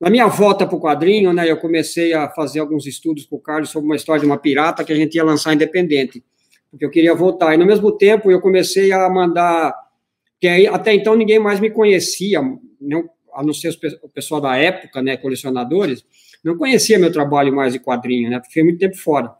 Na 0.00 0.10
minha 0.10 0.26
volta 0.26 0.66
para 0.66 0.76
o 0.76 0.80
quadrinho, 0.80 1.32
né, 1.32 1.50
eu 1.50 1.56
comecei 1.56 2.12
a 2.12 2.28
fazer 2.28 2.60
alguns 2.60 2.86
estudos 2.86 3.24
com 3.24 3.36
o 3.36 3.40
Carlos 3.40 3.70
sobre 3.70 3.86
uma 3.86 3.96
história 3.96 4.20
de 4.20 4.26
uma 4.26 4.36
pirata 4.36 4.84
que 4.84 4.92
a 4.92 4.96
gente 4.96 5.14
ia 5.14 5.24
lançar 5.24 5.54
independente, 5.54 6.22
porque 6.70 6.84
eu 6.84 6.90
queria 6.90 7.14
voltar. 7.14 7.54
E, 7.54 7.56
no 7.56 7.64
mesmo 7.64 7.90
tempo, 7.90 8.30
eu 8.30 8.40
comecei 8.40 8.92
a 8.92 9.08
mandar... 9.08 9.72
que 10.40 10.48
aí, 10.48 10.66
até 10.66 10.92
então 10.92 11.14
ninguém 11.14 11.38
mais 11.38 11.58
me 11.60 11.70
conhecia, 11.70 12.42
não, 12.80 13.08
a 13.32 13.42
não 13.42 13.54
ser 13.54 13.74
o 14.02 14.08
pessoal 14.08 14.40
da 14.40 14.56
época, 14.56 15.00
né, 15.00 15.16
colecionadores, 15.16 16.04
não 16.44 16.58
conhecia 16.58 16.98
meu 16.98 17.10
trabalho 17.10 17.54
mais 17.54 17.72
de 17.72 17.78
quadrinho, 17.78 18.28
né, 18.28 18.42
fiquei 18.44 18.62
muito 18.62 18.78
tempo 18.78 18.96
fora. 18.96 19.32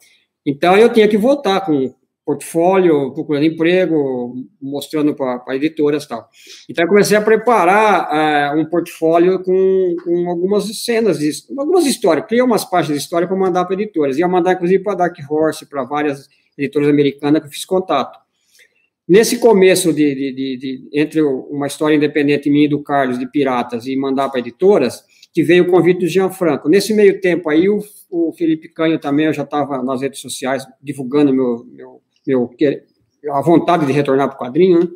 Então, 0.46 0.76
eu 0.78 0.90
tinha 0.90 1.08
que 1.08 1.18
voltar 1.18 1.60
com 1.62 1.94
portfólio, 2.24 3.12
procurando 3.12 3.44
emprego, 3.44 4.34
mostrando 4.60 5.14
para 5.14 5.54
editoras 5.54 6.04
e 6.04 6.08
tal. 6.08 6.28
Então, 6.68 6.84
eu 6.84 6.88
comecei 6.88 7.16
a 7.16 7.20
preparar 7.20 8.54
uh, 8.56 8.58
um 8.58 8.64
portfólio 8.64 9.42
com, 9.42 9.94
com 10.02 10.30
algumas 10.30 10.64
cenas, 10.84 11.18
algumas 11.56 11.86
histórias. 11.86 12.26
Criei 12.26 12.42
umas 12.42 12.64
páginas 12.64 12.98
de 12.98 13.04
história 13.04 13.28
para 13.28 13.36
mandar 13.36 13.64
para 13.66 13.74
editoras. 13.74 14.16
Ia 14.18 14.26
mandar, 14.26 14.54
inclusive, 14.54 14.82
para 14.82 14.94
Dark 14.94 15.16
Horse, 15.28 15.66
para 15.66 15.84
várias 15.84 16.26
editoras 16.56 16.88
americanas 16.88 17.42
que 17.42 17.48
eu 17.48 17.52
fiz 17.52 17.64
contato. 17.64 18.18
Nesse 19.06 19.38
começo 19.38 19.92
de, 19.92 20.14
de, 20.14 20.34
de, 20.34 20.56
de, 20.56 20.88
entre 20.94 21.20
uma 21.20 21.66
história 21.66 21.94
independente 21.94 22.48
minha 22.48 22.64
e 22.64 22.70
do 22.70 22.82
Carlos 22.82 23.18
de 23.18 23.30
Piratas 23.30 23.86
e 23.86 23.94
mandar 23.96 24.30
para 24.30 24.40
editoras, 24.40 25.04
que 25.34 25.42
veio 25.42 25.64
o 25.64 25.66
convite 25.66 26.00
do 26.00 26.06
Gianfranco. 26.06 26.70
Nesse 26.70 26.94
meio 26.94 27.20
tempo 27.20 27.50
aí, 27.50 27.68
o, 27.68 27.80
o 28.10 28.32
Felipe 28.32 28.68
Canho 28.68 28.98
também, 28.98 29.26
eu 29.26 29.32
já 29.34 29.42
estava 29.42 29.82
nas 29.82 30.00
redes 30.00 30.20
sociais 30.20 30.64
divulgando 30.80 31.34
meu, 31.34 31.66
meu 31.70 32.03
meu, 32.26 32.50
a 33.32 33.40
vontade 33.40 33.86
de 33.86 33.92
retornar 33.92 34.28
para 34.28 34.36
o 34.36 34.38
quadrinho, 34.38 34.80
né? 34.80 34.88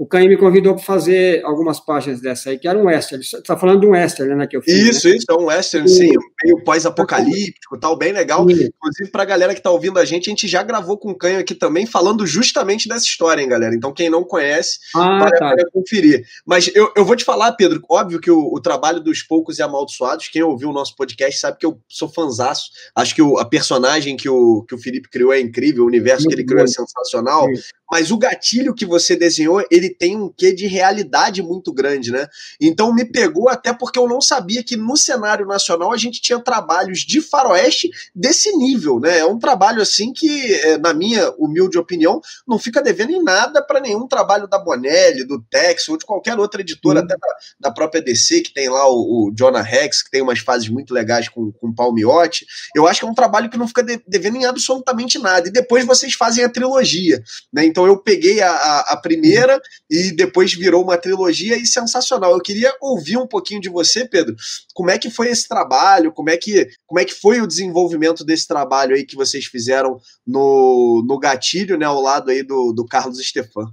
O 0.00 0.06
Caim 0.06 0.28
me 0.28 0.36
convidou 0.38 0.74
para 0.74 0.82
fazer 0.82 1.44
algumas 1.44 1.78
páginas 1.78 2.22
dessa 2.22 2.48
aí, 2.48 2.58
que 2.58 2.66
era 2.66 2.78
um 2.78 2.86
western. 2.86 3.22
Você 3.22 3.36
está 3.36 3.54
falando 3.54 3.80
de 3.80 3.86
um 3.86 3.90
western, 3.90 4.34
né, 4.34 4.46
que 4.46 4.56
eu 4.56 4.62
fiz. 4.62 4.74
Isso, 4.74 5.06
né? 5.06 5.16
isso, 5.16 5.26
é 5.28 5.34
um 5.34 5.44
western, 5.44 5.86
sim, 5.86 6.08
meio 6.42 6.64
pós-apocalíptico 6.64 7.78
tal, 7.78 7.98
bem 7.98 8.10
legal. 8.10 8.48
Sim. 8.48 8.70
Inclusive, 8.74 9.10
para 9.12 9.24
a 9.24 9.26
galera 9.26 9.52
que 9.52 9.60
está 9.60 9.70
ouvindo 9.70 9.98
a 9.98 10.04
gente, 10.06 10.30
a 10.30 10.32
gente 10.32 10.48
já 10.48 10.62
gravou 10.62 10.96
com 10.96 11.10
o 11.10 11.14
Caio 11.14 11.38
aqui 11.38 11.54
também, 11.54 11.84
falando 11.84 12.26
justamente 12.26 12.88
dessa 12.88 13.04
história, 13.04 13.42
hein, 13.42 13.48
galera. 13.48 13.74
Então, 13.74 13.92
quem 13.92 14.08
não 14.08 14.24
conhece, 14.24 14.78
ah, 14.96 15.28
tá. 15.38 15.54
conferir. 15.70 16.24
Mas 16.46 16.74
eu, 16.74 16.90
eu 16.96 17.04
vou 17.04 17.14
te 17.14 17.22
falar, 17.22 17.52
Pedro, 17.52 17.82
óbvio 17.86 18.22
que 18.22 18.30
o, 18.30 18.54
o, 18.54 18.58
trabalho 18.58 19.00
dos 19.00 19.22
poucos 19.22 19.58
e 19.58 19.62
amaldiçoados, 19.62 20.28
quem 20.28 20.42
ouviu 20.42 20.70
o 20.70 20.72
nosso 20.72 20.96
podcast 20.96 21.38
sabe 21.38 21.58
que 21.58 21.66
eu 21.66 21.78
sou 21.86 22.08
fanzaço. 22.08 22.70
Acho 22.96 23.14
que 23.14 23.20
o, 23.20 23.36
a 23.36 23.44
personagem 23.44 24.16
que 24.16 24.30
o, 24.30 24.64
que 24.66 24.74
o 24.74 24.78
Felipe 24.78 25.10
criou 25.10 25.30
é 25.30 25.38
incrível, 25.38 25.84
o 25.84 25.88
universo 25.88 26.24
Muito 26.24 26.36
que 26.36 26.40
ele 26.40 26.48
criou 26.48 26.62
é 26.62 26.64
bom. 26.64 26.70
é 26.70 26.74
sensacional. 26.74 27.46
Sim 27.54 27.60
mas 27.90 28.10
o 28.10 28.18
gatilho 28.18 28.74
que 28.74 28.86
você 28.86 29.16
desenhou, 29.16 29.64
ele 29.70 29.90
tem 29.90 30.16
um 30.16 30.28
quê 30.28 30.52
de 30.52 30.66
realidade 30.66 31.42
muito 31.42 31.72
grande, 31.72 32.10
né? 32.10 32.26
Então 32.60 32.94
me 32.94 33.04
pegou 33.04 33.48
até 33.48 33.72
porque 33.72 33.98
eu 33.98 34.08
não 34.08 34.20
sabia 34.20 34.62
que 34.62 34.76
no 34.76 34.96
cenário 34.96 35.46
nacional 35.46 35.92
a 35.92 35.96
gente 35.96 36.20
tinha 36.20 36.38
trabalhos 36.38 37.00
de 37.00 37.20
faroeste 37.20 37.90
desse 38.14 38.56
nível, 38.56 39.00
né? 39.00 39.18
É 39.18 39.24
um 39.24 39.38
trabalho 39.38 39.82
assim 39.82 40.12
que, 40.12 40.54
é, 40.54 40.78
na 40.78 40.94
minha 40.94 41.30
humilde 41.38 41.78
opinião, 41.78 42.20
não 42.46 42.58
fica 42.58 42.82
devendo 42.82 43.12
em 43.12 43.22
nada 43.22 43.62
para 43.62 43.80
nenhum 43.80 44.06
trabalho 44.06 44.46
da 44.46 44.58
Bonelli, 44.58 45.24
do 45.24 45.40
Tex 45.42 45.88
ou 45.88 45.96
de 45.96 46.04
qualquer 46.04 46.38
outra 46.38 46.60
editora, 46.60 47.00
uhum. 47.00 47.04
até 47.04 47.16
da, 47.16 47.28
da, 47.60 47.70
própria 47.70 48.02
DC, 48.02 48.42
que 48.42 48.52
tem 48.52 48.68
lá 48.68 48.88
o, 48.88 49.28
o 49.28 49.34
Jonah 49.36 49.62
Rex, 49.62 50.02
que 50.02 50.10
tem 50.10 50.22
umas 50.22 50.38
fases 50.38 50.68
muito 50.68 50.94
legais 50.94 51.28
com, 51.28 51.52
com 51.52 51.68
o 51.68 51.74
Palmiotti. 51.74 52.46
Eu 52.74 52.86
acho 52.86 53.00
que 53.00 53.06
é 53.06 53.08
um 53.08 53.14
trabalho 53.14 53.50
que 53.50 53.58
não 53.58 53.66
fica 53.66 53.82
de, 53.82 54.00
devendo 54.06 54.36
em 54.36 54.44
absolutamente 54.44 55.18
nada. 55.18 55.48
E 55.48 55.52
depois 55.52 55.84
vocês 55.84 56.14
fazem 56.14 56.44
a 56.44 56.48
trilogia, 56.48 57.22
né? 57.52 57.64
Então 57.64 57.79
eu 57.86 57.98
peguei 57.98 58.40
a, 58.40 58.50
a, 58.50 58.80
a 58.92 58.96
primeira 58.96 59.60
e 59.90 60.10
depois 60.14 60.52
virou 60.54 60.82
uma 60.82 60.96
trilogia 60.96 61.56
e 61.56 61.66
sensacional. 61.66 62.32
Eu 62.32 62.40
queria 62.40 62.74
ouvir 62.80 63.16
um 63.16 63.26
pouquinho 63.26 63.60
de 63.60 63.68
você, 63.68 64.06
Pedro. 64.06 64.34
Como 64.74 64.90
é 64.90 64.98
que 64.98 65.10
foi 65.10 65.28
esse 65.28 65.48
trabalho? 65.48 66.12
Como 66.12 66.30
é 66.30 66.36
que, 66.36 66.68
como 66.86 67.00
é 67.00 67.04
que 67.04 67.14
foi 67.14 67.40
o 67.40 67.46
desenvolvimento 67.46 68.24
desse 68.24 68.46
trabalho 68.46 68.94
aí 68.94 69.04
que 69.04 69.16
vocês 69.16 69.46
fizeram 69.46 70.00
no, 70.26 71.04
no 71.06 71.18
Gatilho, 71.18 71.76
né, 71.76 71.86
ao 71.86 72.00
lado 72.00 72.30
aí 72.30 72.42
do, 72.42 72.72
do 72.72 72.84
Carlos 72.86 73.18
Stefan? 73.18 73.72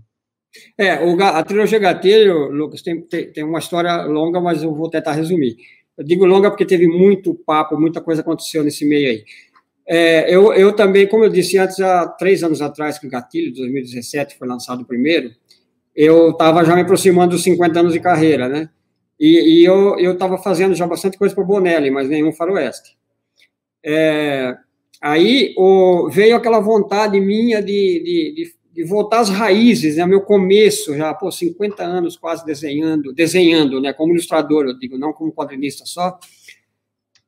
É, 0.78 1.04
o, 1.04 1.22
a 1.22 1.44
trilogia 1.44 1.80
Gatilho, 1.80 2.50
Lucas, 2.50 2.82
tem, 2.82 3.02
tem, 3.02 3.32
tem 3.32 3.44
uma 3.44 3.60
história 3.60 4.04
longa, 4.04 4.40
mas 4.40 4.64
eu 4.64 4.74
vou 4.74 4.90
tentar 4.90 5.14
resumir. 5.14 5.56
Eu 5.98 6.04
digo 6.06 6.26
longa 6.26 6.52
porque 6.52 6.66
teve 6.66 6.88
muito 6.88 7.34
papo, 7.34 7.80
muita 7.80 8.00
coisa 8.00 8.22
aconteceu 8.22 8.64
nesse 8.64 8.88
meio 8.88 9.10
aí. 9.10 9.26
É, 9.90 10.34
eu, 10.34 10.54
eu 10.54 10.74
também, 10.74 11.08
como 11.08 11.24
eu 11.24 11.30
disse 11.30 11.58
antes, 11.58 11.80
há 11.80 12.06
três 12.08 12.44
anos 12.44 12.62
atrás, 12.62 13.00
que 13.00 13.08
o 13.08 13.10
Gatilho, 13.10 13.54
2017, 13.54 14.38
foi 14.38 14.48
lançado 14.48 14.82
o 14.82 14.86
primeiro, 14.86 15.32
eu 15.96 16.32
estava 16.32 16.64
já 16.66 16.76
me 16.76 16.82
aproximando 16.82 17.32
dos 17.32 17.44
50 17.44 17.80
anos 17.80 17.94
de 17.94 18.00
carreira, 18.00 18.50
né? 18.50 18.70
E, 19.20 19.62
e 19.62 19.66
eu 19.66 20.12
estava 20.12 20.38
fazendo 20.38 20.76
já 20.76 20.86
bastante 20.86 21.18
coisa 21.18 21.34
para 21.34 21.44
o 21.44 21.48
Bonelli, 21.48 21.90
mas 21.90 22.10
nenhum 22.10 22.32
faroeste. 22.32 22.96
É, 23.84 24.56
aí 25.02 25.56
o, 25.58 26.10
veio 26.10 26.36
aquela 26.36 26.60
vontade 26.60 27.20
minha 27.20 27.62
de, 27.62 27.66
de, 27.66 28.34
de, 28.36 28.54
de, 28.74 28.84
voltar 28.84 29.22
às 29.22 29.30
raízes, 29.30 29.96
né? 29.96 30.06
Meu 30.06 30.22
começo, 30.22 30.96
já, 30.96 31.14
pô, 31.14 31.32
50 31.32 31.82
anos 31.82 32.18
quase 32.18 32.46
desenhando, 32.46 33.14
desenhando, 33.14 33.82
né? 33.82 33.94
Como 33.94 34.12
ilustrador, 34.12 34.66
eu 34.66 34.78
digo, 34.78 34.98
não 34.98 35.14
como 35.14 35.32
quadrinista 35.32 35.86
só, 35.86 36.20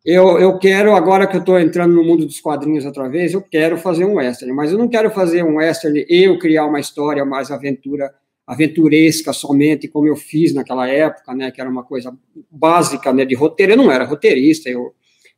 eu, 0.10 0.40
eu 0.40 0.58
quero, 0.58 0.96
agora 0.96 1.28
que 1.28 1.36
eu 1.36 1.40
estou 1.40 1.60
entrando 1.60 1.94
no 1.94 2.04
mundo 2.04 2.26
dos 2.26 2.42
quadrinhos 2.42 2.84
outra 2.84 3.08
vez, 3.08 3.32
eu 3.32 3.44
quero 3.44 3.78
fazer 3.78 4.06
um 4.06 4.16
western, 4.16 4.52
mas 4.56 4.72
eu 4.72 4.78
não 4.80 4.88
quero 4.88 5.12
fazer 5.12 5.44
um 5.44 5.58
western, 5.58 6.04
eu 6.10 6.40
criar 6.40 6.66
uma 6.66 6.80
história 6.80 7.24
mais 7.24 7.52
aventura, 7.52 8.12
aventuresca 8.48 9.32
somente, 9.32 9.88
como 9.88 10.08
eu 10.08 10.16
fiz 10.16 10.52
naquela 10.52 10.88
época, 10.88 11.36
né, 11.36 11.52
que 11.52 11.62
era 11.62 11.70
uma 11.70 11.84
coisa 11.84 12.12
básica, 12.50 13.14
né, 13.14 13.24
de 13.24 13.36
roteiro, 13.36 13.74
eu 13.74 13.78
não 13.78 13.92
era 13.92 14.04
roteirista, 14.04 14.68
eu, 14.68 14.96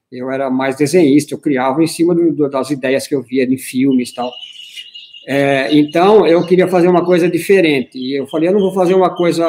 eu 0.10 0.32
era 0.32 0.50
mais 0.50 0.78
desenhista, 0.78 1.34
eu 1.34 1.40
criava 1.40 1.84
em 1.84 1.88
cima 1.88 2.16
do, 2.16 2.50
das 2.50 2.70
ideias 2.72 3.06
que 3.06 3.14
eu 3.14 3.22
via 3.22 3.44
em 3.44 3.58
filmes 3.58 4.12
e 4.12 4.16
tal. 4.16 4.32
É, 5.28 5.68
então, 5.76 6.26
eu 6.26 6.46
queria 6.46 6.70
fazer 6.70 6.88
uma 6.88 7.04
coisa 7.04 7.30
diferente, 7.30 7.98
e 7.98 8.18
eu 8.18 8.26
falei, 8.26 8.48
eu 8.48 8.54
não 8.54 8.62
vou 8.62 8.74
fazer 8.74 8.94
uma 8.94 9.14
coisa, 9.14 9.46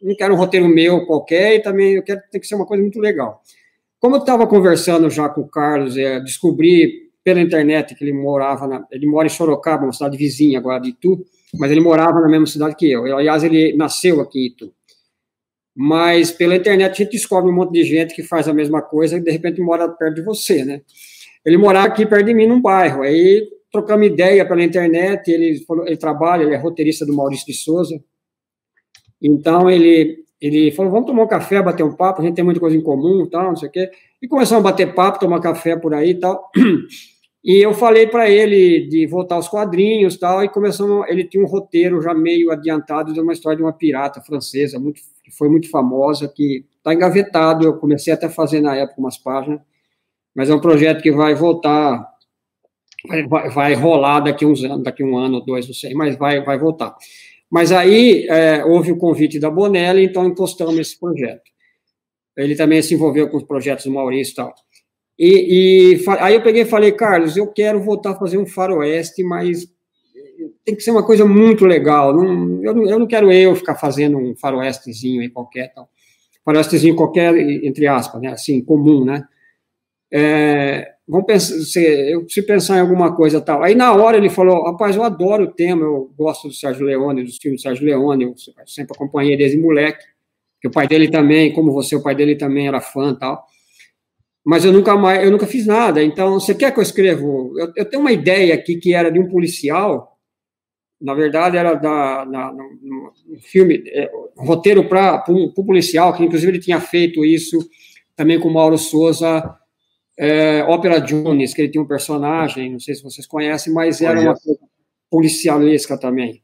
não 0.00 0.14
quero 0.14 0.34
um 0.34 0.38
roteiro 0.38 0.68
meu 0.68 1.04
qualquer, 1.04 1.56
e 1.56 1.62
também 1.62 1.94
eu 1.94 2.02
quero 2.04 2.20
ter 2.30 2.38
que 2.38 2.46
ser 2.46 2.54
uma 2.54 2.64
coisa 2.64 2.80
muito 2.80 3.00
legal. 3.00 3.42
Como 4.06 4.14
eu 4.14 4.20
estava 4.20 4.46
conversando 4.46 5.10
já 5.10 5.28
com 5.28 5.40
o 5.40 5.48
Carlos, 5.48 5.96
é, 5.96 6.20
descobri 6.20 7.10
pela 7.24 7.40
internet 7.40 7.92
que 7.92 8.04
ele 8.04 8.12
morava, 8.12 8.64
na, 8.64 8.86
ele 8.88 9.04
mora 9.04 9.26
em 9.26 9.28
Sorocaba, 9.28 9.82
uma 9.82 9.92
cidade 9.92 10.16
vizinha 10.16 10.60
agora 10.60 10.80
de 10.80 10.90
Itu, 10.90 11.26
mas 11.58 11.72
ele 11.72 11.80
morava 11.80 12.20
na 12.20 12.28
mesma 12.28 12.46
cidade 12.46 12.76
que 12.76 12.88
eu. 12.88 13.04
Aliás, 13.04 13.42
ele 13.42 13.76
nasceu 13.76 14.20
aqui 14.20 14.38
em 14.38 14.46
Itu. 14.46 14.72
Mas 15.74 16.30
pela 16.30 16.54
internet 16.54 16.92
a 16.92 16.94
gente 16.94 17.10
descobre 17.10 17.50
um 17.50 17.52
monte 17.52 17.72
de 17.72 17.82
gente 17.82 18.14
que 18.14 18.22
faz 18.22 18.46
a 18.46 18.54
mesma 18.54 18.80
coisa 18.80 19.16
e 19.16 19.20
de 19.20 19.30
repente 19.32 19.60
mora 19.60 19.88
perto 19.88 20.14
de 20.14 20.22
você, 20.22 20.64
né? 20.64 20.82
Ele 21.44 21.56
morava 21.56 21.88
aqui 21.88 22.06
perto 22.06 22.26
de 22.26 22.32
mim 22.32 22.46
num 22.46 22.62
bairro. 22.62 23.02
Aí 23.02 23.44
trocamos 23.72 24.06
ideia 24.06 24.46
pela 24.46 24.62
internet. 24.62 25.32
Ele, 25.32 25.66
ele 25.84 25.96
trabalha, 25.96 26.44
ele 26.44 26.54
é 26.54 26.56
roteirista 26.56 27.04
do 27.04 27.12
Maurício 27.12 27.46
de 27.46 27.54
Souza. 27.54 28.00
Então 29.20 29.68
ele 29.68 30.25
ele 30.40 30.70
falou, 30.72 30.92
vamos 30.92 31.06
tomar 31.06 31.24
um 31.24 31.28
café, 31.28 31.62
bater 31.62 31.82
um 31.82 31.94
papo, 31.94 32.20
a 32.20 32.24
gente 32.24 32.34
tem 32.34 32.44
muita 32.44 32.60
coisa 32.60 32.76
em 32.76 32.82
comum, 32.82 33.26
tal, 33.30 33.44
não 33.44 33.56
sei 33.56 33.68
o 33.68 33.72
quê. 33.72 33.90
E 34.20 34.28
começamos 34.28 34.64
a 34.64 34.70
bater 34.70 34.94
papo, 34.94 35.18
tomar 35.18 35.40
café 35.40 35.76
por 35.76 35.94
aí 35.94 36.10
e 36.10 36.14
tal. 36.14 36.50
E 37.48 37.64
eu 37.64 37.72
falei 37.72 38.08
para 38.08 38.28
ele 38.28 38.88
de 38.88 39.06
voltar 39.06 39.36
aos 39.36 39.48
quadrinhos 39.48 40.16
tal, 40.18 40.42
e 40.42 40.48
começamos, 40.48 41.06
ele 41.08 41.22
tinha 41.22 41.40
um 41.40 41.46
roteiro 41.46 42.02
já 42.02 42.12
meio 42.12 42.50
adiantado 42.50 43.12
de 43.12 43.20
uma 43.20 43.32
história 43.32 43.56
de 43.56 43.62
uma 43.62 43.72
pirata 43.72 44.20
francesa, 44.20 44.80
muito, 44.80 45.00
que 45.22 45.30
foi 45.30 45.48
muito 45.48 45.70
famosa, 45.70 46.26
que 46.26 46.64
está 46.76 46.92
engavetado, 46.92 47.64
eu 47.64 47.78
comecei 47.78 48.12
até 48.12 48.26
a 48.26 48.30
fazer 48.30 48.60
na 48.60 48.74
época 48.74 49.00
umas 49.00 49.16
páginas, 49.16 49.60
mas 50.34 50.50
é 50.50 50.54
um 50.56 50.60
projeto 50.60 51.00
que 51.00 51.12
vai 51.12 51.36
voltar, 51.36 52.04
vai, 53.28 53.48
vai 53.48 53.74
rolar 53.74 54.18
daqui 54.18 54.44
uns 54.44 54.62
daqui 54.82 55.04
um 55.04 55.16
ano, 55.16 55.40
dois, 55.40 55.68
não 55.68 55.74
sei, 55.74 55.94
mas 55.94 56.16
vai, 56.16 56.42
vai 56.42 56.58
voltar. 56.58 56.96
Mas 57.50 57.72
aí 57.72 58.26
é, 58.28 58.64
houve 58.64 58.92
o 58.92 58.98
convite 58.98 59.38
da 59.38 59.50
Bonelli, 59.50 60.04
então 60.04 60.26
encostamos 60.26 60.78
esse 60.78 60.98
projeto. 60.98 61.50
Ele 62.36 62.54
também 62.54 62.82
se 62.82 62.94
envolveu 62.94 63.28
com 63.28 63.36
os 63.36 63.44
projetos 63.44 63.84
do 63.84 63.92
Maurício 63.92 64.32
e 64.32 64.36
tal. 64.36 64.54
E, 65.18 65.94
e 65.94 66.04
aí 66.20 66.34
eu 66.34 66.42
peguei 66.42 66.62
e 66.62 66.66
falei, 66.66 66.92
Carlos, 66.92 67.36
eu 67.36 67.46
quero 67.46 67.80
voltar 67.80 68.10
a 68.10 68.18
fazer 68.18 68.36
um 68.36 68.46
faroeste, 68.46 69.22
mas 69.22 69.66
tem 70.64 70.74
que 70.74 70.82
ser 70.82 70.90
uma 70.90 71.04
coisa 71.04 71.24
muito 71.24 71.64
legal. 71.64 72.14
Não, 72.14 72.62
eu, 72.62 72.74
não, 72.74 72.90
eu 72.90 72.98
não 72.98 73.06
quero 73.06 73.32
eu 73.32 73.54
ficar 73.54 73.76
fazendo 73.76 74.18
um 74.18 74.36
faroestezinho 74.36 75.22
aí 75.22 75.30
qualquer, 75.30 75.72
tal. 75.72 75.88
faroestezinho 76.44 76.96
qualquer, 76.96 77.34
entre 77.38 77.86
aspas, 77.86 78.20
né, 78.20 78.32
assim, 78.32 78.60
comum, 78.62 79.04
né? 79.04 79.24
É, 80.12 80.95
vamos 81.08 81.26
pensar, 81.26 81.80
eu 81.80 82.24
preciso 82.24 82.46
pensar 82.46 82.76
em 82.76 82.80
alguma 82.80 83.14
coisa 83.14 83.40
tal. 83.40 83.62
Aí 83.62 83.74
na 83.74 83.92
hora 83.92 84.16
ele 84.16 84.28
falou, 84.28 84.64
rapaz, 84.64 84.96
eu 84.96 85.04
adoro 85.04 85.44
o 85.44 85.52
tema, 85.52 85.82
eu 85.82 86.12
gosto 86.16 86.48
do 86.48 86.54
Sérgio 86.54 86.84
Leone, 86.84 87.22
dos 87.22 87.36
filmes 87.36 87.60
do 87.60 87.62
Sérgio 87.62 87.86
Leone, 87.86 88.24
eu 88.24 88.34
sempre 88.66 88.94
acompanhei 88.94 89.36
desde 89.36 89.56
moleque, 89.56 90.04
que 90.60 90.68
o 90.68 90.70
pai 90.70 90.88
dele 90.88 91.08
também, 91.08 91.52
como 91.52 91.72
você, 91.72 91.94
o 91.94 92.02
pai 92.02 92.14
dele 92.14 92.34
também 92.34 92.66
era 92.66 92.80
fã 92.80 93.14
tal. 93.14 93.44
Mas 94.44 94.64
eu 94.64 94.72
nunca 94.72 94.96
mais, 94.96 95.24
eu 95.24 95.30
nunca 95.30 95.46
fiz 95.46 95.66
nada. 95.66 96.02
Então, 96.02 96.34
você 96.34 96.54
quer 96.54 96.72
que 96.72 96.78
eu 96.78 96.82
escreva? 96.82 97.20
Eu, 97.22 97.72
eu 97.76 97.84
tenho 97.84 98.00
uma 98.00 98.12
ideia 98.12 98.54
aqui 98.54 98.76
que 98.76 98.94
era 98.94 99.10
de 99.10 99.18
um 99.18 99.28
policial, 99.28 100.16
na 101.00 101.14
verdade 101.14 101.56
era 101.56 101.74
da, 101.74 102.24
na, 102.24 102.52
no, 102.52 103.12
no 103.26 103.40
filme, 103.40 103.82
é, 103.86 104.10
roteiro 104.36 104.88
para 104.88 105.24
um 105.28 105.50
policial, 105.52 106.14
que 106.14 106.24
inclusive 106.24 106.52
ele 106.52 106.60
tinha 106.60 106.80
feito 106.80 107.24
isso 107.24 107.58
também 108.14 108.40
com 108.40 108.48
o 108.48 108.52
Mauro 108.52 108.78
Souza, 108.78 109.56
é, 110.18 110.62
Ópera 110.64 111.00
Jones, 111.00 111.52
que 111.52 111.62
ele 111.62 111.70
tinha 111.70 111.82
um 111.82 111.86
personagem, 111.86 112.72
não 112.72 112.80
sei 112.80 112.94
se 112.94 113.02
vocês 113.02 113.26
conhecem, 113.26 113.72
mas 113.72 114.00
era 114.00 114.18
uma 114.20 114.34
coisa 114.34 114.60
policialesca 115.10 115.98
também. 115.98 116.42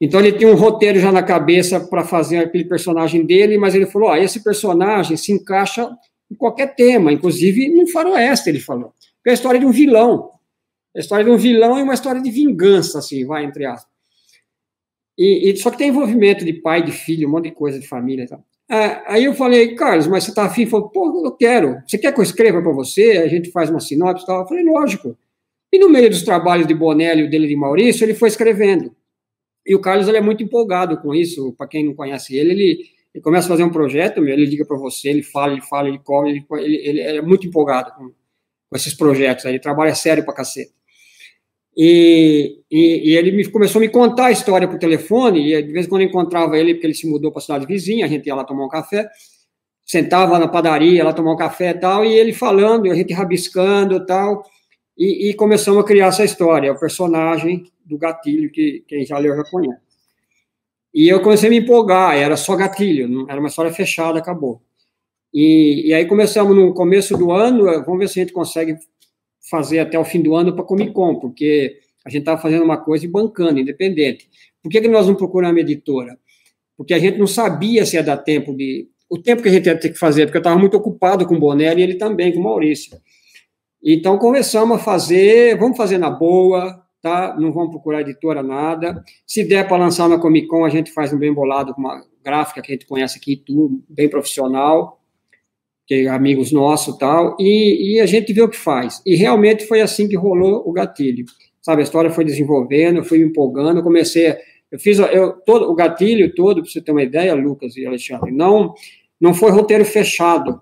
Então 0.00 0.20
ele 0.20 0.32
tinha 0.32 0.50
um 0.50 0.54
roteiro 0.54 0.98
já 0.98 1.10
na 1.10 1.22
cabeça 1.22 1.80
para 1.80 2.04
fazer 2.04 2.38
aquele 2.38 2.64
personagem 2.64 3.24
dele, 3.26 3.58
mas 3.58 3.74
ele 3.74 3.86
falou: 3.86 4.10
ah, 4.10 4.18
esse 4.18 4.42
personagem 4.42 5.16
se 5.16 5.32
encaixa 5.32 5.90
em 6.30 6.34
qualquer 6.34 6.74
tema, 6.74 7.12
inclusive 7.12 7.68
no 7.74 7.88
faroeste, 7.88 8.48
ele 8.48 8.60
falou. 8.60 8.92
é 9.26 9.30
a 9.30 9.34
história 9.34 9.58
de 9.58 9.66
um 9.66 9.72
vilão. 9.72 10.30
É 10.94 10.98
a 10.98 11.00
história 11.00 11.24
de 11.24 11.30
um 11.30 11.36
vilão 11.36 11.78
e 11.78 11.82
uma 11.82 11.94
história 11.94 12.20
de 12.20 12.30
vingança, 12.30 12.98
assim, 12.98 13.24
vai, 13.24 13.44
entre 13.44 13.64
aspas. 13.66 13.90
E, 15.16 15.50
e, 15.50 15.56
só 15.56 15.70
que 15.70 15.78
tem 15.78 15.88
envolvimento 15.88 16.44
de 16.44 16.52
pai, 16.52 16.82
de 16.82 16.92
filho, 16.92 17.28
um 17.28 17.32
monte 17.32 17.48
de 17.48 17.54
coisa 17.54 17.78
de 17.78 17.88
família 17.88 18.24
e 18.24 18.28
tal. 18.28 18.44
É, 18.70 19.02
aí 19.06 19.24
eu 19.24 19.32
falei, 19.32 19.74
Carlos, 19.74 20.06
mas 20.06 20.24
você 20.24 20.34
tá 20.34 20.44
afim? 20.44 20.62
Ele 20.62 20.70
falou, 20.70 20.90
pô, 20.90 21.24
eu 21.24 21.32
quero. 21.32 21.82
Você 21.86 21.96
quer 21.96 22.12
que 22.12 22.20
eu 22.20 22.24
escreva 22.24 22.60
para 22.60 22.72
você? 22.72 23.18
A 23.18 23.28
gente 23.28 23.50
faz 23.50 23.70
uma 23.70 23.80
sinopse 23.80 24.24
e 24.24 24.26
tal. 24.26 24.42
Eu 24.42 24.46
falei, 24.46 24.64
lógico. 24.64 25.16
E 25.72 25.78
no 25.78 25.88
meio 25.88 26.10
dos 26.10 26.22
trabalhos 26.22 26.66
de 26.66 26.74
Bonelli 26.74 27.24
e 27.24 27.30
dele 27.30 27.46
de 27.46 27.56
Maurício, 27.56 28.04
ele 28.04 28.14
foi 28.14 28.28
escrevendo. 28.28 28.94
E 29.66 29.74
o 29.74 29.80
Carlos 29.80 30.08
ele 30.08 30.18
é 30.18 30.20
muito 30.20 30.42
empolgado 30.42 30.98
com 30.98 31.14
isso. 31.14 31.54
Para 31.56 31.66
quem 31.66 31.84
não 31.84 31.94
conhece 31.94 32.36
ele, 32.36 32.52
ele, 32.52 32.78
ele, 33.14 33.22
começa 33.22 33.46
a 33.46 33.50
fazer 33.50 33.64
um 33.64 33.70
projeto, 33.70 34.24
ele 34.24 34.46
liga 34.46 34.64
para 34.64 34.78
você, 34.78 35.08
ele 35.10 35.22
fala, 35.22 35.52
ele 35.52 35.62
fala, 35.62 35.88
ele 35.88 35.98
come, 35.98 36.30
ele, 36.30 36.46
ele, 36.76 37.00
ele 37.00 37.18
é 37.18 37.22
muito 37.22 37.46
empolgado 37.46 37.92
com, 37.92 38.08
com 38.08 38.76
esses 38.76 38.94
projetos. 38.94 39.44
Aí. 39.44 39.52
Ele 39.52 39.60
trabalha 39.60 39.94
sério 39.94 40.24
para 40.24 40.34
cacete. 40.34 40.72
E, 41.80 42.64
e, 42.68 43.12
e, 43.12 43.16
ele 43.16 43.30
me, 43.30 43.48
começou 43.48 43.78
a 43.78 43.82
me 43.82 43.88
contar 43.88 44.26
a 44.26 44.30
história 44.32 44.66
por 44.66 44.80
telefone, 44.80 45.54
e 45.54 45.62
de 45.62 45.72
vez 45.72 45.86
em 45.86 45.88
quando 45.88 46.02
eu 46.02 46.08
encontrava 46.08 46.58
ele, 46.58 46.74
porque 46.74 46.88
ele 46.88 46.94
se 46.94 47.08
mudou 47.08 47.30
para 47.30 47.38
a 47.38 47.42
cidade 47.42 47.66
vizinha, 47.66 48.04
a 48.04 48.08
gente 48.08 48.26
ia 48.26 48.34
lá 48.34 48.42
tomar 48.42 48.64
um 48.64 48.68
café, 48.68 49.08
sentava 49.86 50.40
na 50.40 50.48
padaria, 50.48 51.04
lá 51.04 51.12
tomar 51.12 51.34
um 51.34 51.36
café 51.36 51.70
e 51.70 51.74
tal, 51.74 52.04
e 52.04 52.12
ele 52.12 52.32
falando, 52.32 52.90
a 52.90 52.94
gente 52.96 53.12
rabiscando 53.12 54.04
tal, 54.04 54.44
e, 54.98 55.30
e 55.30 55.34
começamos 55.34 55.80
a 55.80 55.86
criar 55.86 56.08
essa 56.08 56.24
história, 56.24 56.72
o 56.72 56.80
personagem 56.80 57.62
do 57.86 57.96
gatilho, 57.96 58.50
que 58.50 58.82
quem 58.88 59.06
já 59.06 59.16
leu 59.16 59.36
já 59.36 59.44
conhece. 59.44 59.80
E 60.92 61.08
eu 61.08 61.22
comecei 61.22 61.46
a 61.48 61.50
me 61.50 61.58
empolgar, 61.58 62.16
era 62.16 62.36
só 62.36 62.56
gatilho, 62.56 63.24
era 63.30 63.38
uma 63.38 63.48
história 63.48 63.72
fechada, 63.72 64.18
acabou. 64.18 64.60
E, 65.32 65.90
e 65.90 65.94
aí 65.94 66.06
começamos 66.06 66.56
no 66.56 66.74
começo 66.74 67.16
do 67.16 67.30
ano, 67.30 67.66
vamos 67.84 68.00
ver 68.00 68.08
se 68.08 68.18
a 68.18 68.22
gente 68.24 68.32
consegue 68.32 68.74
fazer 69.50 69.78
até 69.80 69.98
o 69.98 70.04
fim 70.04 70.22
do 70.22 70.34
ano 70.34 70.54
para 70.54 70.64
Comic 70.64 70.92
Con, 70.92 71.16
porque 71.16 71.78
a 72.04 72.10
gente 72.10 72.20
estava 72.20 72.40
fazendo 72.40 72.64
uma 72.64 72.76
coisa 72.76 73.04
e 73.04 73.08
bancando, 73.08 73.58
independente. 73.58 74.28
Por 74.62 74.70
que, 74.70 74.80
que 74.80 74.88
nós 74.88 75.06
não 75.06 75.14
procuramos 75.14 75.60
editora? 75.60 76.18
Porque 76.76 76.94
a 76.94 76.98
gente 76.98 77.18
não 77.18 77.26
sabia 77.26 77.84
se 77.84 77.96
ia 77.96 78.02
dar 78.02 78.18
tempo 78.18 78.54
de. 78.54 78.88
O 79.10 79.18
tempo 79.18 79.42
que 79.42 79.48
a 79.48 79.52
gente 79.52 79.66
ia 79.66 79.78
ter 79.78 79.88
que 79.88 79.98
fazer, 79.98 80.26
porque 80.26 80.36
eu 80.36 80.40
estava 80.40 80.58
muito 80.58 80.76
ocupado 80.76 81.26
com 81.26 81.34
o 81.34 81.40
Bonelli 81.40 81.80
e 81.80 81.84
ele 81.84 81.94
também, 81.94 82.32
com 82.32 82.40
o 82.40 82.42
Maurício. 82.42 82.98
Então 83.82 84.18
começamos 84.18 84.76
a 84.76 84.80
fazer, 84.80 85.56
vamos 85.58 85.76
fazer 85.76 85.96
na 85.96 86.10
boa, 86.10 86.82
tá? 87.00 87.34
Não 87.38 87.52
vamos 87.52 87.70
procurar 87.70 88.02
editora 88.02 88.42
nada. 88.42 89.02
Se 89.26 89.44
der 89.44 89.66
para 89.66 89.78
lançar 89.78 90.08
na 90.08 90.18
Comic 90.18 90.46
Con, 90.46 90.64
a 90.64 90.68
gente 90.68 90.92
faz 90.92 91.12
um 91.12 91.18
bem 91.18 91.32
bolado 91.32 91.72
com 91.74 91.80
uma 91.80 92.04
gráfica 92.22 92.60
que 92.60 92.70
a 92.70 92.74
gente 92.74 92.86
conhece 92.86 93.16
aqui, 93.18 93.36
tudo 93.36 93.82
bem 93.88 94.08
profissional 94.08 94.97
que 95.88 95.94
é 95.94 96.08
amigos 96.08 96.52
nossos 96.52 96.98
tal, 96.98 97.34
e, 97.40 97.94
e 97.94 98.00
a 98.00 98.04
gente 98.04 98.30
vê 98.34 98.42
o 98.42 98.48
que 98.48 98.58
faz. 98.58 99.00
E 99.06 99.16
realmente 99.16 99.66
foi 99.66 99.80
assim 99.80 100.06
que 100.06 100.16
rolou 100.16 100.62
o 100.68 100.70
gatilho. 100.70 101.24
Sabe, 101.62 101.80
a 101.80 101.84
história 101.84 102.10
foi 102.10 102.26
desenvolvendo, 102.26 102.98
eu 102.98 103.04
fui 103.04 103.18
me 103.18 103.24
empolgando, 103.24 103.82
comecei, 103.82 104.36
eu 104.70 104.78
fiz 104.78 104.98
eu, 104.98 105.32
todo, 105.32 105.70
o 105.70 105.74
gatilho 105.74 106.34
todo, 106.34 106.60
para 106.60 106.70
você 106.70 106.82
ter 106.82 106.92
uma 106.92 107.02
ideia, 107.02 107.34
Lucas 107.34 107.74
e 107.78 107.86
Alexandre, 107.86 108.30
não, 108.30 108.74
não 109.18 109.32
foi 109.32 109.50
roteiro 109.50 109.84
fechado. 109.84 110.60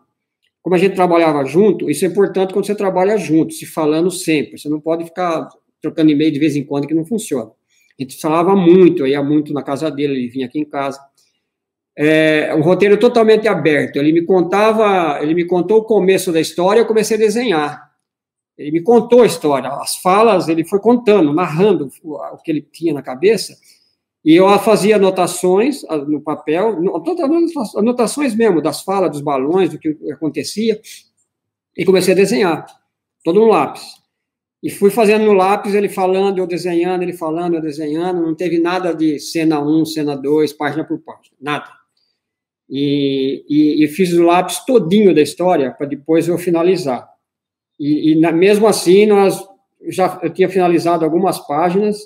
Como 0.63 0.77
a 0.77 0.79
gente 0.79 0.95
trabalhava 0.95 1.45
junto, 1.45 1.91
isso 1.91 2.05
é 2.05 2.09
importante 2.09 2.53
quando 2.53 2.65
você 2.65 2.75
trabalha 2.75 3.17
junto, 3.17 3.53
se 3.53 3.67
falando 3.67 4.13
sempre, 4.13 4.57
você 4.59 4.69
não 4.69 4.81
pode 4.81 5.05
ficar 5.05 5.49
trocando 5.83 6.13
e-mail 6.13 6.33
de 6.33 6.39
vez 6.39 6.55
em 6.55 6.65
quando 6.65 6.87
que 6.87 6.95
não 6.95 7.05
funciona. 7.05 7.51
A 7.99 8.03
gente 8.03 8.21
falava 8.21 8.55
muito, 8.55 9.03
eu 9.03 9.09
ia 9.09 9.23
muito 9.25 9.53
na 9.53 9.63
casa 9.63 9.91
dele, 9.91 10.15
ele 10.15 10.29
vinha 10.29 10.47
aqui 10.47 10.61
em 10.61 10.65
casa 10.65 11.01
é, 11.97 12.55
um 12.55 12.61
roteiro 12.61 12.99
totalmente 12.99 13.49
aberto. 13.49 13.97
Ele 13.97 14.13
me 14.13 14.25
contava, 14.25 15.23
ele 15.23 15.35
me 15.35 15.47
contou 15.47 15.79
o 15.79 15.85
começo 15.85 16.31
da 16.31 16.41
história, 16.41 16.81
eu 16.81 16.87
comecei 16.87 17.17
a 17.17 17.21
desenhar. 17.21 17.91
Ele 18.59 18.71
me 18.71 18.83
contou 18.83 19.23
a 19.23 19.27
história, 19.27 19.69
as 19.71 19.97
falas, 19.97 20.49
ele 20.49 20.65
foi 20.65 20.79
contando, 20.79 21.33
narrando 21.33 21.91
o 22.03 22.39
que 22.39 22.51
ele 22.51 22.63
tinha 22.63 22.93
na 22.95 23.03
cabeça, 23.03 23.55
e 24.25 24.35
eu 24.35 24.49
fazia 24.59 24.97
anotações 24.97 25.83
no 26.09 26.23
papel, 26.23 26.79
anotações 27.77 28.35
mesmo, 28.35 28.63
das 28.63 28.81
falas, 28.81 29.11
dos 29.11 29.21
balões, 29.21 29.71
do 29.71 29.79
que 29.79 29.97
acontecia, 30.11 30.81
e 31.77 31.85
comecei 31.85 32.15
a 32.15 32.17
desenhar, 32.17 32.67
todo 33.23 33.41
no 33.41 33.47
lápis. 33.47 33.85
E 34.63 34.71
fui 34.71 34.91
fazendo 34.91 35.27
no 35.27 35.35
lápis, 35.35 35.75
ele 35.75 35.91
falando, 35.91 36.39
eu 36.39 36.47
desenhando, 36.47 37.03
ele 37.03 37.13
falando, 37.13 37.57
eu 37.57 37.61
desenhando, 37.61 38.23
não 38.23 38.35
teve 38.35 38.59
nada 38.59 38.95
de 38.95 39.21
cena 39.21 39.61
1, 39.61 39.85
cena 39.85 40.17
2, 40.17 40.55
página 40.55 40.83
por 40.83 40.99
página, 40.99 41.37
nada 41.39 41.67
e, 42.69 43.45
e, 43.49 43.85
e 43.85 43.89
fiz 43.89 44.13
o 44.13 44.23
lápis 44.23 44.65
todinho 44.65 45.15
da 45.15 45.23
história 45.23 45.71
para 45.71 45.87
depois 45.87 46.27
eu 46.29 46.37
finalizar. 46.39 47.09
E, 47.79 48.13
e 48.13 48.21
na, 48.21 48.33
mesmo 48.33 48.67
assim, 48.67 49.07
nós 49.07 49.41
já 49.89 50.19
eu 50.23 50.33
tinha 50.33 50.49
finalizado 50.49 51.05
algumas 51.05 51.39
páginas 51.47 51.99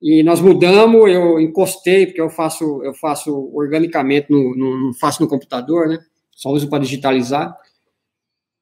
e 0.00 0.22
nós 0.22 0.40
mudamos, 0.40 1.10
eu 1.10 1.40
encostei, 1.40 2.06
porque 2.06 2.20
eu 2.20 2.28
faço, 2.28 2.82
eu 2.84 2.94
faço 2.94 3.50
organicamente, 3.54 4.30
no, 4.30 4.54
no 4.54 4.86
não 4.86 4.94
faço 4.94 5.22
no 5.22 5.28
computador, 5.28 5.88
né? 5.88 5.98
Só 6.32 6.50
uso 6.50 6.68
para 6.68 6.82
digitalizar. 6.82 7.56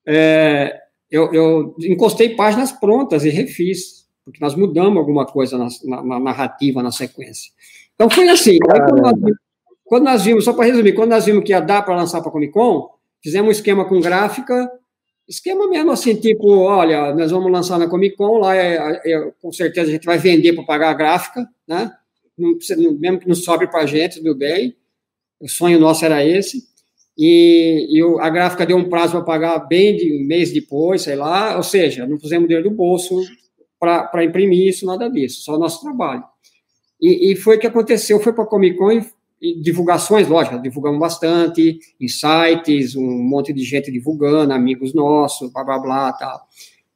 É, 0.06 0.80
eu, 1.10 1.32
eu, 1.34 1.76
encostei 1.80 2.36
páginas 2.36 2.70
prontas 2.70 3.24
e 3.24 3.30
refiz, 3.30 4.06
porque 4.24 4.38
nós 4.40 4.54
mudamos 4.54 4.96
alguma 4.96 5.26
coisa 5.26 5.58
na, 5.58 5.66
na, 5.84 6.02
na 6.04 6.20
narrativa, 6.20 6.82
na 6.82 6.92
sequência. 6.92 7.50
Então 7.94 8.08
foi 8.08 8.28
assim. 8.28 8.58
Aí, 8.70 8.80
quando 8.88 9.02
nós, 9.02 9.14
quando 9.84 10.04
nós 10.04 10.24
vimos, 10.24 10.44
só 10.44 10.52
para 10.52 10.66
resumir, 10.66 10.94
quando 10.94 11.10
nós 11.10 11.26
vimos 11.26 11.44
que 11.44 11.52
ia 11.52 11.60
dar 11.60 11.82
para 11.82 11.94
lançar 11.94 12.20
para 12.20 12.30
a 12.30 12.32
Comic 12.32 12.52
Con, 12.52 12.88
fizemos 13.22 13.48
um 13.48 13.52
esquema 13.52 13.84
com 13.84 14.00
gráfica, 14.00 14.70
esquema 15.28 15.68
mesmo 15.68 15.90
assim, 15.90 16.14
tipo, 16.14 16.48
olha, 16.48 17.14
nós 17.14 17.30
vamos 17.30 17.50
lançar 17.50 17.78
na 17.78 17.88
Comic 17.88 18.16
Con, 18.16 18.38
lá 18.38 18.56
é, 18.56 19.00
é, 19.04 19.32
com 19.40 19.52
certeza 19.52 19.88
a 19.88 19.92
gente 19.92 20.06
vai 20.06 20.18
vender 20.18 20.54
para 20.54 20.64
pagar 20.64 20.90
a 20.90 20.94
gráfica, 20.94 21.46
né? 21.66 21.92
Não, 22.36 22.56
mesmo 22.98 23.20
que 23.20 23.28
não 23.28 23.34
sobre 23.34 23.68
para 23.68 23.82
a 23.82 23.86
gente, 23.86 24.18
tudo 24.18 24.34
bem. 24.34 24.76
O 25.40 25.48
sonho 25.48 25.78
nosso 25.78 26.04
era 26.04 26.24
esse. 26.24 26.64
E, 27.16 27.86
e 27.90 28.02
a 28.20 28.28
gráfica 28.28 28.66
deu 28.66 28.76
um 28.76 28.88
prazo 28.88 29.12
para 29.12 29.22
pagar 29.22 29.58
bem 29.60 29.96
de 29.96 30.20
um 30.20 30.26
mês 30.26 30.52
depois, 30.52 31.02
sei 31.02 31.14
lá, 31.14 31.56
ou 31.56 31.62
seja, 31.62 32.06
não 32.06 32.18
pusemos 32.18 32.48
dinheiro 32.48 32.68
do 32.68 32.74
bolso 32.74 33.14
para 33.78 34.24
imprimir 34.24 34.68
isso, 34.68 34.84
nada 34.86 35.08
disso, 35.08 35.42
só 35.42 35.58
nosso 35.58 35.80
trabalho. 35.80 36.24
E, 37.00 37.32
e 37.32 37.36
foi 37.36 37.56
o 37.56 37.60
que 37.60 37.66
aconteceu, 37.66 38.18
foi 38.18 38.32
para 38.32 38.44
a 38.44 38.46
Comic 38.46 38.76
Con 38.76 38.90
e 38.90 39.06
divulgações, 39.60 40.28
lógico, 40.28 40.60
divulgamos 40.60 40.98
bastante, 40.98 41.78
sites, 42.08 42.96
um 42.96 43.22
monte 43.22 43.52
de 43.52 43.62
gente 43.62 43.90
divulgando, 43.90 44.52
amigos 44.52 44.94
nossos, 44.94 45.52
blá, 45.52 45.64
blá, 45.64 45.78
blá, 45.78 46.12
tal. 46.12 46.46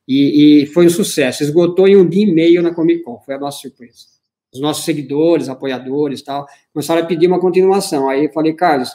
E, 0.06 0.62
e 0.62 0.66
foi 0.66 0.86
um 0.86 0.90
sucesso, 0.90 1.42
esgotou 1.42 1.86
em 1.86 1.96
um 1.96 2.08
dia 2.08 2.24
e 2.24 2.32
meio 2.32 2.62
na 2.62 2.72
Comic 2.72 3.02
Con, 3.02 3.20
foi 3.24 3.34
a 3.34 3.38
nossa 3.38 3.58
surpresa. 3.58 4.06
Os 4.52 4.60
nossos 4.60 4.84
seguidores, 4.84 5.50
apoiadores, 5.50 6.22
tal, 6.22 6.46
começaram 6.72 7.02
a 7.02 7.06
pedir 7.06 7.26
uma 7.26 7.38
continuação. 7.38 8.08
Aí 8.08 8.24
eu 8.24 8.32
falei, 8.32 8.54
Carlos, 8.54 8.90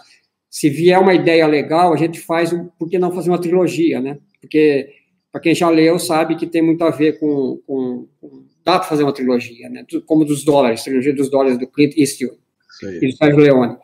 se 0.49 0.69
vier 0.69 0.99
uma 0.99 1.13
ideia 1.13 1.45
legal, 1.45 1.93
a 1.93 1.97
gente 1.97 2.19
faz, 2.19 2.51
por 2.79 2.89
que 2.89 2.97
não 2.97 3.11
fazer 3.11 3.29
uma 3.29 3.39
trilogia, 3.39 4.01
né? 4.01 4.17
Porque, 4.41 4.89
para 5.31 5.41
quem 5.41 5.53
já 5.53 5.69
leu, 5.69 5.99
sabe 5.99 6.35
que 6.35 6.47
tem 6.47 6.63
muito 6.63 6.83
a 6.83 6.89
ver 6.89 7.19
com, 7.19 7.59
com, 7.67 8.07
com 8.19 8.43
dá 8.65 8.79
para 8.79 8.87
fazer 8.87 9.03
uma 9.03 9.13
trilogia, 9.13 9.69
né? 9.69 9.85
Como 10.07 10.25
dos 10.25 10.43
dólares, 10.43 10.83
trilogia 10.83 11.13
dos 11.13 11.29
dólares 11.29 11.59
do 11.59 11.67
Clint 11.67 11.95
Eastwood 11.95 12.42
e 12.81 13.07
do 13.07 13.17
Sérgio 13.17 13.39
Leone. 13.39 13.77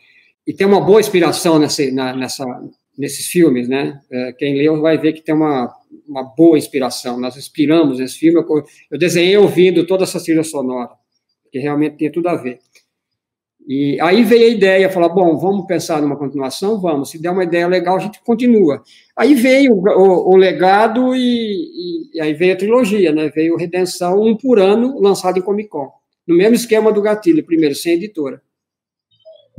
E 0.48 0.54
tem 0.54 0.66
uma 0.66 0.82
boa 0.82 1.00
inspiração 1.00 1.60
nessa, 1.60 1.90
na, 1.92 2.16
nessa, 2.16 2.46
nesses 2.98 3.28
filmes, 3.28 3.68
né? 3.68 4.00
É, 4.12 4.34
quem 4.34 4.58
leu 4.58 4.82
vai 4.82 4.98
ver 4.98 5.14
que 5.14 5.22
tem 5.22 5.36
uma, 5.36 5.74
uma 6.08 6.24
boa 6.24 6.58
inspiração. 6.58 7.20
Nós 7.20 7.38
inspiramos 7.38 8.00
nesse 8.00 8.18
filme. 8.18 8.40
Eu, 8.40 8.66
eu 8.92 8.98
desenhei 8.98 9.38
ouvindo 9.38 9.86
toda 9.86 10.04
essa 10.04 10.22
trilha 10.22 10.44
sonora, 10.44 10.90
que 11.52 11.60
realmente 11.60 11.98
tem 11.98 12.12
tudo 12.12 12.28
a 12.30 12.36
ver. 12.36 12.60
E 13.72 14.02
aí 14.02 14.24
veio 14.24 14.48
a 14.48 14.50
ideia, 14.50 14.90
falar, 14.90 15.10
bom, 15.10 15.38
vamos 15.38 15.68
pensar 15.68 16.02
numa 16.02 16.18
continuação? 16.18 16.82
Vamos. 16.82 17.12
Se 17.12 17.22
der 17.22 17.30
uma 17.30 17.44
ideia 17.44 17.68
legal, 17.68 17.98
a 17.98 18.00
gente 18.00 18.20
continua. 18.24 18.82
Aí 19.16 19.36
veio 19.36 19.74
o, 19.76 20.34
o, 20.34 20.36
legado 20.36 21.16
e, 21.16 22.10
e, 22.16 22.20
aí 22.20 22.34
veio 22.34 22.54
a 22.54 22.58
trilogia, 22.58 23.12
né? 23.12 23.30
Veio 23.30 23.56
Redenção, 23.56 24.20
um 24.24 24.36
por 24.36 24.58
ano, 24.58 25.00
lançado 25.00 25.38
em 25.38 25.44
Comic 25.44 25.70
Con. 25.70 25.92
No 26.28 26.36
mesmo 26.36 26.56
esquema 26.56 26.92
do 26.92 27.02
Gatilho, 27.02 27.46
primeiro, 27.46 27.76
sem 27.76 27.94
editora. 27.94 28.42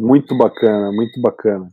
Muito 0.01 0.35
bacana, 0.35 0.91
muito 0.91 1.21
bacana. 1.21 1.71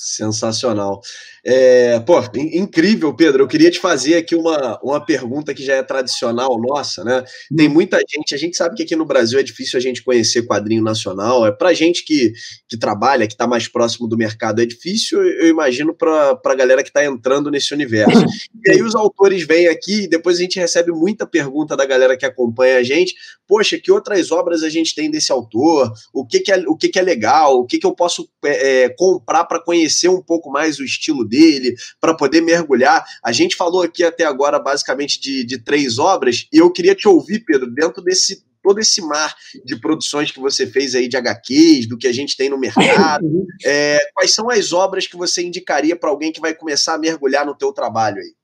Sensacional. 0.00 1.00
É, 1.44 1.98
pô, 1.98 2.20
incrível, 2.36 3.12
Pedro. 3.12 3.42
Eu 3.42 3.48
queria 3.48 3.68
te 3.68 3.80
fazer 3.80 4.14
aqui 4.14 4.36
uma, 4.36 4.78
uma 4.80 5.04
pergunta 5.04 5.52
que 5.52 5.64
já 5.64 5.74
é 5.74 5.82
tradicional 5.82 6.56
nossa, 6.60 7.02
né? 7.02 7.24
Tem 7.56 7.68
muita 7.68 7.98
gente, 8.08 8.32
a 8.32 8.38
gente 8.38 8.56
sabe 8.56 8.76
que 8.76 8.84
aqui 8.84 8.94
no 8.94 9.04
Brasil 9.04 9.40
é 9.40 9.42
difícil 9.42 9.76
a 9.76 9.82
gente 9.82 10.04
conhecer 10.04 10.46
quadrinho 10.46 10.84
nacional. 10.84 11.44
É 11.44 11.50
pra 11.50 11.72
gente 11.72 12.04
que, 12.04 12.32
que 12.68 12.76
trabalha, 12.76 13.26
que 13.26 13.32
está 13.32 13.44
mais 13.44 13.66
próximo 13.66 14.06
do 14.06 14.16
mercado, 14.16 14.62
é 14.62 14.66
difícil, 14.66 15.20
eu 15.20 15.48
imagino, 15.48 15.92
para 15.92 16.38
a 16.44 16.54
galera 16.54 16.84
que 16.84 16.90
está 16.90 17.04
entrando 17.04 17.50
nesse 17.50 17.74
universo. 17.74 18.24
E 18.66 18.72
aí 18.72 18.82
os 18.82 18.94
autores 18.94 19.46
vêm 19.46 19.68
aqui 19.68 20.02
e 20.02 20.08
depois 20.08 20.36
a 20.36 20.42
gente 20.42 20.58
recebe 20.58 20.90
muita 20.90 21.26
pergunta 21.26 21.76
da 21.76 21.86
galera 21.86 22.16
que 22.16 22.26
acompanha 22.26 22.78
a 22.78 22.82
gente. 22.82 23.14
Poxa, 23.46 23.78
que 23.78 23.90
outras 23.90 24.30
obras 24.30 24.62
a 24.62 24.68
gente 24.68 24.94
tem 24.94 25.10
desse 25.10 25.32
autor? 25.32 25.90
O 26.12 26.26
que, 26.26 26.40
que, 26.40 26.52
é, 26.52 26.58
o 26.66 26.76
que, 26.76 26.88
que 26.88 26.98
é 26.98 27.02
legal? 27.02 27.60
O 27.60 27.66
que, 27.66 27.78
que 27.78 27.86
eu 27.86 27.94
posso 27.94 28.28
é, 28.44 28.82
é 28.82 28.88
comprar 28.90 29.44
para 29.44 29.62
conhecer? 29.62 29.87
Conhecer 29.88 30.08
um 30.08 30.22
pouco 30.22 30.50
mais 30.50 30.78
o 30.78 30.84
estilo 30.84 31.24
dele, 31.24 31.74
para 32.00 32.14
poder 32.14 32.42
mergulhar. 32.42 33.04
A 33.24 33.32
gente 33.32 33.56
falou 33.56 33.82
aqui 33.82 34.04
até 34.04 34.24
agora 34.24 34.58
basicamente 34.58 35.18
de, 35.20 35.44
de 35.44 35.58
três 35.58 35.98
obras, 35.98 36.46
e 36.52 36.58
eu 36.58 36.70
queria 36.70 36.94
te 36.94 37.08
ouvir, 37.08 37.40
Pedro, 37.40 37.70
dentro 37.70 38.02
desse 38.02 38.46
todo 38.60 38.80
esse 38.80 39.00
mar 39.00 39.34
de 39.64 39.80
produções 39.80 40.30
que 40.30 40.40
você 40.40 40.66
fez 40.66 40.94
aí 40.94 41.08
de 41.08 41.16
HQs, 41.16 41.88
do 41.88 41.96
que 41.96 42.06
a 42.06 42.12
gente 42.12 42.36
tem 42.36 42.50
no 42.50 42.58
mercado. 42.58 43.24
Uhum. 43.24 43.46
É, 43.64 43.98
quais 44.12 44.32
são 44.32 44.50
as 44.50 44.72
obras 44.72 45.06
que 45.06 45.16
você 45.16 45.42
indicaria 45.42 45.96
para 45.96 46.10
alguém 46.10 46.32
que 46.32 46.40
vai 46.40 46.52
começar 46.52 46.94
a 46.94 46.98
mergulhar 46.98 47.46
no 47.46 47.56
teu 47.56 47.72
trabalho 47.72 48.18
aí? 48.18 48.34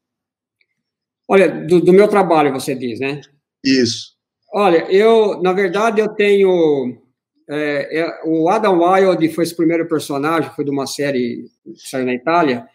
Olha, 1.28 1.48
do, 1.66 1.80
do, 1.80 1.92
meu 1.92 2.08
trabalho, 2.08 2.52
você 2.52 2.74
diz, 2.74 3.00
né? 3.00 3.20
Isso. 3.62 4.14
Olha, 4.54 4.90
eu, 4.90 5.42
na 5.42 5.52
verdade, 5.52 6.00
eu 6.00 6.08
tenho 6.08 7.03
é, 7.48 8.00
é, 8.00 8.20
o 8.24 8.48
Adam 8.48 8.80
Wilde 8.80 9.28
foi 9.28 9.44
esse 9.44 9.54
primeiro 9.54 9.86
personagem, 9.86 10.50
foi 10.54 10.64
de 10.64 10.70
uma 10.70 10.86
série 10.86 11.44
que 11.64 11.88
saiu 11.88 12.06
na 12.06 12.14
Itália. 12.14 12.66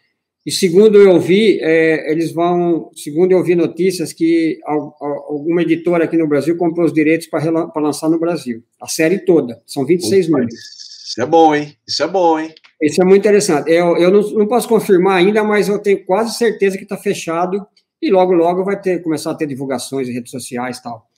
E 0.45 0.51
segundo 0.51 0.97
eu 0.97 1.19
vi, 1.19 1.59
é, 1.61 2.11
eles 2.11 2.31
vão, 2.31 2.89
segundo 2.95 3.31
eu 3.31 3.43
vi 3.43 3.55
notícias 3.55 4.13
que 4.13 4.59
alguma 4.65 5.61
editora 5.61 6.05
aqui 6.05 6.17
no 6.17 6.27
Brasil 6.27 6.57
comprou 6.57 6.85
os 6.85 6.93
direitos 6.93 7.27
para 7.27 7.71
lançar 7.75 8.09
no 8.09 8.19
Brasil, 8.19 8.63
a 8.81 8.87
série 8.87 9.19
toda. 9.19 9.61
São 9.65 9.85
26 9.85 10.29
números. 10.29 10.53
Isso 10.53 11.21
é 11.21 11.25
bom, 11.25 11.55
hein? 11.55 11.75
Isso 11.87 12.03
é 12.03 12.07
bom, 12.07 12.39
hein? 12.39 12.53
Isso 12.81 13.01
é 13.01 13.05
muito 13.05 13.21
interessante. 13.21 13.69
Eu, 13.69 13.97
eu 13.97 14.11
não, 14.11 14.21
não 14.31 14.47
posso 14.47 14.69
confirmar 14.69 15.17
ainda, 15.17 15.43
mas 15.43 15.67
eu 15.67 15.79
tenho 15.79 16.05
quase 16.05 16.37
certeza 16.37 16.77
que 16.77 16.83
está 16.83 16.95
fechado 16.95 17.65
e 18.01 18.09
logo, 18.09 18.31
logo 18.31 18.63
vai 18.63 18.79
ter 18.79 19.01
começar 19.01 19.31
a 19.31 19.35
ter 19.35 19.45
divulgações 19.45 20.07
em 20.07 20.13
redes 20.13 20.31
sociais 20.31 20.77
e 20.77 20.83
tal. 20.83 21.08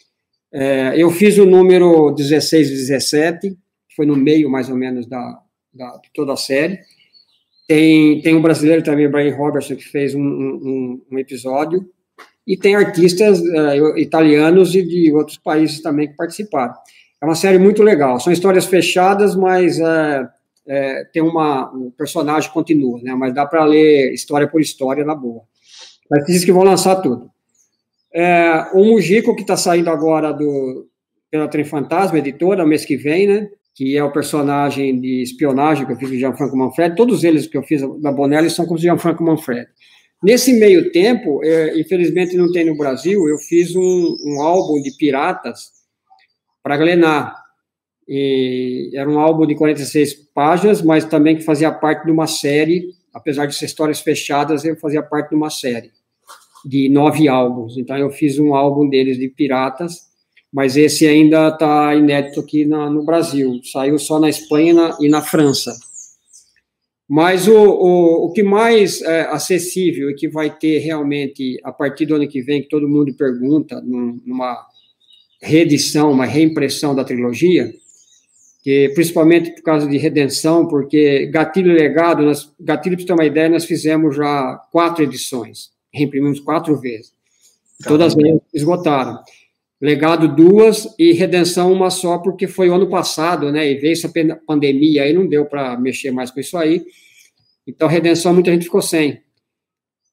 É, 0.53 1.01
eu 1.01 1.09
fiz 1.11 1.37
o 1.37 1.45
número 1.45 2.11
16 2.11 2.67
e 2.67 2.71
17, 2.71 3.49
que 3.51 3.95
foi 3.95 4.05
no 4.05 4.15
meio, 4.15 4.49
mais 4.49 4.69
ou 4.69 4.75
menos, 4.75 5.07
da, 5.07 5.39
da, 5.73 5.97
de 5.97 6.09
toda 6.13 6.33
a 6.33 6.37
série. 6.37 6.79
Tem, 7.67 8.21
tem 8.21 8.35
um 8.35 8.41
brasileiro 8.41 8.83
também, 8.83 9.09
Brian 9.09 9.35
Robertson, 9.35 9.75
que 9.75 9.87
fez 9.87 10.13
um, 10.13 10.21
um, 10.21 11.01
um 11.09 11.19
episódio. 11.19 11.85
E 12.45 12.57
tem 12.57 12.75
artistas 12.75 13.39
uh, 13.39 13.97
italianos 13.97 14.75
e 14.75 14.83
de 14.83 15.13
outros 15.13 15.37
países 15.37 15.81
também 15.81 16.09
que 16.09 16.15
participaram. 16.15 16.73
É 17.21 17.25
uma 17.25 17.35
série 17.35 17.59
muito 17.59 17.83
legal. 17.83 18.19
São 18.19 18.33
histórias 18.33 18.65
fechadas, 18.65 19.35
mas 19.35 19.77
uh, 19.79 20.27
tem 21.13 21.21
uma. 21.21 21.71
O 21.71 21.91
personagem 21.91 22.51
continua, 22.51 22.99
né? 23.01 23.13
Mas 23.13 23.33
dá 23.33 23.45
para 23.45 23.63
ler 23.63 24.11
história 24.11 24.47
por 24.47 24.59
história 24.59 25.05
na 25.05 25.15
boa. 25.15 25.43
Mas 26.09 26.25
diz 26.25 26.43
que 26.43 26.51
vão 26.51 26.63
lançar 26.63 26.95
tudo. 26.97 27.29
É, 28.13 28.67
o 28.73 28.83
Mujico, 28.83 29.35
que 29.35 29.41
está 29.41 29.55
saindo 29.55 29.89
agora 29.89 30.33
do, 30.33 30.87
pela 31.29 31.47
Trem 31.47 31.63
Fantasma, 31.63 32.19
editora, 32.19 32.65
mês 32.65 32.83
que 32.83 32.97
vem, 32.97 33.27
né? 33.27 33.49
Que 33.73 33.95
é 33.95 34.03
o 34.03 34.11
personagem 34.11 34.99
de 34.99 35.21
espionagem 35.21 35.85
que 35.85 35.93
eu 35.93 35.97
fiz 35.97 36.09
com 36.09 36.15
o 36.15 36.19
Gianfranco 36.19 36.57
Manfred. 36.57 36.95
Todos 36.95 37.23
eles 37.23 37.47
que 37.47 37.57
eu 37.57 37.63
fiz 37.63 37.81
na 38.01 38.11
Bonelli 38.11 38.49
são 38.49 38.65
com 38.65 38.75
o 38.75 38.77
Gianfranco 38.77 39.23
Manfred. 39.23 39.67
Nesse 40.21 40.53
meio 40.53 40.91
tempo, 40.91 41.41
é, 41.43 41.79
infelizmente 41.79 42.35
não 42.35 42.51
tem 42.51 42.65
no 42.65 42.77
Brasil, 42.77 43.27
eu 43.27 43.37
fiz 43.37 43.75
um, 43.75 44.17
um 44.25 44.41
álbum 44.41 44.81
de 44.81 44.95
piratas 44.97 45.71
para 46.61 46.77
Glenar. 46.77 47.33
E 48.07 48.91
era 48.93 49.09
um 49.09 49.19
álbum 49.19 49.47
de 49.47 49.55
46 49.55 50.13
páginas, 50.33 50.81
mas 50.81 51.05
também 51.05 51.37
que 51.37 51.43
fazia 51.43 51.71
parte 51.71 52.05
de 52.05 52.11
uma 52.11 52.27
série, 52.27 52.89
apesar 53.13 53.45
de 53.45 53.55
ser 53.55 53.65
histórias 53.65 54.01
fechadas, 54.01 54.65
eu 54.65 54.75
fazia 54.75 55.01
parte 55.01 55.29
de 55.29 55.35
uma 55.35 55.49
série 55.49 55.91
de 56.65 56.89
nove 56.89 57.27
álbuns. 57.27 57.77
Então 57.77 57.97
eu 57.97 58.09
fiz 58.09 58.37
um 58.39 58.53
álbum 58.53 58.87
deles 58.87 59.17
de 59.17 59.29
piratas, 59.29 60.11
mas 60.51 60.75
esse 60.75 61.07
ainda 61.07 61.49
está 61.49 61.95
inédito 61.95 62.39
aqui 62.39 62.65
na, 62.65 62.89
no 62.89 63.03
Brasil. 63.03 63.59
Saiu 63.63 63.97
só 63.97 64.19
na 64.19 64.29
Espanha 64.29 64.71
e 64.71 64.73
na, 64.73 64.97
e 65.01 65.09
na 65.09 65.21
França. 65.21 65.71
Mas 67.09 67.47
o, 67.47 67.57
o, 67.57 68.25
o 68.27 68.31
que 68.31 68.41
mais 68.41 69.01
é, 69.01 69.21
acessível 69.23 70.09
e 70.09 70.15
que 70.15 70.29
vai 70.29 70.49
ter 70.49 70.79
realmente 70.79 71.59
a 71.63 71.71
partir 71.71 72.05
do 72.05 72.15
ano 72.15 72.27
que 72.27 72.41
vem, 72.41 72.61
que 72.61 72.69
todo 72.69 72.87
mundo 72.87 73.13
pergunta, 73.13 73.81
numa 73.81 74.65
reedição, 75.41 76.11
uma 76.11 76.25
reimpressão 76.25 76.95
da 76.95 77.03
trilogia, 77.03 77.73
que 78.63 78.89
principalmente 78.93 79.51
por 79.51 79.63
causa 79.63 79.87
de 79.87 79.97
redenção, 79.97 80.67
porque 80.67 81.25
Gatilho 81.25 81.73
Legado, 81.73 82.23
nós, 82.23 82.53
Gatilho, 82.59 82.95
para 82.95 83.05
ter 83.07 83.13
uma 83.13 83.25
ideia, 83.25 83.49
nós 83.49 83.65
fizemos 83.65 84.15
já 84.15 84.55
quatro 84.71 85.03
edições 85.03 85.71
reimprimimos 85.93 86.39
quatro 86.39 86.79
vezes. 86.79 87.13
Todas 87.83 88.15
elas 88.17 88.41
esgotaram. 88.53 89.19
Legado 89.81 90.27
duas 90.35 90.93
e 90.99 91.11
redenção 91.11 91.73
uma 91.73 91.89
só, 91.89 92.19
porque 92.19 92.47
foi 92.47 92.69
o 92.69 92.75
ano 92.75 92.87
passado, 92.87 93.51
né? 93.51 93.71
E 93.71 93.79
veio 93.79 93.93
essa 93.93 94.11
pandemia 94.45 95.03
aí, 95.03 95.13
não 95.13 95.27
deu 95.27 95.45
para 95.45 95.75
mexer 95.77 96.11
mais 96.11 96.29
com 96.29 96.39
isso 96.39 96.55
aí. 96.57 96.85
Então, 97.65 97.87
redenção, 97.87 98.33
muita 98.33 98.51
gente 98.51 98.65
ficou 98.65 98.81
sem. 98.81 99.21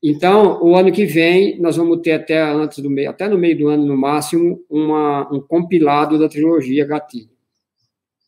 Então, 0.03 0.62
o 0.62 0.76
ano 0.76 0.93
que 0.93 1.05
vem, 1.05 1.61
nós 1.61 1.76
vamos 1.76 2.01
ter 2.03 2.12
até 2.12 2.41
antes 2.41 2.79
do 2.79 2.89
meio, 2.89 3.11
até 3.11 3.29
no 3.29 3.37
meio 3.37 3.59
do 3.59 3.68
ano, 3.68 3.85
no 3.85 3.97
máximo, 3.97 4.64
uma, 4.70 5.29
um 5.33 5.41
compilado 5.41 6.18
da 6.18 6.29
trilogia 6.29 6.87
Gatilho, 6.87 7.31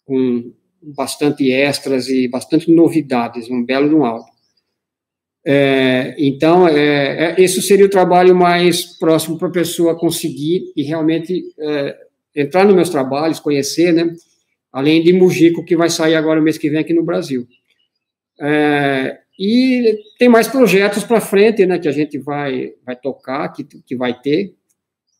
com 0.04 0.52
bastante 0.82 1.50
extras 1.50 2.08
e 2.08 2.26
bastante 2.26 2.70
novidades, 2.72 3.48
um 3.48 3.64
belo 3.64 3.96
um 3.96 4.04
álbum. 4.04 4.29
É, 5.44 6.14
então, 6.18 6.68
é, 6.68 7.32
é, 7.32 7.34
esse 7.38 7.62
seria 7.62 7.86
o 7.86 7.90
trabalho 7.90 8.36
mais 8.36 8.84
próximo 8.98 9.38
para 9.38 9.48
a 9.48 9.52
pessoa 9.52 9.98
conseguir 9.98 10.72
e 10.76 10.82
realmente 10.82 11.42
é, 11.58 11.96
entrar 12.36 12.64
nos 12.64 12.74
meus 12.74 12.90
trabalhos, 12.90 13.40
conhecer, 13.40 13.92
né? 13.92 14.14
Além 14.72 15.02
de 15.02 15.12
Mujico, 15.12 15.64
que 15.64 15.76
vai 15.76 15.90
sair 15.90 16.14
agora 16.14 16.38
no 16.38 16.44
mês 16.44 16.58
que 16.58 16.70
vem 16.70 16.78
aqui 16.78 16.92
no 16.92 17.04
Brasil. 17.04 17.46
É, 18.40 19.18
e 19.38 19.98
tem 20.18 20.28
mais 20.28 20.46
projetos 20.46 21.04
para 21.04 21.20
frente, 21.20 21.64
né? 21.64 21.78
Que 21.78 21.88
a 21.88 21.92
gente 21.92 22.18
vai, 22.18 22.74
vai 22.84 22.94
tocar, 22.94 23.48
que, 23.48 23.64
que 23.64 23.96
vai 23.96 24.20
ter. 24.20 24.54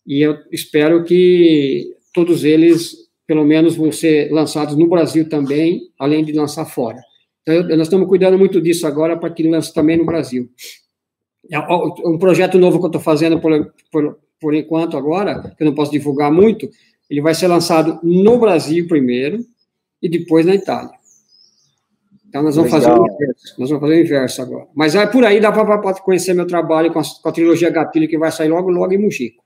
E 0.07 0.21
eu 0.21 0.37
espero 0.53 1.03
que 1.03 1.95
todos 2.12 2.45
eles, 2.45 2.95
pelo 3.27 3.45
menos, 3.45 3.77
vão 3.77 3.91
ser 3.91 4.31
lançados 4.31 4.77
no 4.77 4.89
Brasil 4.89 5.29
também, 5.29 5.89
além 5.99 6.25
de 6.25 6.33
lançar 6.33 6.66
fora. 6.66 7.01
Então, 7.43 7.76
nós 7.76 7.86
estamos 7.86 8.09
cuidando 8.09 8.38
muito 8.38 8.61
disso 8.61 8.86
agora 8.86 9.16
para 9.16 9.30
que 9.30 9.49
lance 9.49 9.72
também 9.72 9.97
no 9.97 10.05
Brasil. 10.05 10.51
É 11.51 11.59
um 11.59 12.18
projeto 12.18 12.59
novo 12.59 12.78
que 12.78 12.84
eu 12.84 12.88
estou 12.88 13.01
fazendo 13.01 13.41
por, 13.41 13.72
por, 13.91 14.18
por 14.41 14.55
enquanto 14.55 14.97
agora, 14.97 15.55
que 15.57 15.62
eu 15.62 15.66
não 15.66 15.74
posso 15.74 15.91
divulgar 15.91 16.30
muito, 16.30 16.68
ele 17.09 17.20
vai 17.20 17.34
ser 17.34 17.49
lançado 17.49 17.99
no 18.03 18.38
Brasil 18.38 18.86
primeiro 18.86 19.45
e 20.01 20.09
depois 20.09 20.47
na 20.47 20.55
Itália. 20.55 21.01
Então 22.30 22.45
nós 22.45 22.55
vamos 22.55 22.72
Legal. 22.72 22.88
fazer 22.88 23.01
o 23.01 23.12
inverso. 23.12 23.61
Nós 23.61 23.68
vamos 23.70 23.82
fazer 23.82 24.01
o 24.01 24.05
inverso 24.05 24.43
agora. 24.43 24.66
Mas 24.72 24.95
é 24.95 25.05
por 25.05 25.24
aí 25.24 25.41
dá 25.41 25.51
para 25.51 25.95
conhecer 25.95 26.32
meu 26.32 26.47
trabalho 26.47 26.93
com 26.93 27.01
a, 27.01 27.03
com 27.03 27.28
a, 27.28 27.32
trilogia 27.32 27.70
Gatilho 27.70 28.09
que 28.09 28.16
vai 28.16 28.30
sair 28.30 28.49
logo 28.49 28.70
logo 28.70 28.93
em 28.93 28.99
Muxico. 28.99 29.43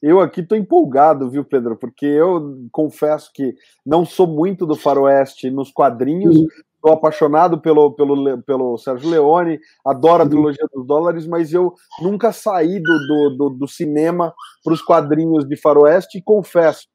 Eu 0.00 0.20
aqui 0.20 0.40
estou 0.40 0.56
empolgado, 0.56 1.28
viu, 1.28 1.44
Pedro? 1.44 1.76
Porque 1.76 2.06
eu 2.06 2.66
confesso 2.70 3.30
que 3.32 3.54
não 3.84 4.04
sou 4.04 4.26
muito 4.26 4.64
do 4.64 4.76
faroeste 4.76 5.50
nos 5.50 5.72
quadrinhos, 5.72 6.36
Estou 6.82 6.94
apaixonado 6.94 7.60
pelo, 7.60 7.92
pelo, 7.92 8.42
pelo 8.42 8.76
Sérgio 8.76 9.08
Leone, 9.08 9.60
adoro 9.86 10.24
a 10.24 10.28
trilogia 10.28 10.66
dos 10.74 10.84
dólares, 10.84 11.28
mas 11.28 11.52
eu 11.52 11.72
nunca 12.00 12.32
saí 12.32 12.82
do, 12.82 12.98
do, 13.06 13.36
do, 13.36 13.50
do 13.50 13.68
cinema 13.68 14.34
para 14.64 14.72
os 14.72 14.82
quadrinhos 14.82 15.46
de 15.46 15.56
faroeste 15.56 16.18
e 16.18 16.22
confesso, 16.22 16.88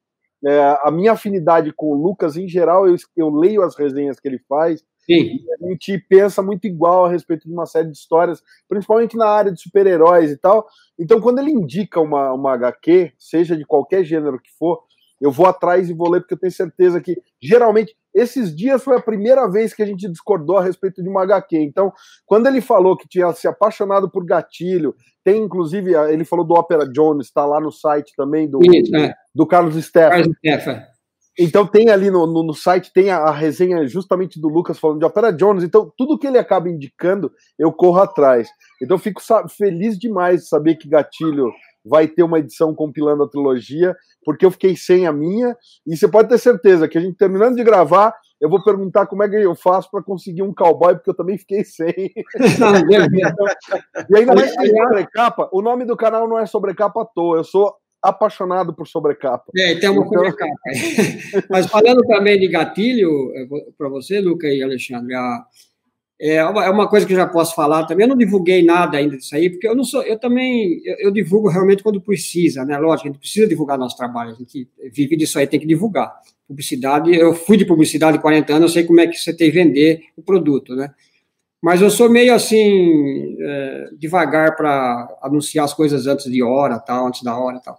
é, 0.46 0.78
a 0.82 0.90
minha 0.90 1.12
afinidade 1.12 1.72
com 1.74 1.86
o 1.86 1.94
Lucas, 1.94 2.36
em 2.36 2.46
geral, 2.46 2.86
eu, 2.86 2.96
eu 3.16 3.30
leio 3.30 3.62
as 3.62 3.74
resenhas 3.76 4.20
que 4.20 4.28
ele 4.28 4.38
faz, 4.46 4.84
Sim. 4.98 5.38
a 5.58 5.68
gente 5.68 5.98
pensa 6.06 6.42
muito 6.42 6.66
igual 6.66 7.06
a 7.06 7.08
respeito 7.08 7.48
de 7.48 7.54
uma 7.54 7.64
série 7.64 7.90
de 7.90 7.96
histórias, 7.96 8.42
principalmente 8.68 9.16
na 9.16 9.26
área 9.26 9.50
de 9.50 9.58
super-heróis 9.58 10.30
e 10.30 10.36
tal. 10.36 10.66
Então, 10.98 11.18
quando 11.18 11.38
ele 11.38 11.50
indica 11.50 11.98
uma, 11.98 12.30
uma 12.34 12.52
HQ, 12.52 13.12
seja 13.18 13.56
de 13.56 13.64
qualquer 13.64 14.04
gênero 14.04 14.38
que 14.38 14.50
for, 14.58 14.84
eu 15.20 15.30
vou 15.30 15.46
atrás 15.46 15.88
e 15.88 15.94
vou 15.94 16.10
ler, 16.10 16.20
porque 16.20 16.34
eu 16.34 16.38
tenho 16.38 16.52
certeza 16.52 17.00
que, 17.00 17.20
geralmente, 17.42 17.94
esses 18.14 18.54
dias 18.54 18.82
foi 18.82 18.96
a 18.96 19.02
primeira 19.02 19.48
vez 19.48 19.74
que 19.74 19.82
a 19.82 19.86
gente 19.86 20.08
discordou 20.08 20.56
a 20.56 20.62
respeito 20.62 21.02
de 21.02 21.08
uma 21.08 21.22
HQ. 21.22 21.58
Então, 21.58 21.92
quando 22.26 22.46
ele 22.46 22.60
falou 22.60 22.96
que 22.96 23.08
tinha 23.08 23.32
se 23.32 23.46
apaixonado 23.46 24.10
por 24.10 24.24
gatilho, 24.24 24.94
tem 25.24 25.42
inclusive, 25.42 25.92
ele 26.10 26.24
falou 26.24 26.44
do 26.44 26.54
Opera 26.54 26.88
Jones, 26.88 27.26
está 27.26 27.44
lá 27.44 27.60
no 27.60 27.70
site 27.70 28.12
também 28.16 28.48
do, 28.48 28.60
Isso, 28.62 28.94
é. 28.96 29.14
do 29.34 29.46
Carlos 29.46 29.74
Stefan. 29.84 30.22
Então 31.38 31.64
tem 31.64 31.88
ali 31.88 32.10
no, 32.10 32.26
no, 32.26 32.42
no 32.42 32.52
site, 32.52 32.92
tem 32.92 33.10
a, 33.10 33.18
a, 33.18 33.30
resenha 33.30 33.86
justamente 33.86 34.40
do 34.40 34.48
Lucas 34.48 34.76
falando 34.76 34.98
de 34.98 35.04
Opera 35.04 35.32
Jones, 35.32 35.62
então 35.62 35.92
tudo 35.96 36.18
que 36.18 36.26
ele 36.26 36.36
acaba 36.36 36.68
indicando, 36.68 37.30
eu 37.56 37.72
corro 37.72 38.00
atrás. 38.00 38.48
Então 38.82 38.96
eu 38.96 38.98
fico 38.98 39.22
feliz 39.48 39.96
demais 39.96 40.42
de 40.42 40.48
saber 40.48 40.74
que 40.74 40.88
Gatilho 40.88 41.52
vai 41.84 42.06
ter 42.06 42.22
uma 42.22 42.38
edição 42.38 42.74
compilando 42.74 43.22
a 43.22 43.28
trilogia, 43.28 43.96
porque 44.24 44.44
eu 44.44 44.50
fiquei 44.50 44.76
sem 44.76 45.06
a 45.06 45.12
minha, 45.12 45.56
e 45.86 45.96
você 45.96 46.06
pode 46.06 46.28
ter 46.28 46.38
certeza 46.38 46.88
que 46.88 46.98
a 46.98 47.00
gente 47.00 47.16
terminando 47.16 47.56
de 47.56 47.64
gravar, 47.64 48.14
eu 48.40 48.48
vou 48.48 48.62
perguntar 48.62 49.06
como 49.06 49.22
é 49.22 49.28
que 49.28 49.36
eu 49.36 49.54
faço 49.54 49.90
para 49.90 50.02
conseguir 50.02 50.42
um 50.42 50.54
cowboy, 50.54 50.94
porque 50.94 51.10
eu 51.10 51.16
também 51.16 51.36
fiquei 51.38 51.64
sem. 51.64 51.92
e 54.10 54.16
ainda 54.16 54.34
mais 54.34 54.56
que 54.56 54.66
sobrecapa, 54.66 55.48
o 55.52 55.60
nome 55.60 55.84
do 55.84 55.96
canal 55.96 56.28
não 56.28 56.38
é 56.38 56.46
sobrecapa 56.46 57.02
à 57.02 57.04
toa, 57.04 57.38
eu 57.38 57.44
sou 57.44 57.74
apaixonado 58.02 58.72
por 58.74 58.86
sobrecapa. 58.86 59.50
É, 59.56 59.74
tem 59.74 59.88
uma 59.88 60.06
então... 60.06 60.18
sobrecapa. 60.18 60.54
Mas 61.50 61.66
falando 61.66 62.02
também 62.06 62.38
de 62.38 62.48
gatilho, 62.48 63.10
para 63.76 63.88
você, 63.88 64.20
Luca 64.20 64.46
e 64.46 64.62
Alexandre, 64.62 65.14
a, 65.14 65.44
é 66.20 66.44
uma, 66.44 66.64
é 66.64 66.70
uma 66.70 66.88
coisa 66.88 67.06
que 67.06 67.12
eu 67.12 67.16
já 67.16 67.26
posso 67.26 67.54
falar 67.54 67.84
também. 67.84 68.04
Eu 68.04 68.08
não 68.08 68.16
divulguei 68.16 68.64
nada 68.64 68.96
ainda 68.96 69.16
disso 69.16 69.36
aí, 69.36 69.48
porque 69.48 69.68
eu 69.68 69.74
não 69.76 69.84
sou. 69.84 70.02
Eu 70.02 70.18
também 70.18 70.80
eu, 70.84 70.96
eu 70.98 71.10
divulgo 71.12 71.48
realmente 71.48 71.82
quando 71.82 72.00
precisa, 72.00 72.64
né? 72.64 72.76
Lógico, 72.76 73.08
a 73.08 73.12
gente 73.12 73.20
precisa 73.20 73.46
divulgar 73.46 73.78
nosso 73.78 73.96
trabalho. 73.96 74.32
A 74.32 74.34
gente 74.34 74.68
vive 74.92 75.16
disso 75.16 75.38
aí, 75.38 75.46
tem 75.46 75.60
que 75.60 75.66
divulgar. 75.66 76.12
Publicidade, 76.46 77.14
eu 77.14 77.34
fui 77.34 77.56
de 77.56 77.64
publicidade 77.64 78.18
40 78.18 78.52
anos, 78.52 78.70
eu 78.70 78.74
sei 78.74 78.84
como 78.84 79.00
é 79.00 79.06
que 79.06 79.16
você 79.16 79.32
tem 79.32 79.50
que 79.50 79.56
vender 79.56 80.02
o 80.16 80.22
produto, 80.22 80.74
né? 80.74 80.92
Mas 81.60 81.82
eu 81.82 81.90
sou 81.90 82.08
meio 82.08 82.34
assim, 82.34 83.36
é, 83.40 83.90
devagar 83.98 84.56
para 84.56 85.18
anunciar 85.22 85.64
as 85.64 85.74
coisas 85.74 86.06
antes 86.06 86.30
de 86.30 86.42
hora, 86.42 86.78
tal, 86.78 87.06
antes 87.06 87.22
da 87.22 87.36
hora, 87.36 87.60
tal. 87.60 87.78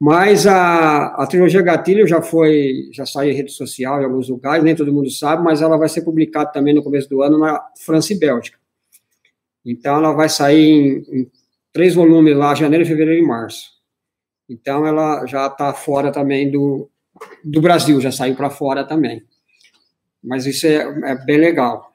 Mas 0.00 0.46
a, 0.46 1.08
a 1.08 1.26
trilogia 1.26 1.60
Gatilho 1.60 2.06
já 2.06 2.22
foi, 2.22 2.88
já 2.90 3.04
saiu 3.04 3.32
em 3.32 3.36
rede 3.36 3.52
social 3.52 4.00
em 4.00 4.04
alguns 4.04 4.30
lugares, 4.30 4.64
nem 4.64 4.74
todo 4.74 4.92
mundo 4.92 5.10
sabe, 5.10 5.44
mas 5.44 5.60
ela 5.60 5.76
vai 5.76 5.90
ser 5.90 6.00
publicada 6.00 6.50
também 6.50 6.74
no 6.74 6.82
começo 6.82 7.06
do 7.10 7.22
ano 7.22 7.38
na 7.38 7.62
França 7.84 8.14
e 8.14 8.18
Bélgica. 8.18 8.58
Então 9.62 9.98
ela 9.98 10.12
vai 10.12 10.30
sair 10.30 10.58
em, 10.58 11.20
em 11.20 11.30
três 11.70 11.94
volumes 11.94 12.34
lá, 12.34 12.54
janeiro, 12.54 12.86
fevereiro 12.86 13.22
e 13.22 13.26
março. 13.26 13.72
Então 14.48 14.86
ela 14.86 15.26
já 15.26 15.46
está 15.46 15.74
fora 15.74 16.10
também 16.10 16.50
do, 16.50 16.88
do 17.44 17.60
Brasil, 17.60 18.00
já 18.00 18.10
saiu 18.10 18.34
para 18.34 18.48
fora 18.48 18.84
também. 18.84 19.22
Mas 20.24 20.46
isso 20.46 20.66
é, 20.66 20.76
é 21.10 21.24
bem 21.26 21.36
legal 21.36 21.89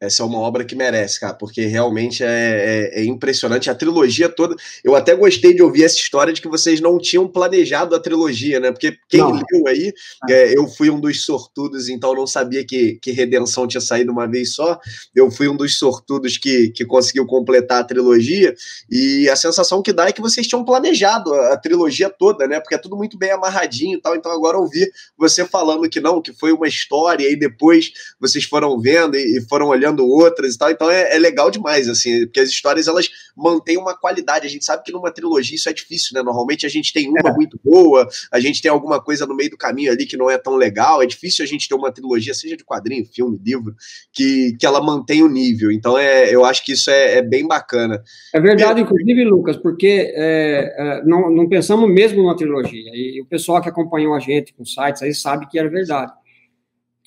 essa 0.00 0.22
é 0.22 0.26
uma 0.26 0.38
obra 0.38 0.64
que 0.64 0.76
merece, 0.76 1.18
cara, 1.18 1.34
porque 1.34 1.66
realmente 1.66 2.22
é, 2.22 2.28
é, 2.28 3.00
é, 3.00 3.04
impressionante. 3.04 3.68
A 3.68 3.74
trilogia 3.74 4.28
toda. 4.28 4.54
Eu 4.84 4.94
até 4.94 5.14
gostei 5.14 5.52
de 5.52 5.60
ouvir 5.60 5.82
essa 5.82 5.96
história 5.96 6.32
de 6.32 6.40
que 6.40 6.46
vocês 6.46 6.80
não 6.80 6.98
tinham 6.98 7.26
planejado 7.26 7.96
a 7.96 8.00
trilogia, 8.00 8.60
né? 8.60 8.70
Porque 8.70 8.96
quem 9.08 9.20
não. 9.20 9.32
leu 9.32 9.66
aí, 9.66 9.92
ah. 10.22 10.32
é, 10.32 10.56
eu 10.56 10.68
fui 10.68 10.88
um 10.88 11.00
dos 11.00 11.24
sortudos, 11.24 11.88
então 11.88 12.14
não 12.14 12.28
sabia 12.28 12.64
que, 12.64 12.96
que 13.02 13.10
Redenção 13.10 13.66
tinha 13.66 13.80
saído 13.80 14.12
uma 14.12 14.28
vez 14.28 14.54
só. 14.54 14.78
Eu 15.14 15.32
fui 15.32 15.48
um 15.48 15.56
dos 15.56 15.76
sortudos 15.76 16.38
que, 16.38 16.68
que 16.70 16.84
conseguiu 16.84 17.26
completar 17.26 17.80
a 17.80 17.84
trilogia. 17.84 18.54
E 18.88 19.28
a 19.28 19.34
sensação 19.34 19.82
que 19.82 19.92
dá 19.92 20.06
é 20.06 20.12
que 20.12 20.20
vocês 20.20 20.46
tinham 20.46 20.64
planejado 20.64 21.34
a, 21.34 21.54
a 21.54 21.56
trilogia 21.56 22.08
toda, 22.08 22.46
né? 22.46 22.60
Porque 22.60 22.76
é 22.76 22.78
tudo 22.78 22.96
muito 22.96 23.18
bem 23.18 23.32
amarradinho 23.32 23.98
e 23.98 24.00
tal. 24.00 24.14
Então 24.14 24.30
agora 24.30 24.58
ouvir 24.58 24.92
você 25.16 25.44
falando 25.44 25.88
que 25.90 26.00
não, 26.00 26.22
que 26.22 26.32
foi 26.32 26.52
uma 26.52 26.68
história, 26.68 27.28
e 27.28 27.34
depois 27.34 27.90
vocês 28.20 28.44
foram 28.44 28.80
vendo 28.80 29.16
e, 29.16 29.38
e 29.38 29.40
foram 29.48 29.66
olhando 29.66 29.87
criando 29.88 30.06
outras 30.06 30.54
e 30.54 30.58
tal. 30.58 30.70
Então 30.70 30.90
é, 30.90 31.16
é, 31.16 31.18
legal 31.18 31.50
demais, 31.50 31.88
assim, 31.88 32.26
porque 32.26 32.40
as 32.40 32.48
histórias 32.50 32.88
elas 32.88 33.08
mantêm 33.36 33.76
uma 33.76 33.96
qualidade. 33.96 34.46
A 34.46 34.50
gente 34.50 34.64
sabe 34.64 34.82
que 34.84 34.92
numa 34.92 35.10
trilogia 35.10 35.56
isso 35.56 35.68
é 35.68 35.72
difícil, 35.72 36.10
né? 36.14 36.22
Normalmente 36.22 36.66
a 36.66 36.68
gente 36.68 36.92
tem 36.92 37.08
uma 37.08 37.30
é. 37.30 37.32
muito 37.32 37.58
boa, 37.62 38.06
a 38.32 38.40
gente 38.40 38.60
tem 38.60 38.70
alguma 38.70 39.02
coisa 39.02 39.26
no 39.26 39.34
meio 39.34 39.50
do 39.50 39.56
caminho 39.56 39.90
ali 39.90 40.06
que 40.06 40.16
não 40.16 40.30
é 40.30 40.38
tão 40.38 40.56
legal. 40.56 41.02
É 41.02 41.06
difícil 41.06 41.44
a 41.44 41.48
gente 41.48 41.68
ter 41.68 41.74
uma 41.74 41.90
trilogia, 41.90 42.34
seja 42.34 42.56
de 42.56 42.64
quadrinho, 42.64 43.04
filme, 43.06 43.40
livro, 43.42 43.74
que, 44.12 44.56
que 44.58 44.66
ela 44.66 44.80
mantém 44.80 45.22
o 45.22 45.28
nível. 45.28 45.72
Então 45.72 45.98
é, 45.98 46.34
eu 46.34 46.44
acho 46.44 46.64
que 46.64 46.72
isso 46.72 46.90
é, 46.90 47.18
é 47.18 47.22
bem 47.22 47.46
bacana. 47.46 48.02
É 48.34 48.40
verdade, 48.40 48.80
inclusive, 48.80 49.24
Lucas, 49.24 49.56
porque 49.56 50.12
é, 50.14 50.74
é, 50.76 51.04
não, 51.04 51.30
não 51.30 51.48
pensamos 51.48 51.90
mesmo 51.90 52.22
numa 52.22 52.36
trilogia. 52.36 52.90
E 52.92 53.20
o 53.22 53.26
pessoal 53.26 53.62
que 53.62 53.68
acompanhou 53.68 54.14
a 54.14 54.20
gente 54.20 54.52
com 54.52 54.64
sites 54.64 55.02
aí 55.02 55.14
sabe 55.14 55.48
que 55.48 55.58
era 55.58 55.68
verdade 55.68 56.12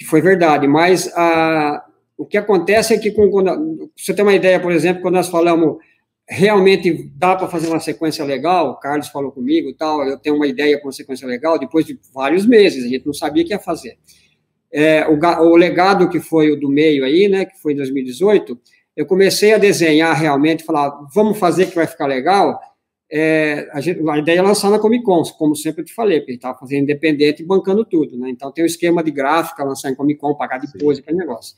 que 0.01 0.05
foi 0.05 0.19
verdade, 0.19 0.67
mas 0.67 1.15
a, 1.15 1.83
o 2.21 2.25
que 2.25 2.37
acontece 2.37 2.93
é 2.93 2.99
que, 2.99 3.09
quando, 3.09 3.91
você 3.97 4.13
tem 4.13 4.23
uma 4.23 4.35
ideia, 4.35 4.59
por 4.59 4.71
exemplo, 4.71 5.01
quando 5.01 5.15
nós 5.15 5.27
falamos 5.27 5.77
realmente 6.29 7.11
dá 7.15 7.35
para 7.35 7.47
fazer 7.47 7.67
uma 7.67 7.79
sequência 7.79 8.23
legal, 8.23 8.69
o 8.69 8.75
Carlos 8.79 9.07
falou 9.07 9.31
comigo 9.31 9.67
e 9.67 9.73
tal, 9.73 10.07
eu 10.07 10.19
tenho 10.19 10.35
uma 10.35 10.45
ideia 10.45 10.79
com 10.79 10.85
uma 10.85 10.91
sequência 10.91 11.27
legal, 11.27 11.57
depois 11.57 11.83
de 11.83 11.99
vários 12.13 12.45
meses, 12.45 12.85
a 12.85 12.87
gente 12.87 13.07
não 13.07 13.13
sabia 13.13 13.43
o 13.43 13.45
que 13.47 13.53
ia 13.53 13.59
fazer. 13.59 13.97
É, 14.71 15.05
o, 15.07 15.17
o, 15.17 15.55
legado 15.55 16.07
que 16.09 16.19
foi 16.19 16.51
o 16.51 16.59
do 16.59 16.69
meio 16.69 17.03
aí, 17.03 17.27
né, 17.27 17.43
que 17.43 17.59
foi 17.59 17.73
em 17.73 17.77
2018, 17.77 18.57
eu 18.95 19.05
comecei 19.07 19.53
a 19.53 19.57
desenhar 19.57 20.15
realmente, 20.15 20.63
falar, 20.63 20.91
vamos 21.13 21.39
fazer 21.39 21.65
que 21.65 21.75
vai 21.75 21.87
ficar 21.87 22.05
legal, 22.05 22.59
é, 23.11 23.67
a, 23.73 23.81
gente, 23.81 24.07
a, 24.07 24.17
ideia 24.19 24.39
é 24.39 24.41
lançar 24.43 24.69
na 24.69 24.77
Comic 24.77 25.03
Con, 25.03 25.23
como 25.39 25.55
sempre 25.55 25.81
eu 25.81 25.85
te 25.85 25.93
falei, 25.93 26.19
porque 26.19 26.33
estava 26.33 26.57
fazendo 26.57 26.83
independente 26.83 27.41
e 27.41 27.45
bancando 27.45 27.83
tudo, 27.83 28.15
né, 28.15 28.29
então 28.29 28.51
tem 28.51 28.63
o 28.63 28.67
esquema 28.67 29.03
de 29.03 29.09
gráfica, 29.09 29.63
lançar 29.63 29.89
em 29.89 29.95
Comic 29.95 30.19
Con, 30.19 30.35
pagar 30.35 30.59
depois, 30.59 30.99
aquele 30.99 31.17
negócio. 31.17 31.57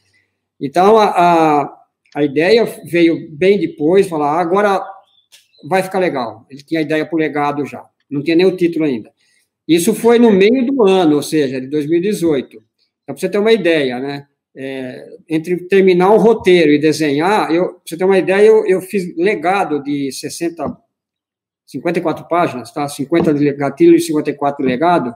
Então, 0.63 0.97
a, 0.97 1.09
a, 1.09 1.83
a 2.15 2.23
ideia 2.23 2.63
veio 2.85 3.29
bem 3.31 3.59
depois, 3.59 4.07
falar, 4.07 4.37
ah, 4.37 4.39
agora 4.39 4.81
vai 5.67 5.83
ficar 5.83 5.99
legal. 5.99 6.47
Ele 6.49 6.63
tinha 6.63 6.79
a 6.79 6.83
ideia 6.83 7.05
para 7.05 7.15
o 7.17 7.19
legado 7.19 7.65
já, 7.65 7.83
não 8.09 8.23
tinha 8.23 8.37
nem 8.37 8.45
o 8.45 8.55
título 8.55 8.85
ainda. 8.85 9.11
Isso 9.67 9.93
foi 9.93 10.17
no 10.17 10.31
meio 10.31 10.65
do 10.65 10.87
ano, 10.87 11.17
ou 11.17 11.21
seja, 11.21 11.59
de 11.59 11.67
2018. 11.67 12.47
Então, 12.55 12.63
para 13.07 13.17
você 13.17 13.27
ter 13.27 13.39
uma 13.39 13.51
ideia, 13.51 13.99
né? 13.99 14.25
É, 14.55 15.17
entre 15.27 15.67
terminar 15.67 16.13
um 16.13 16.17
roteiro 16.17 16.71
e 16.71 16.79
desenhar, 16.79 17.51
eu, 17.51 17.73
para 17.73 17.81
você 17.85 17.97
ter 17.97 18.05
uma 18.05 18.17
ideia, 18.19 18.45
eu, 18.47 18.65
eu 18.65 18.81
fiz 18.81 19.13
legado 19.17 19.83
de 19.83 20.11
60, 20.13 20.77
54 21.65 22.25
páginas, 22.29 22.71
tá? 22.71 22.87
50 22.87 23.33
de 23.33 23.51
gatilho 23.51 23.95
e 23.95 23.99
54 23.99 24.63
de 24.63 24.71
legado. 24.71 25.13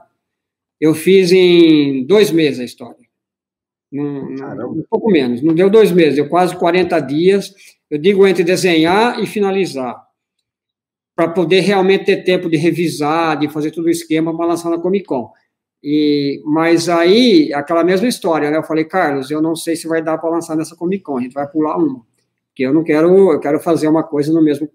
Eu 0.78 0.94
fiz 0.94 1.32
em 1.32 2.04
dois 2.04 2.30
meses 2.30 2.60
a 2.60 2.64
história. 2.64 3.07
Um, 3.92 4.34
um, 4.34 4.84
pouco 4.88 5.10
menos, 5.10 5.42
não 5.42 5.54
deu 5.54 5.70
dois 5.70 5.90
meses, 5.90 6.16
deu 6.16 6.28
quase 6.28 6.56
40 6.56 7.00
dias. 7.00 7.54
Eu 7.90 7.98
digo 7.98 8.26
entre 8.26 8.44
desenhar 8.44 9.18
e 9.18 9.26
finalizar, 9.26 9.96
para 11.16 11.28
poder 11.28 11.60
realmente 11.60 12.04
ter 12.04 12.22
tempo 12.22 12.50
de 12.50 12.56
revisar, 12.56 13.38
de 13.38 13.48
fazer 13.48 13.70
todo 13.70 13.86
o 13.86 13.90
esquema 13.90 14.36
para 14.36 14.46
lançar 14.46 14.70
na 14.70 14.78
Comic 14.78 15.06
Con. 15.06 15.32
E, 15.82 16.42
mas 16.44 16.88
aí, 16.88 17.52
aquela 17.54 17.82
mesma 17.82 18.08
história, 18.08 18.50
né? 18.50 18.58
Eu 18.58 18.62
falei, 18.62 18.84
Carlos, 18.84 19.30
eu 19.30 19.40
não 19.40 19.56
sei 19.56 19.74
se 19.74 19.88
vai 19.88 20.02
dar 20.02 20.18
para 20.18 20.30
lançar 20.30 20.56
nessa 20.56 20.76
Comic 20.76 21.02
Con, 21.02 21.18
a 21.18 21.20
gente 21.22 21.32
vai 21.32 21.48
pular 21.48 21.76
uma. 21.76 22.04
Porque 22.48 22.64
eu 22.64 22.74
não 22.74 22.84
quero, 22.84 23.32
eu 23.32 23.40
quero 23.40 23.58
fazer 23.60 23.88
uma 23.88 24.02
coisa 24.02 24.32
no 24.32 24.42
mesmo. 24.42 24.68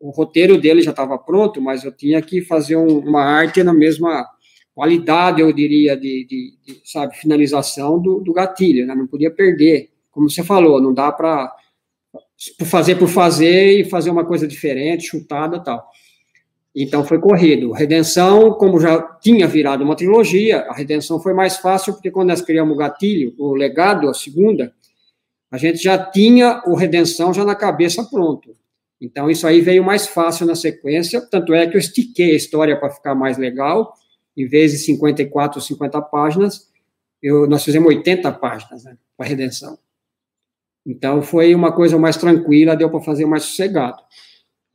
O 0.00 0.10
roteiro 0.10 0.60
dele 0.60 0.82
já 0.82 0.90
estava 0.90 1.16
pronto, 1.16 1.60
mas 1.60 1.84
eu 1.84 1.92
tinha 1.92 2.20
que 2.20 2.42
fazer 2.42 2.76
um, 2.76 2.98
uma 2.98 3.22
arte 3.22 3.62
na 3.62 3.72
mesma 3.72 4.26
qualidade, 4.74 5.40
eu 5.40 5.52
diria, 5.52 5.96
de, 5.96 6.24
de, 6.24 6.54
de 6.64 6.80
sabe, 6.84 7.16
finalização 7.16 8.00
do, 8.00 8.20
do 8.20 8.32
gatilho, 8.32 8.86
né? 8.86 8.94
Não 8.94 9.06
podia 9.06 9.30
perder. 9.30 9.90
Como 10.10 10.28
você 10.28 10.42
falou, 10.42 10.80
não 10.80 10.92
dá 10.92 11.10
para 11.12 11.54
fazer 12.64 12.96
por 12.96 13.08
fazer 13.08 13.80
e 13.80 13.84
fazer 13.84 14.10
uma 14.10 14.24
coisa 14.24 14.46
diferente, 14.46 15.06
chutada 15.06 15.60
tal. 15.60 15.88
Então 16.74 17.04
foi 17.04 17.18
corrido. 17.18 17.70
Redenção, 17.70 18.52
como 18.54 18.80
já 18.80 19.00
tinha 19.20 19.46
virado 19.46 19.84
uma 19.84 19.94
trilogia, 19.94 20.60
a 20.60 20.74
Redenção 20.74 21.20
foi 21.20 21.34
mais 21.34 21.58
fácil 21.58 21.92
porque 21.92 22.10
quando 22.10 22.28
nós 22.28 22.40
criamos 22.40 22.74
o 22.74 22.78
gatilho, 22.78 23.34
o 23.38 23.54
legado, 23.54 24.08
a 24.08 24.14
segunda, 24.14 24.72
a 25.50 25.58
gente 25.58 25.82
já 25.82 25.98
tinha 25.98 26.62
o 26.66 26.74
Redenção 26.74 27.32
já 27.32 27.44
na 27.44 27.54
cabeça 27.54 28.02
pronto. 28.04 28.56
Então 28.98 29.30
isso 29.30 29.46
aí 29.46 29.60
veio 29.60 29.84
mais 29.84 30.06
fácil 30.06 30.46
na 30.46 30.54
sequência, 30.54 31.20
tanto 31.30 31.52
é 31.52 31.66
que 31.66 31.76
eu 31.76 31.80
estiquei 31.80 32.32
a 32.32 32.36
história 32.36 32.78
para 32.78 32.88
ficar 32.88 33.14
mais 33.14 33.36
legal 33.36 33.92
em 34.36 34.46
vez 34.46 34.72
de 34.72 34.78
54 34.78 35.58
ou 35.58 35.62
50 35.62 36.02
páginas, 36.02 36.68
eu, 37.22 37.46
nós 37.46 37.64
fizemos 37.64 37.88
80 37.88 38.32
páginas 38.32 38.84
né, 38.84 38.96
para 39.16 39.26
redenção. 39.26 39.78
Então, 40.84 41.22
foi 41.22 41.54
uma 41.54 41.72
coisa 41.72 41.98
mais 41.98 42.16
tranquila, 42.16 42.76
deu 42.76 42.90
para 42.90 43.00
fazer 43.00 43.24
mais 43.24 43.44
sossegado. 43.44 44.02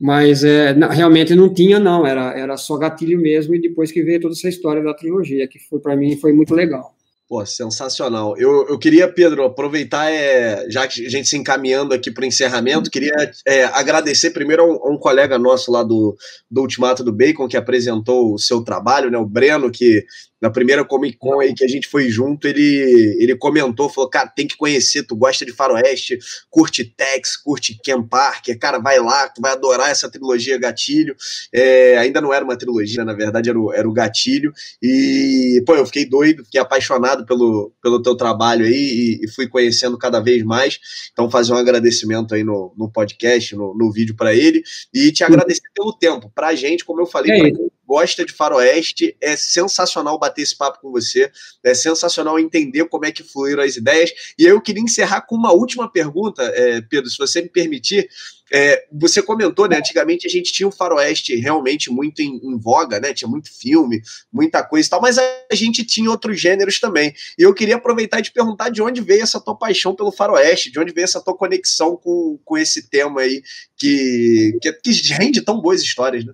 Mas 0.00 0.44
é, 0.44 0.72
realmente 0.72 1.34
não 1.34 1.52
tinha, 1.52 1.78
não, 1.78 2.06
era, 2.06 2.38
era 2.38 2.56
só 2.56 2.76
gatilho 2.76 3.20
mesmo, 3.20 3.54
e 3.54 3.60
depois 3.60 3.92
que 3.92 4.02
veio 4.02 4.20
toda 4.20 4.32
essa 4.32 4.48
história 4.48 4.82
da 4.82 4.94
trilogia, 4.94 5.48
que 5.48 5.58
foi 5.58 5.80
para 5.80 5.96
mim 5.96 6.16
foi 6.16 6.32
muito 6.32 6.54
legal. 6.54 6.94
Pô, 7.28 7.44
sensacional. 7.44 8.38
Eu, 8.38 8.66
eu 8.68 8.78
queria, 8.78 9.06
Pedro, 9.06 9.44
aproveitar, 9.44 10.10
é, 10.10 10.64
já 10.70 10.88
que 10.88 11.04
a 11.04 11.10
gente 11.10 11.28
se 11.28 11.36
encaminhando 11.36 11.92
aqui 11.92 12.10
para 12.10 12.22
o 12.22 12.26
encerramento, 12.26 12.90
queria 12.90 13.12
é, 13.46 13.64
agradecer 13.64 14.30
primeiro 14.30 14.62
a 14.62 14.66
um, 14.66 14.72
a 14.72 14.90
um, 14.94 14.96
colega 14.96 15.38
nosso 15.38 15.70
lá 15.70 15.82
do, 15.82 16.16
do 16.50 16.62
Ultimato 16.62 17.04
do 17.04 17.12
Bacon, 17.12 17.46
que 17.46 17.58
apresentou 17.58 18.32
o 18.32 18.38
seu 18.38 18.64
trabalho, 18.64 19.10
né, 19.10 19.18
o 19.18 19.26
Breno, 19.26 19.70
que 19.70 20.06
na 20.40 20.50
primeira 20.50 20.84
Comic 20.84 21.18
Con 21.18 21.40
aí 21.40 21.54
que 21.54 21.64
a 21.64 21.68
gente 21.68 21.88
foi 21.88 22.08
junto, 22.08 22.46
ele, 22.46 23.16
ele 23.20 23.36
comentou, 23.36 23.88
falou, 23.88 24.08
cara, 24.08 24.28
tem 24.28 24.46
que 24.46 24.56
conhecer, 24.56 25.02
tu 25.02 25.16
gosta 25.16 25.44
de 25.44 25.52
faroeste, 25.52 26.18
curte 26.50 26.84
Tex, 26.84 27.36
curte 27.36 27.78
Ken 27.82 28.02
Parker, 28.02 28.58
cara, 28.58 28.78
vai 28.78 28.98
lá, 28.98 29.28
tu 29.28 29.40
vai 29.40 29.52
adorar 29.52 29.90
essa 29.90 30.10
trilogia 30.10 30.58
Gatilho, 30.58 31.16
é, 31.52 31.98
ainda 31.98 32.20
não 32.20 32.32
era 32.32 32.44
uma 32.44 32.56
trilogia, 32.56 33.04
na 33.04 33.14
verdade 33.14 33.50
era 33.50 33.58
o, 33.58 33.72
era 33.72 33.88
o 33.88 33.92
Gatilho, 33.92 34.52
e, 34.82 35.62
pô, 35.66 35.74
eu 35.74 35.86
fiquei 35.86 36.04
doido, 36.04 36.44
fiquei 36.44 36.60
apaixonado 36.60 37.26
pelo, 37.26 37.72
pelo 37.82 38.00
teu 38.00 38.16
trabalho 38.16 38.64
aí 38.64 39.18
e, 39.20 39.24
e 39.24 39.28
fui 39.28 39.48
conhecendo 39.48 39.98
cada 39.98 40.20
vez 40.20 40.42
mais, 40.44 40.78
então 41.12 41.30
fazer 41.30 41.52
um 41.52 41.56
agradecimento 41.56 42.34
aí 42.34 42.44
no, 42.44 42.72
no 42.76 42.90
podcast, 42.90 43.56
no, 43.56 43.74
no 43.76 43.92
vídeo 43.92 44.14
para 44.14 44.34
ele, 44.34 44.62
e 44.94 45.10
te 45.10 45.24
agradecer 45.24 45.68
pelo 45.74 45.92
tempo, 45.92 46.30
pra 46.34 46.54
gente, 46.54 46.84
como 46.84 47.00
eu 47.00 47.06
falei, 47.06 47.32
é 47.32 47.50
pra 47.50 47.68
gosta 47.88 48.22
de 48.22 48.34
faroeste, 48.34 49.16
é 49.18 49.34
sensacional 49.34 50.18
bater 50.18 50.42
esse 50.42 50.54
papo 50.54 50.78
com 50.82 50.90
você, 50.90 51.32
é 51.64 51.72
sensacional 51.72 52.38
entender 52.38 52.84
como 52.84 53.06
é 53.06 53.10
que 53.10 53.22
fluíram 53.22 53.62
as 53.62 53.76
ideias. 53.76 54.12
E 54.38 54.44
eu 54.44 54.60
queria 54.60 54.82
encerrar 54.82 55.22
com 55.22 55.34
uma 55.34 55.52
última 55.52 55.90
pergunta, 55.90 56.42
é, 56.42 56.82
Pedro, 56.82 57.08
se 57.08 57.16
você 57.16 57.40
me 57.40 57.48
permitir. 57.48 58.06
É, 58.50 58.86
você 58.90 59.20
comentou, 59.20 59.68
né? 59.68 59.76
Antigamente 59.76 60.26
a 60.26 60.30
gente 60.30 60.50
tinha 60.52 60.66
um 60.66 60.72
faroeste 60.72 61.36
realmente 61.36 61.90
muito 61.90 62.22
em, 62.22 62.40
em, 62.42 62.58
voga, 62.58 62.98
né? 62.98 63.12
Tinha 63.12 63.28
muito 63.28 63.50
filme, 63.52 64.00
muita 64.32 64.62
coisa 64.62 64.86
e 64.86 64.90
tal, 64.90 65.02
mas 65.02 65.18
a 65.18 65.54
gente 65.54 65.84
tinha 65.84 66.10
outros 66.10 66.40
gêneros 66.40 66.80
também. 66.80 67.14
E 67.38 67.42
eu 67.42 67.52
queria 67.52 67.76
aproveitar 67.76 68.20
e 68.20 68.22
te 68.22 68.32
perguntar 68.32 68.70
de 68.70 68.80
onde 68.80 69.02
veio 69.02 69.22
essa 69.22 69.38
tua 69.38 69.54
paixão 69.54 69.94
pelo 69.94 70.10
faroeste, 70.10 70.72
de 70.72 70.80
onde 70.80 70.94
veio 70.94 71.04
essa 71.04 71.22
tua 71.22 71.36
conexão 71.36 71.94
com, 71.96 72.38
com 72.42 72.56
esse 72.56 72.88
tema 72.88 73.20
aí 73.20 73.42
que, 73.76 74.58
que, 74.62 74.72
que 74.72 75.12
rende 75.12 75.42
tão 75.42 75.60
boas 75.60 75.82
histórias, 75.82 76.24
né? 76.24 76.32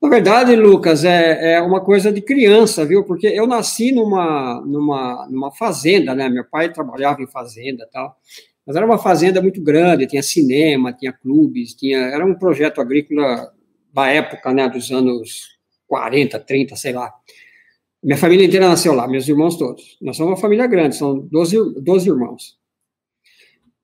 Na 0.00 0.08
verdade, 0.08 0.54
Lucas, 0.54 1.04
é, 1.04 1.54
é 1.54 1.60
uma 1.60 1.80
coisa 1.80 2.12
de 2.12 2.22
criança, 2.22 2.84
viu? 2.86 3.04
Porque 3.04 3.26
eu 3.26 3.46
nasci 3.48 3.90
numa, 3.90 4.60
numa, 4.64 5.26
numa 5.28 5.50
fazenda, 5.50 6.14
né? 6.14 6.28
Meu 6.28 6.44
pai 6.44 6.72
trabalhava 6.72 7.20
em 7.20 7.26
fazenda 7.26 7.84
e 7.84 7.90
tal. 7.90 8.16
Mas 8.64 8.76
era 8.76 8.84
uma 8.86 8.98
fazenda 8.98 9.40
muito 9.40 9.62
grande, 9.62 10.06
tinha 10.06 10.22
cinema, 10.22 10.92
tinha 10.92 11.10
clubes, 11.10 11.74
tinha, 11.74 11.98
era 11.98 12.24
um 12.24 12.34
projeto 12.34 12.80
agrícola 12.80 13.50
da 13.92 14.08
época, 14.08 14.52
né, 14.52 14.68
dos 14.68 14.90
anos 14.92 15.58
40, 15.86 16.38
30, 16.38 16.76
sei 16.76 16.92
lá. 16.92 17.10
Minha 18.02 18.18
família 18.18 18.46
inteira 18.46 18.68
nasceu 18.68 18.92
lá, 18.92 19.08
meus 19.08 19.26
irmãos 19.26 19.56
todos. 19.56 19.96
Nós 20.02 20.18
somos 20.18 20.32
uma 20.32 20.40
família 20.40 20.66
grande, 20.66 20.96
são 20.96 21.18
12, 21.18 21.80
12 21.80 22.10
irmãos. 22.10 22.57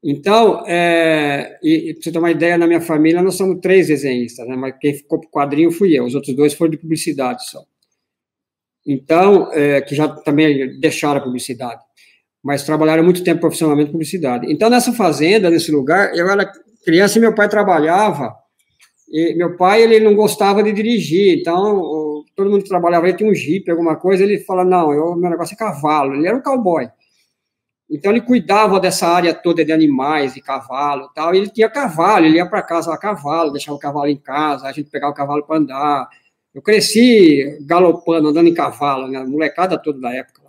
Então, 0.07 0.63
é, 0.67 1.59
e, 1.63 1.95
para 1.95 2.03
você 2.03 2.13
ter 2.13 2.19
uma 2.19 2.31
ideia, 2.31 2.59
na 2.59 2.67
minha 2.67 2.81
família 2.83 3.23
nós 3.23 3.37
somos 3.37 3.59
três 3.63 3.89
desenhistas, 3.89 4.47
né? 4.47 4.55
mas 4.55 4.75
quem 4.79 4.93
ficou 4.93 5.19
para 5.19 5.29
o 5.29 5.31
quadrinho 5.31 5.73
fui 5.73 5.99
eu, 5.99 6.05
os 6.05 6.15
outros 6.15 6.37
dois 6.37 6.53
foram 6.53 6.73
de 6.73 6.77
publicidade 6.77 7.49
só. 7.49 7.65
Então, 8.87 9.51
é, 9.53 9.81
que 9.81 9.95
já 9.95 10.07
também 10.07 10.79
deixaram 10.79 11.21
a 11.21 11.25
publicidade, 11.25 11.81
mas 12.43 12.65
trabalharam 12.65 13.03
muito 13.03 13.25
tempo 13.25 13.41
profissionalmente 13.41 13.93
publicidade. 13.93 14.53
Então, 14.53 14.69
nessa 14.69 14.93
fazenda, 14.93 15.49
nesse 15.49 15.73
lugar, 15.73 16.15
eu 16.15 16.29
era 16.29 16.53
criança 16.85 17.17
e 17.17 17.23
meu 17.23 17.35
pai 17.35 17.49
trabalhava, 17.49 18.35
e 19.09 19.35
meu 19.35 19.57
pai, 19.57 19.83
ele 19.83 20.01
não 20.01 20.15
gostava 20.15 20.63
de 20.63 20.71
dirigir, 20.71 21.39
então, 21.39 22.23
todo 22.37 22.51
mundo 22.51 22.65
trabalhava, 22.65 23.09
ele 23.09 23.17
tinha 23.17 23.31
um 23.31 23.35
jipe, 23.35 23.71
alguma 23.71 23.97
coisa, 23.97 24.23
ele 24.23 24.39
fala, 24.41 24.67
não, 24.67 24.93
eu, 24.93 25.17
meu 25.17 25.31
negócio 25.31 25.55
é 25.55 25.57
cavalo, 25.57 26.15
ele 26.15 26.29
era 26.29 26.37
um 26.37 26.43
cowboy. 26.43 26.91
Então 27.91 28.11
ele 28.11 28.22
cuidava 28.22 28.80
dessa 28.80 29.07
área 29.07 29.35
toda 29.35 29.64
de 29.64 29.72
animais, 29.72 30.35
de 30.35 30.41
cavalo, 30.41 31.11
tal. 31.14 31.35
Ele 31.35 31.49
tinha 31.49 31.68
cavalo, 31.68 32.26
ele 32.26 32.37
ia 32.37 32.47
para 32.47 32.62
casa 32.62 32.93
a 32.93 32.99
cavalo, 32.99 33.53
deixava 33.53 33.76
o 33.76 33.80
cavalo 33.80 34.09
em 34.09 34.16
casa, 34.16 34.66
a 34.66 34.72
gente 34.72 34.91
pegava 34.91 35.12
o 35.12 35.16
cavalo 35.16 35.45
para 35.45 35.59
andar. 35.59 36.09
Eu 36.55 36.62
cresci 36.62 37.59
galopando, 37.62 38.28
andando 38.28 38.49
em 38.49 38.55
cavalo, 38.55 39.09
né, 39.09 39.22
molecada 39.24 39.76
toda 39.76 40.01
da 40.01 40.14
época. 40.14 40.45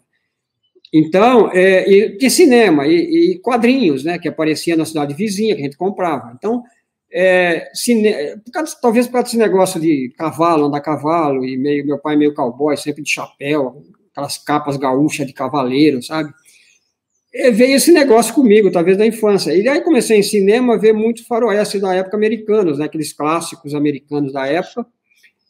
Então, 0.93 1.51
é, 1.51 1.89
e 1.89 2.17
tinha 2.17 2.29
cinema 2.29 2.88
e, 2.88 3.33
e, 3.33 3.39
quadrinhos, 3.39 4.05
né, 4.05 4.17
que 4.17 4.29
aparecia 4.29 4.77
na 4.77 4.86
cidade 4.86 5.13
vizinha, 5.13 5.53
que 5.53 5.61
a 5.61 5.65
gente 5.65 5.75
comprava. 5.75 6.31
Então, 6.38 6.63
é, 7.11 7.69
cine... 7.73 8.13
por 8.45 8.51
causa, 8.51 8.77
talvez 8.81 9.05
por 9.07 9.13
causa 9.13 9.25
desse 9.25 9.38
negócio 9.38 9.79
de 9.79 10.13
cavalo, 10.17 10.65
andar 10.65 10.79
cavalo, 10.79 11.43
e 11.45 11.57
meio, 11.57 11.86
meu 11.86 11.99
pai 11.99 12.15
meio 12.15 12.33
cowboy, 12.33 12.77
sempre 12.77 13.03
de 13.03 13.09
chapéu, 13.09 13.83
aquelas 14.11 14.38
capas 14.38 14.77
gaúchas 14.77 15.27
de 15.27 15.33
cavaleiro, 15.33 16.01
sabe? 16.01 16.31
Veio 17.51 17.75
esse 17.75 17.91
negócio 17.91 18.33
comigo, 18.33 18.71
talvez 18.71 18.97
da 18.97 19.05
infância. 19.05 19.53
E 19.53 19.67
aí 19.67 19.81
comecei 19.81 20.17
em 20.17 20.23
cinema 20.23 20.75
a 20.75 20.77
ver 20.77 20.93
muito 20.93 21.25
faroeste 21.27 21.79
da 21.79 21.93
época 21.93 22.15
americanos, 22.15 22.79
né, 22.79 22.86
aqueles 22.86 23.11
clássicos 23.11 23.75
americanos 23.75 24.31
da 24.31 24.47
época, 24.47 24.86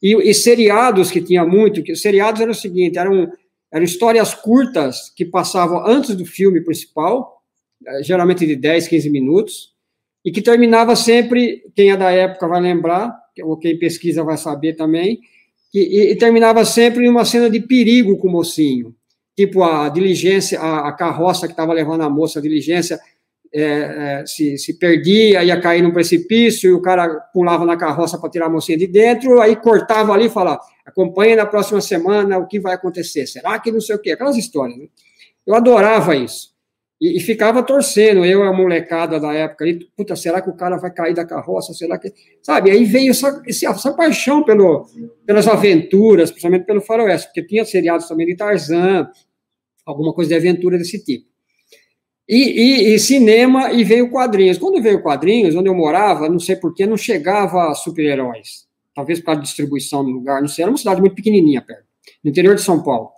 e, 0.02 0.16
e 0.30 0.34
seriados 0.34 1.12
que 1.12 1.22
tinha 1.22 1.46
muito, 1.46 1.84
que 1.84 1.96
seriados 1.96 2.42
eram 2.42 2.52
o 2.52 2.56
seguinte, 2.56 2.98
eram, 2.98 3.32
eram 3.72 3.86
histórias 3.86 4.34
curtas 4.34 5.12
que 5.16 5.24
passavam 5.24 5.86
antes 5.86 6.16
do 6.16 6.26
filme 6.26 6.60
principal, 6.62 7.42
eh, 7.86 8.04
geralmente 8.04 8.46
de 8.48 8.56
10, 8.56 8.88
15 8.88 9.10
minutos, 9.12 9.74
e 10.24 10.32
que 10.32 10.42
terminava 10.42 10.96
sempre, 10.96 11.64
quem 11.76 11.92
é 11.92 11.98
da 11.98 12.10
época 12.10 12.48
vai 12.48 12.62
lembrar, 12.62 13.16
ou 13.44 13.58
quem 13.58 13.78
pesquisa 13.78 14.24
vai 14.24 14.38
saber 14.38 14.74
também, 14.74 15.20
e, 15.74 16.12
e 16.12 16.16
terminava 16.16 16.66
sempre 16.66 17.06
em 17.06 17.10
uma 17.10 17.26
cena 17.26 17.50
de 17.50 17.60
perigo 17.60 18.18
com 18.18 18.28
o 18.28 18.32
mocinho 18.32 18.96
tipo 19.36 19.64
a 19.64 19.90
diligência, 19.90 20.60
a, 20.60 20.88
a 20.88 20.94
carroça 20.94 21.48
que 21.48 21.54
estava 21.54 21.74
levando 21.74 22.02
a 22.02 22.10
moça, 22.10 22.40
a 22.40 22.42
diligência, 22.42 23.00
é, 23.54 23.62
é, 23.62 24.26
se, 24.26 24.58
se 24.58 24.78
perdia, 24.78 25.44
ia 25.44 25.60
cair 25.60 25.82
num 25.82 25.92
precipício, 25.92 26.70
e 26.70 26.74
o 26.74 26.82
cara 26.82 27.08
pulava 27.34 27.66
na 27.66 27.78
carroça 27.78 28.18
para 28.18 28.30
tirar 28.30 28.48
a 28.48 28.50
mocinha 28.50 28.78
de 28.78 28.88
dentro, 28.88 29.42
aí 29.42 29.56
cortava 29.56 30.14
ali 30.14 30.26
e 30.26 30.30
falava, 30.30 30.62
acompanhe 30.86 31.36
na 31.36 31.46
próxima 31.46 31.82
semana 31.82 32.38
o 32.38 32.48
que 32.48 32.60
vai 32.60 32.74
acontecer, 32.74 33.26
será 33.28 33.60
que 33.60 33.72
não 33.72 33.82
sei 33.82 33.96
o 33.96 34.00
quê, 34.00 34.12
aquelas 34.12 34.38
histórias. 34.38 34.78
Né? 34.78 34.88
Eu 35.46 35.56
adorava 35.56 36.16
isso. 36.16 36.55
E, 37.00 37.18
e, 37.18 37.20
ficava 37.20 37.62
torcendo, 37.62 38.24
eu, 38.24 38.42
a 38.44 38.54
molecada 38.54 39.20
da 39.20 39.34
época, 39.34 39.66
ali, 39.66 39.86
puta, 39.98 40.16
será 40.16 40.42
que 40.42 40.50
o 40.50 40.56
cara 40.56 40.78
vai 40.78 40.92
cair 40.94 41.14
da 41.14 41.26
carroça, 41.26 41.74
será 41.74 42.00
que... 42.00 42.12
Sabe, 42.42 42.72
aí 42.72 42.86
veio 42.86 43.12
essa, 43.12 43.42
essa 43.46 43.94
paixão 43.94 44.44
pelo, 44.44 44.88
pelas 45.26 45.46
aventuras, 45.46 46.32
principalmente 46.32 46.66
pelo 46.66 46.80
faroeste, 46.80 47.28
porque 47.28 47.46
tinha 47.46 47.66
seriados 47.66 48.08
também 48.08 48.26
de 48.26 48.36
Tarzan, 48.38 49.10
alguma 49.86 50.14
coisa 50.14 50.30
de 50.30 50.36
aventura 50.36 50.78
desse 50.78 51.04
tipo. 51.04 51.28
E, 52.28 52.38
e, 52.38 52.96
e, 52.96 53.00
cinema, 53.00 53.72
e 53.72 53.84
veio 53.84 54.10
quadrinhos. 54.10 54.58
Quando 54.58 54.82
veio 54.82 55.02
quadrinhos, 55.02 55.56
onde 55.56 55.70
eu 55.70 55.76
morava, 55.76 56.28
não 56.28 56.40
sei 56.40 56.56
porquê, 56.56 56.86
não 56.88 56.98
chegava 56.98 57.74
super-heróis. 57.76 58.66
Talvez 58.96 59.20
por 59.20 59.28
causa 59.28 59.42
de 59.42 59.48
distribuição 59.48 60.02
no 60.02 60.10
lugar, 60.10 60.42
não 60.42 60.48
sei. 60.48 60.64
Era 60.64 60.72
uma 60.72 60.78
cidade 60.78 61.02
muito 61.02 61.16
pequenininha 61.16 61.62
perto, 61.62 61.86
no 62.24 62.32
interior 62.32 62.56
de 62.56 62.62
São 62.62 62.82
Paulo. 62.82 63.10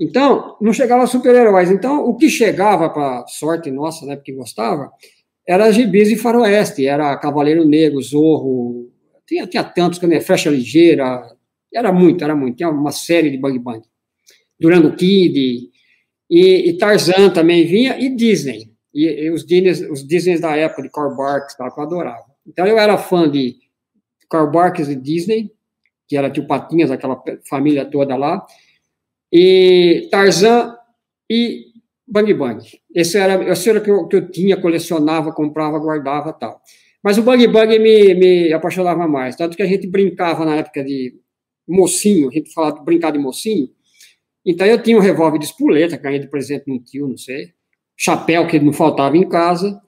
Então, 0.00 0.56
não 0.62 0.72
chegava 0.72 1.06
super-heróis. 1.06 1.70
Então, 1.70 2.06
o 2.06 2.16
que 2.16 2.30
chegava, 2.30 2.88
para 2.88 3.26
sorte 3.26 3.70
nossa, 3.70 4.06
né, 4.06 4.16
porque 4.16 4.32
gostava, 4.32 4.90
era 5.46 5.70
gibis 5.70 6.10
e 6.10 6.16
faroeste. 6.16 6.86
Era 6.86 7.14
Cavaleiro 7.18 7.66
Negro, 7.66 8.00
Zorro, 8.00 8.90
tinha, 9.26 9.46
tinha 9.46 9.62
tantos, 9.62 10.00
né, 10.00 10.20
Flecha 10.20 10.48
Ligeira, 10.48 11.22
era 11.72 11.92
muito, 11.92 12.24
era 12.24 12.34
muito. 12.34 12.56
Tinha 12.56 12.70
uma 12.70 12.92
série 12.92 13.30
de 13.30 13.36
Bang 13.36 13.58
Bang. 13.58 13.82
Durando 14.58 14.96
Kid, 14.96 15.70
e, 16.30 16.70
e, 16.70 16.78
Tarzan 16.78 17.30
também 17.30 17.66
vinha, 17.66 17.98
e 17.98 18.08
Disney. 18.14 18.70
E, 18.94 19.06
e 19.06 19.30
os, 19.30 19.44
Disney, 19.44 19.90
os 19.90 20.06
Disney 20.06 20.40
da 20.40 20.56
época, 20.56 20.82
de 20.82 20.90
Carl 20.90 21.14
Barks, 21.14 21.54
que 21.54 21.62
eu 21.62 21.66
adorava. 21.82 22.24
Então 22.46 22.66
eu 22.66 22.78
era 22.78 22.96
fã 22.96 23.30
de 23.30 23.56
Carl 24.28 24.50
Barks 24.50 24.88
e 24.88 24.96
Disney, 24.96 25.52
que 26.08 26.16
era 26.16 26.30
tio 26.30 26.46
Patinhas, 26.46 26.90
aquela 26.90 27.22
família 27.48 27.84
toda 27.84 28.16
lá, 28.16 28.44
e 29.32 30.08
Tarzan 30.10 30.74
e 31.30 31.66
Bang 32.06 32.32
Bang. 32.34 32.60
Esse 32.94 33.18
era, 33.18 33.50
esse 33.50 33.70
era 33.70 33.80
que, 33.80 33.90
eu, 33.90 34.08
que 34.08 34.16
eu 34.16 34.30
tinha, 34.30 34.60
colecionava, 34.60 35.32
comprava, 35.32 35.78
guardava 35.78 36.32
tal. 36.32 36.60
Mas 37.02 37.16
o 37.18 37.22
Bang 37.22 37.46
Bang 37.46 37.78
me, 37.78 38.14
me 38.14 38.52
apaixonava 38.52 39.06
mais, 39.06 39.36
tanto 39.36 39.56
que 39.56 39.62
a 39.62 39.66
gente 39.66 39.86
brincava 39.86 40.44
na 40.44 40.56
época 40.56 40.84
de 40.84 41.14
mocinho, 41.66 42.28
a 42.28 42.32
gente 42.32 42.52
falava 42.52 42.78
de 42.78 42.84
brincar 42.84 43.12
de 43.12 43.18
mocinho, 43.18 43.68
então 44.44 44.66
eu 44.66 44.82
tinha 44.82 44.96
um 44.96 45.00
revólver 45.00 45.38
de 45.38 45.44
espoleta, 45.44 45.96
ganhei 45.96 46.18
de 46.18 46.28
presente 46.28 46.64
no 46.66 46.78
tio, 46.78 47.08
não 47.08 47.16
sei, 47.16 47.52
chapéu 47.96 48.46
que 48.46 48.58
não 48.58 48.72
faltava 48.72 49.16
em 49.16 49.28
casa, 49.28 49.80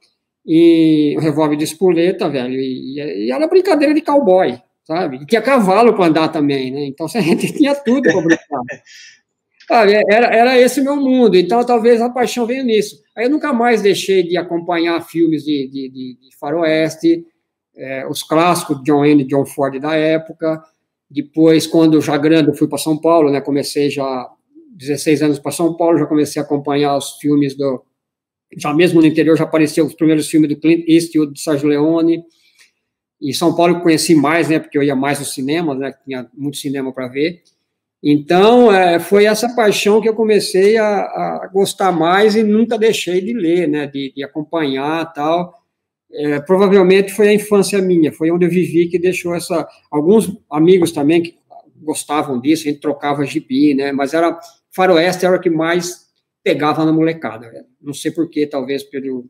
e 0.47 1.14
um 1.18 1.20
revólver 1.20 1.57
de 1.57 1.64
espoleta, 1.64 2.28
velho, 2.28 2.55
e, 2.55 3.26
e 3.26 3.32
era 3.32 3.47
brincadeira 3.47 3.93
de 3.95 4.01
cowboy, 4.01 4.59
sabe? 4.84 5.16
E 5.16 5.26
tinha 5.26 5.43
cavalo 5.43 5.95
para 5.95 6.07
andar 6.07 6.28
também, 6.28 6.70
né? 6.70 6.86
Então 6.86 7.07
a 7.14 7.20
gente 7.20 7.53
tinha 7.53 7.74
tudo 7.74 8.03
para 8.03 8.22
brincar. 8.22 8.61
Sabe, 9.73 9.95
era, 10.07 10.27
era 10.27 10.61
esse 10.61 10.83
meu 10.83 10.97
mundo, 10.97 11.35
então 11.35 11.64
talvez 11.64 11.99
a 12.03 12.11
paixão 12.11 12.45
veio 12.45 12.62
nisso. 12.62 13.03
Aí 13.16 13.25
eu 13.25 13.31
nunca 13.31 13.55
mais 13.55 13.81
deixei 13.81 14.23
de 14.23 14.37
acompanhar 14.37 15.01
filmes 15.01 15.45
de, 15.45 15.66
de, 15.66 15.89
de, 15.89 16.18
de 16.20 16.37
faroeste, 16.39 17.25
é, 17.75 18.07
os 18.07 18.23
clássicos 18.23 18.77
de 18.77 18.85
John 18.85 18.99
Wayne 18.99 19.23
e 19.23 19.27
John 19.27 19.47
Ford 19.47 19.81
da 19.81 19.95
época. 19.95 20.62
Depois, 21.11 21.66
quando 21.66 22.03
já 22.03 22.18
grande, 22.18 22.51
eu 22.51 22.55
fui 22.55 22.68
para 22.68 22.77
São 22.77 23.01
Paulo, 23.01 23.31
né? 23.33 23.41
Comecei 23.41 23.89
já 23.89 24.29
16 24.77 25.23
anos 25.23 25.39
para 25.39 25.51
São 25.51 25.75
Paulo, 25.75 25.97
já 25.97 26.05
comecei 26.05 26.43
a 26.43 26.45
acompanhar 26.45 26.95
os 26.95 27.12
filmes 27.12 27.57
do. 27.57 27.83
Já 28.59 28.75
mesmo 28.75 29.01
no 29.01 29.07
interior 29.07 29.39
já 29.39 29.45
apareceu 29.45 29.87
os 29.87 29.95
primeiros 29.95 30.29
filmes 30.29 30.51
do 30.51 30.61
Clint 30.61 30.87
Eastwood, 30.87 31.33
do 31.33 31.39
Sérgio 31.39 31.70
Leone. 31.70 32.23
Em 33.23 33.33
São 33.33 33.57
Paulo 33.57 33.77
eu 33.77 33.81
conheci 33.81 34.14
mais, 34.14 34.51
né? 34.51 34.59
Porque 34.59 34.77
eu 34.77 34.83
ia 34.83 34.95
mais 34.95 35.18
no 35.18 35.25
cinema, 35.25 35.75
né? 35.75 35.95
Tinha 36.05 36.29
muito 36.35 36.59
cinema 36.59 36.93
para 36.93 37.09
ver. 37.09 37.43
Então, 38.03 38.72
é, 38.72 38.98
foi 38.98 39.26
essa 39.26 39.55
paixão 39.55 40.00
que 40.00 40.09
eu 40.09 40.14
comecei 40.14 40.76
a, 40.76 40.86
a, 40.86 41.50
gostar 41.53 41.92
mais 41.92 42.34
e 42.34 42.42
nunca 42.42 42.76
deixei 42.76 43.20
de 43.20 43.32
ler, 43.32 43.68
né, 43.68 43.86
de, 43.86 44.12
de 44.14 44.24
acompanhar 44.24 45.12
tal. 45.12 45.55
É, 46.12 46.40
provavelmente 46.40 47.12
foi 47.12 47.28
a 47.28 47.34
infância 47.34 47.80
minha, 47.80 48.12
foi 48.12 48.30
onde 48.30 48.44
eu 48.44 48.50
vivi 48.50 48.88
que 48.88 48.98
deixou 48.98 49.34
essa. 49.34 49.66
Alguns 49.90 50.36
amigos 50.50 50.90
também 50.90 51.22
que 51.22 51.36
gostavam 51.80 52.40
disso, 52.40 52.66
a 52.66 52.70
gente 52.70 52.80
trocava 52.80 53.24
gibi, 53.24 53.74
né, 53.74 53.92
mas 53.92 54.12
era. 54.14 54.38
Faroeste 54.74 55.26
era 55.26 55.36
o 55.36 55.40
que 55.40 55.50
mais 55.50 56.07
pegava 56.42 56.84
na 56.84 56.92
molecada. 56.92 57.50
Né? 57.53 57.62
Não 57.80 57.94
sei 57.94 58.11
porquê, 58.11 58.46
talvez 58.46 58.82
pelo, 58.82 59.26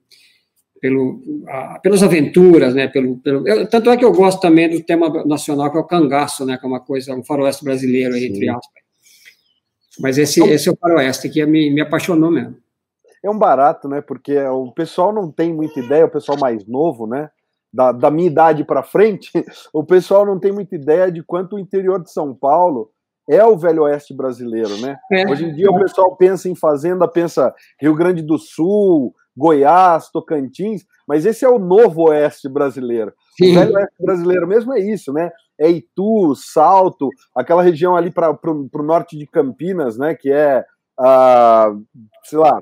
pelo, 0.82 1.22
a, 1.46 1.78
pelas 1.78 2.02
aventuras, 2.02 2.74
né? 2.74 2.88
Pelo, 2.88 3.16
pelo 3.18 3.46
eu, 3.46 3.68
tanto 3.68 3.88
é 3.88 3.96
que 3.96 4.04
eu 4.04 4.12
gosto 4.12 4.40
também 4.40 4.68
do 4.68 4.82
tema 4.82 5.24
nacional, 5.24 5.70
que 5.70 5.76
é 5.78 5.80
o 5.80 5.86
cangaço, 5.86 6.44
né? 6.44 6.58
Que 6.58 6.66
é 6.66 6.68
uma 6.68 6.80
coisa, 6.80 7.14
um 7.14 7.22
faroeste 7.22 7.64
brasileiro, 7.64 8.16
aí, 8.16 8.26
entre 8.26 8.48
aspas. 8.48 8.82
Mas 10.00 10.18
esse, 10.18 10.40
então, 10.40 10.52
esse 10.52 10.68
é 10.68 10.72
o 10.72 10.76
faroeste 10.76 11.28
que 11.28 11.46
me, 11.46 11.70
me 11.70 11.80
apaixonou 11.80 12.32
mesmo. 12.32 12.56
É 13.24 13.30
um 13.30 13.38
barato, 13.38 13.88
né? 13.88 14.00
Porque 14.00 14.36
o 14.36 14.72
pessoal 14.72 15.12
não 15.12 15.30
tem 15.30 15.54
muita 15.54 15.78
ideia, 15.78 16.04
o 16.04 16.10
pessoal 16.10 16.36
mais 16.36 16.66
novo, 16.66 17.06
né? 17.06 17.30
Da, 17.72 17.92
da 17.92 18.10
minha 18.10 18.26
idade 18.26 18.64
para 18.64 18.82
frente, 18.82 19.30
o 19.72 19.84
pessoal 19.84 20.26
não 20.26 20.40
tem 20.40 20.50
muita 20.50 20.74
ideia 20.74 21.12
de 21.12 21.22
quanto 21.22 21.54
o 21.54 21.60
interior 21.60 22.02
de 22.02 22.10
São 22.10 22.34
Paulo 22.34 22.90
é 23.28 23.44
o 23.44 23.56
velho 23.56 23.82
oeste 23.82 24.14
brasileiro, 24.14 24.76
né? 24.78 24.96
É. 25.12 25.28
Hoje 25.28 25.44
em 25.44 25.54
dia 25.54 25.70
o 25.70 25.78
pessoal 25.78 26.16
pensa 26.16 26.48
em 26.48 26.54
fazenda, 26.54 27.08
pensa 27.08 27.54
Rio 27.80 27.94
Grande 27.94 28.22
do 28.22 28.38
Sul, 28.38 29.14
Goiás, 29.36 30.10
Tocantins, 30.10 30.84
mas 31.06 31.24
esse 31.24 31.44
é 31.44 31.48
o 31.48 31.58
novo 31.58 32.08
oeste 32.08 32.48
brasileiro. 32.48 33.12
Sim. 33.36 33.52
O 33.52 33.54
velho 33.60 33.74
oeste 33.74 33.96
brasileiro 34.00 34.46
mesmo 34.46 34.72
é 34.74 34.80
isso, 34.80 35.12
né? 35.12 35.30
É 35.58 35.70
Itu, 35.70 36.34
Salto, 36.34 37.08
aquela 37.34 37.62
região 37.62 37.96
ali 37.96 38.10
para 38.10 38.30
o 38.30 38.82
norte 38.82 39.16
de 39.16 39.26
Campinas, 39.26 39.96
né? 39.96 40.14
Que 40.14 40.30
é, 40.32 40.64
uh, 41.00 41.82
sei 42.24 42.38
lá, 42.38 42.60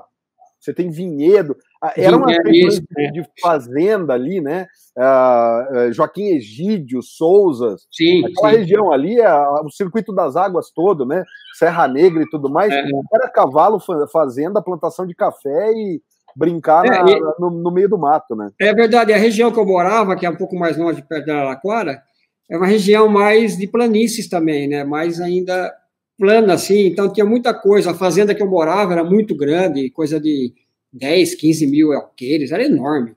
você 0.60 0.74
tem 0.74 0.90
vinhedo. 0.90 1.56
Ah, 1.82 1.94
era 1.96 2.16
uma 2.16 2.26
região 2.26 2.68
é. 2.98 3.10
de 3.10 3.24
fazenda 3.40 4.12
ali, 4.12 4.40
né? 4.40 4.66
Uh, 4.98 5.92
Joaquim 5.92 6.36
Egídio, 6.36 7.02
Souza. 7.02 7.76
Sim, 7.90 8.24
aquela 8.26 8.50
sim. 8.50 8.58
região 8.58 8.92
ali, 8.92 9.18
é 9.18 9.32
o 9.64 9.70
circuito 9.70 10.12
das 10.12 10.36
águas 10.36 10.70
todo, 10.70 11.06
né? 11.06 11.24
Serra 11.58 11.88
Negra 11.88 12.22
e 12.22 12.28
tudo 12.28 12.50
mais. 12.50 12.72
É. 12.72 12.84
Era 13.14 13.30
cavalo, 13.30 13.78
fazenda, 14.12 14.62
plantação 14.62 15.06
de 15.06 15.14
café 15.14 15.72
e, 15.72 16.02
brincar 16.36 16.84
é, 16.86 16.90
na, 16.90 17.10
e... 17.10 17.20
no, 17.38 17.50
no, 17.50 17.70
meio 17.70 17.88
do 17.88 17.98
mato, 17.98 18.34
né? 18.34 18.50
É 18.60 18.74
verdade, 18.74 19.12
a 19.12 19.16
região 19.16 19.50
que 19.50 19.58
eu 19.58 19.66
morava, 19.66 20.16
que 20.16 20.26
é 20.26 20.30
um 20.30 20.36
pouco 20.36 20.56
mais 20.56 20.76
longe, 20.76 21.02
perto 21.02 21.26
da 21.26 21.36
Araraquara, 21.36 22.02
é 22.50 22.56
uma 22.56 22.66
região 22.66 23.08
mais 23.08 23.56
de 23.56 23.66
planícies 23.66 24.28
também, 24.28 24.68
né? 24.68 24.84
Mais 24.84 25.20
ainda 25.20 25.72
plana, 26.18 26.54
assim, 26.54 26.86
então 26.86 27.10
tinha 27.10 27.24
muita 27.24 27.54
coisa. 27.54 27.92
A 27.92 27.94
fazenda 27.94 28.34
que 28.34 28.42
eu 28.42 28.50
morava 28.50 28.92
era 28.92 29.04
muito 29.04 29.34
grande, 29.34 29.90
coisa 29.90 30.20
de 30.20 30.52
10, 30.92 31.34
15 31.34 31.66
mil 31.66 31.92
alqueires, 31.92 32.52
era 32.52 32.64
enorme. 32.64 33.14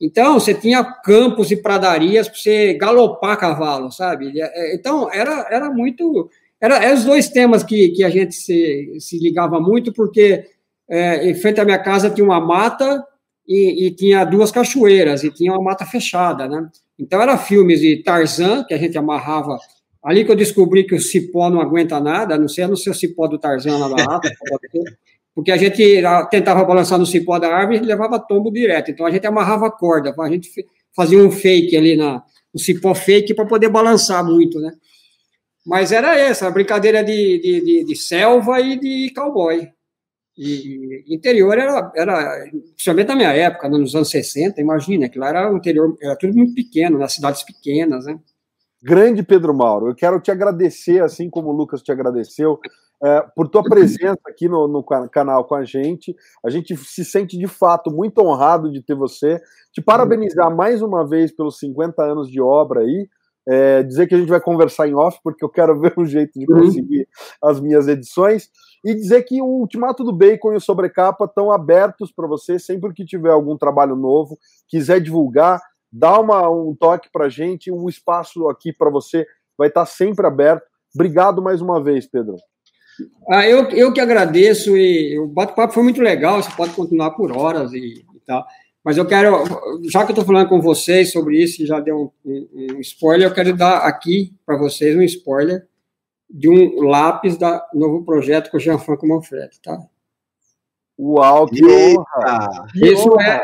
Então, 0.00 0.40
você 0.40 0.54
tinha 0.54 0.82
campos 0.82 1.50
e 1.50 1.56
pradarias 1.56 2.26
para 2.26 2.38
você 2.38 2.74
galopar 2.74 3.38
cavalo, 3.38 3.92
sabe? 3.92 4.32
É, 4.40 4.74
então, 4.74 5.12
era, 5.12 5.46
era 5.50 5.70
muito. 5.70 6.30
Era, 6.58 6.82
eram 6.82 6.96
os 6.96 7.04
dois 7.04 7.28
temas 7.28 7.62
que, 7.62 7.90
que 7.90 8.02
a 8.02 8.08
gente 8.08 8.34
se, 8.34 8.96
se 8.98 9.18
ligava 9.18 9.60
muito, 9.60 9.92
porque 9.92 10.44
é, 10.88 11.28
em 11.28 11.34
frente 11.34 11.60
à 11.60 11.64
minha 11.64 11.78
casa 11.78 12.08
tinha 12.08 12.24
uma 12.24 12.40
mata 12.40 13.04
e, 13.46 13.86
e, 13.86 13.90
tinha 13.90 14.24
duas 14.24 14.50
cachoeiras, 14.50 15.22
e 15.22 15.30
tinha 15.30 15.52
uma 15.52 15.62
mata 15.62 15.84
fechada, 15.84 16.48
né? 16.48 16.66
Então, 16.98 17.20
era 17.20 17.36
filmes 17.36 17.80
de 17.80 18.02
Tarzan, 18.02 18.64
que 18.64 18.72
a 18.72 18.78
gente 18.78 18.96
amarrava. 18.96 19.58
Ali 20.02 20.24
que 20.24 20.30
eu 20.30 20.36
descobri 20.36 20.84
que 20.84 20.94
o 20.94 21.00
cipó 21.00 21.50
não 21.50 21.60
aguenta 21.60 22.00
nada, 22.00 22.38
não 22.38 22.48
sei, 22.48 22.66
não 22.66 22.76
sei 22.76 22.92
o 22.92 22.94
cipó 22.94 23.26
do 23.26 23.38
Tarzan 23.38 23.76
lá 23.76 23.88
da 23.88 24.04
mata, 24.04 24.30
porque 25.34 25.50
a 25.50 25.56
gente 25.56 26.02
tentava 26.30 26.64
balançar 26.64 26.98
no 26.98 27.06
cipó 27.06 27.38
da 27.38 27.54
árvore 27.54 27.78
e 27.78 27.82
levava 27.82 28.18
tombo 28.18 28.50
direto. 28.50 28.90
Então, 28.90 29.06
a 29.06 29.10
gente 29.10 29.26
amarrava 29.26 29.68
a 29.68 29.70
corda, 29.70 30.14
a 30.18 30.28
gente 30.28 30.50
fazia 30.94 31.18
um 31.18 31.30
fake 31.30 31.76
ali 31.76 31.96
na, 31.96 32.22
no 32.52 32.60
cipó 32.60 32.94
fake 32.94 33.34
para 33.34 33.46
poder 33.46 33.68
balançar 33.68 34.24
muito, 34.24 34.60
né? 34.60 34.72
Mas 35.66 35.92
era 35.92 36.18
essa, 36.18 36.48
a 36.48 36.50
brincadeira 36.50 37.04
de, 37.04 37.38
de, 37.38 37.60
de, 37.64 37.84
de 37.84 37.96
selva 37.96 38.60
e 38.60 38.78
de 38.78 39.12
cowboy. 39.14 39.68
E, 40.36 41.04
interior 41.14 41.58
era, 41.58 41.92
era, 41.94 42.44
principalmente 42.74 43.08
na 43.08 43.16
minha 43.16 43.32
época, 43.32 43.68
nos 43.68 43.94
anos 43.94 44.08
60, 44.08 44.60
imagina, 44.60 45.08
que 45.08 45.18
lá 45.18 45.28
era 45.28 45.52
o 45.52 45.56
interior, 45.58 45.96
era 46.00 46.16
tudo 46.16 46.34
muito 46.34 46.54
pequeno, 46.54 46.98
nas 46.98 47.12
cidades 47.12 47.42
pequenas, 47.42 48.06
né? 48.06 48.18
Grande 48.82 49.22
Pedro 49.22 49.54
Mauro, 49.54 49.88
eu 49.88 49.94
quero 49.94 50.18
te 50.18 50.30
agradecer, 50.30 51.02
assim 51.02 51.28
como 51.28 51.50
o 51.50 51.52
Lucas 51.52 51.82
te 51.82 51.92
agradeceu, 51.92 52.58
é, 53.02 53.24
por 53.34 53.48
tua 53.48 53.62
presença 53.62 54.20
aqui 54.26 54.48
no, 54.48 54.68
no, 54.68 54.84
canal 54.84 55.44
com 55.44 55.54
a 55.54 55.64
gente. 55.64 56.14
A 56.44 56.50
gente 56.50 56.76
se 56.76 57.04
sente 57.04 57.38
de 57.38 57.46
fato 57.46 57.90
muito 57.90 58.18
honrado 58.20 58.70
de 58.70 58.82
ter 58.82 58.94
você. 58.94 59.40
Te 59.72 59.80
parabenizar 59.80 60.54
mais 60.54 60.82
uma 60.82 61.06
vez 61.06 61.34
pelos 61.34 61.58
50 61.58 62.02
anos 62.02 62.30
de 62.30 62.40
obra 62.40 62.80
aí. 62.80 63.08
É, 63.48 63.82
dizer 63.82 64.06
que 64.06 64.14
a 64.14 64.18
gente 64.18 64.28
vai 64.28 64.40
conversar 64.40 64.86
em 64.86 64.94
off, 64.94 65.18
porque 65.24 65.42
eu 65.42 65.48
quero 65.48 65.78
ver 65.80 65.94
um 65.96 66.04
jeito 66.04 66.38
de 66.38 66.50
uhum. 66.50 66.60
conseguir 66.60 67.08
as 67.42 67.58
minhas 67.58 67.88
edições 67.88 68.50
e 68.84 68.94
dizer 68.94 69.22
que 69.22 69.40
o 69.40 69.46
Ultimato 69.46 70.04
do 70.04 70.12
Bacon 70.12 70.52
e 70.52 70.56
o 70.56 70.60
Sobrecapa 70.60 71.24
estão 71.24 71.50
abertos 71.50 72.12
para 72.12 72.28
você 72.28 72.58
sempre 72.58 72.92
que 72.92 73.04
tiver 73.04 73.30
algum 73.30 73.56
trabalho 73.56 73.96
novo, 73.96 74.38
quiser 74.68 75.00
divulgar, 75.00 75.60
dá 75.90 76.20
uma, 76.20 76.48
um 76.50 76.74
toque 76.78 77.08
para 77.10 77.26
a 77.26 77.28
gente, 77.28 77.70
o 77.70 77.84
um 77.84 77.88
espaço 77.88 78.48
aqui 78.48 78.72
para 78.72 78.90
você 78.90 79.26
vai 79.56 79.68
estar 79.68 79.82
tá 79.82 79.86
sempre 79.86 80.26
aberto. 80.26 80.64
Obrigado 80.94 81.42
mais 81.42 81.60
uma 81.60 81.82
vez, 81.82 82.06
Pedro. 82.06 82.36
Ah, 83.28 83.46
eu, 83.46 83.68
eu 83.70 83.92
que 83.92 84.00
agradeço 84.00 84.76
e 84.76 85.18
o 85.18 85.26
bate-papo 85.26 85.74
foi 85.74 85.82
muito 85.82 86.00
legal, 86.00 86.42
você 86.42 86.50
pode 86.56 86.72
continuar 86.74 87.12
por 87.12 87.36
horas 87.36 87.72
e, 87.72 88.04
e 88.14 88.20
tal. 88.26 88.46
Mas 88.84 88.96
eu 88.96 89.06
quero, 89.06 89.44
já 89.90 90.04
que 90.04 90.12
eu 90.12 90.14
estou 90.14 90.24
falando 90.24 90.48
com 90.48 90.60
vocês 90.60 91.12
sobre 91.12 91.42
isso, 91.42 91.66
já 91.66 91.78
deu 91.80 92.12
um, 92.24 92.30
um, 92.30 92.76
um 92.76 92.80
spoiler, 92.80 93.28
eu 93.28 93.34
quero 93.34 93.54
dar 93.54 93.78
aqui 93.78 94.34
para 94.46 94.56
vocês 94.56 94.96
um 94.96 95.02
spoiler 95.02 95.66
de 96.28 96.48
um 96.48 96.82
lápis 96.82 97.36
da 97.36 97.66
novo 97.74 98.04
projeto 98.04 98.50
com 98.50 98.56
o 98.56 98.60
Jean-Franco 98.60 99.06
Manfred, 99.06 99.60
tá? 99.60 99.78
Uau, 100.98 101.46
que 101.46 101.64
honra! 101.64 102.66
Isso 102.74 103.10
honra. 103.10 103.24
é 103.24 103.42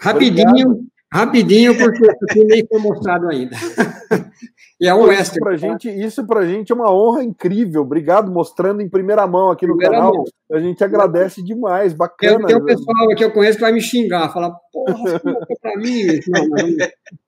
rapidinho, 0.00 0.48
Obrigado. 0.48 0.86
rapidinho, 1.12 1.76
porque 1.76 2.04
isso 2.04 2.46
nem 2.46 2.66
foi 2.66 2.80
mostrado 2.80 3.28
ainda. 3.28 3.56
e 4.80 4.86
é 4.86 4.94
um 4.94 5.06
Pô, 5.06 5.12
extra. 5.12 5.22
Isso 5.22 5.40
pra, 5.40 5.50
tá? 5.50 5.56
gente, 5.56 5.88
isso 5.88 6.26
pra 6.26 6.46
gente 6.46 6.70
é 6.70 6.74
uma 6.74 6.92
honra 6.92 7.24
incrível. 7.24 7.82
Obrigado, 7.82 8.30
mostrando 8.30 8.80
em 8.80 8.88
primeira 8.88 9.26
mão 9.26 9.50
aqui 9.50 9.66
no 9.66 9.76
primeira 9.76 9.96
canal. 9.96 10.14
Mão. 10.14 10.24
A 10.52 10.60
gente 10.60 10.82
agradece 10.84 11.42
demais, 11.42 11.92
bacana. 11.92 12.46
Tem, 12.46 12.56
um 12.56 12.64
pessoal 12.64 13.08
que 13.16 13.24
eu 13.24 13.32
conheço 13.32 13.58
que 13.58 13.64
vai 13.64 13.72
me 13.72 13.80
xingar, 13.80 14.32
falar, 14.32 14.52
porra, 14.72 14.94
você 14.96 15.18
pra 15.60 15.76
mim. 15.76 16.06
Não. 16.28 16.46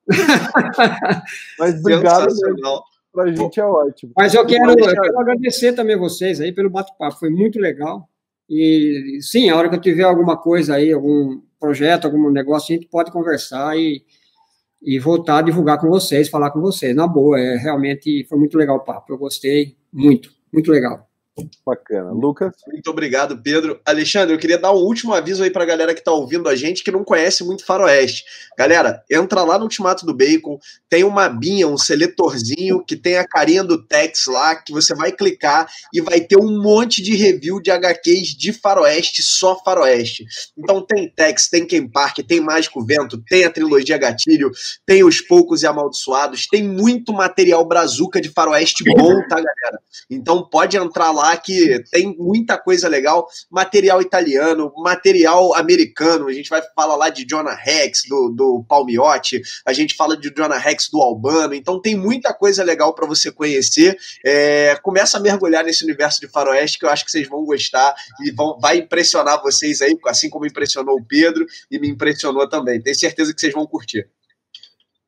Mas 1.59 1.80
obrigado. 1.80 2.26
Mesmo. 2.26 2.82
Para 3.12 3.24
a 3.24 3.34
gente 3.34 3.59
é 3.59 3.64
ótimo. 3.64 4.12
Mas 4.16 4.34
eu 4.34 4.46
quero, 4.46 4.70
eu 4.70 4.76
quero 4.76 5.18
agradecer 5.18 5.72
também 5.72 5.98
vocês 5.98 6.40
aí 6.40 6.53
pelo 6.53 6.70
bate-papo, 6.70 7.18
foi 7.18 7.30
muito 7.30 7.59
legal. 7.59 8.09
E 8.48 9.18
sim, 9.20 9.48
a 9.51 9.57
hora 9.57 9.68
que 9.68 9.74
eu 9.74 9.80
tiver 9.80 10.05
alguma 10.05 10.36
coisa 10.36 10.74
aí, 10.74 10.92
algum 10.92 11.40
projeto, 11.59 12.05
algum 12.05 12.30
negócio, 12.30 12.72
a 12.72 12.78
gente 12.78 12.88
pode 12.88 13.11
conversar 13.11 13.76
e, 13.76 14.03
e 14.83 14.99
voltar 14.99 15.39
a 15.39 15.43
divulgar 15.43 15.78
com 15.78 15.89
vocês, 15.89 16.28
falar 16.28 16.51
com 16.51 16.61
vocês. 16.61 16.95
Na 16.95 17.07
boa, 17.07 17.39
é, 17.39 17.57
realmente 17.57 18.24
foi 18.28 18.39
muito 18.39 18.57
legal 18.57 18.76
o 18.76 18.85
papo, 18.85 19.12
eu 19.12 19.18
gostei 19.18 19.76
muito, 19.93 20.31
muito 20.53 20.70
legal. 20.70 21.09
Bacana. 21.64 22.11
Lucas? 22.11 22.53
Muito 22.66 22.91
obrigado, 22.91 23.41
Pedro. 23.41 23.81
Alexandre, 23.85 24.35
eu 24.35 24.39
queria 24.39 24.59
dar 24.59 24.72
um 24.72 24.78
último 24.78 25.14
aviso 25.14 25.43
aí 25.43 25.51
para 25.51 25.62
a 25.62 25.66
galera 25.66 25.95
que 25.95 26.01
está 26.01 26.12
ouvindo 26.12 26.49
a 26.49 26.57
gente 26.57 26.83
que 26.83 26.91
não 26.91 27.05
conhece 27.05 27.45
muito 27.45 27.64
Faroeste. 27.64 28.24
Galera, 28.59 29.03
entra 29.11 29.43
lá 29.43 29.57
no 29.57 29.64
Ultimato 29.64 30.05
do 30.05 30.14
Bacon, 30.14 30.59
tem 30.89 31.05
uma 31.05 31.28
binha, 31.28 31.66
um 31.68 31.78
seletorzinho 31.78 32.85
que 32.85 32.97
tem 32.97 33.16
a 33.16 33.26
carinha 33.26 33.62
do 33.62 33.83
Tex 33.87 34.26
lá, 34.26 34.57
que 34.57 34.72
você 34.72 34.95
vai 34.95 35.12
clicar 35.12 35.70
e 35.95 36.01
vai 36.01 36.20
ter 36.20 36.37
um 36.37 36.61
monte 36.61 37.03
de 37.03 37.14
review 37.14 37.61
de 37.61 37.70
HQs 37.70 38.28
de 38.37 38.53
Faroeste, 38.53 39.22
só 39.22 39.59
Faroeste. 39.62 40.26
Então 40.59 40.85
tem 40.85 41.09
Tex, 41.09 41.49
tem 41.49 41.66
Ken 41.66 41.89
Park, 41.89 42.18
tem 42.26 42.41
Mágico 42.41 42.85
Vento, 42.85 43.22
tem 43.22 43.45
a 43.45 43.51
trilogia 43.51 43.97
Gatilho, 43.97 44.51
tem 44.85 45.05
Os 45.05 45.20
Poucos 45.20 45.62
e 45.62 45.66
Amaldiçoados, 45.66 46.47
tem 46.47 46.62
muito 46.62 47.12
material 47.12 47.64
brazuca 47.64 48.20
de 48.20 48.28
Faroeste 48.28 48.85
bom, 48.85 49.22
tá, 49.28 49.37
galera? 49.37 49.81
Então 50.11 50.43
pode 50.43 50.76
entrar 50.76 51.11
lá 51.12 51.30
que 51.37 51.83
tem 51.91 52.14
muita 52.18 52.59
coisa 52.59 52.89
legal, 52.89 53.26
material 53.51 54.01
italiano, 54.01 54.72
material 54.76 55.55
americano, 55.55 56.28
a 56.28 56.33
gente 56.33 56.51
vai 56.51 56.62
falar 56.74 56.97
lá 56.97 57.09
de 57.09 57.24
Jonah 57.24 57.55
Rex, 57.55 58.03
do, 58.09 58.31
do 58.31 58.64
Palmiotti, 58.68 59.41
a 59.66 59.72
gente 59.72 59.95
fala 59.95 60.16
de 60.16 60.33
Jonah 60.35 60.59
Rex 60.59 60.89
do 60.91 61.01
Albano, 61.01 61.55
então 61.55 61.81
tem 61.81 61.97
muita 61.97 62.33
coisa 62.33 62.62
legal 62.64 62.95
para 62.95 63.07
você 63.07 63.31
conhecer, 63.31 63.97
é, 64.24 64.76
começa 64.83 65.18
a 65.18 65.20
mergulhar 65.20 65.64
nesse 65.64 65.85
universo 65.85 66.20
de 66.20 66.28
faroeste 66.28 66.78
que 66.78 66.85
eu 66.85 66.91
acho 66.91 67.05
que 67.05 67.11
vocês 67.11 67.28
vão 67.28 67.45
gostar 67.45 67.95
e 68.24 68.31
vão, 68.31 68.59
vai 68.61 68.78
impressionar 68.78 69.43
vocês 69.43 69.81
aí, 69.81 69.97
assim 70.07 70.28
como 70.28 70.47
impressionou 70.47 70.97
o 70.97 71.05
Pedro 71.05 71.45
e 71.70 71.78
me 71.78 71.89
impressionou 71.89 72.49
também, 72.49 72.81
tenho 72.81 72.97
certeza 72.97 73.35
que 73.35 73.41
vocês 73.41 73.53
vão 73.53 73.66
curtir. 73.66 74.09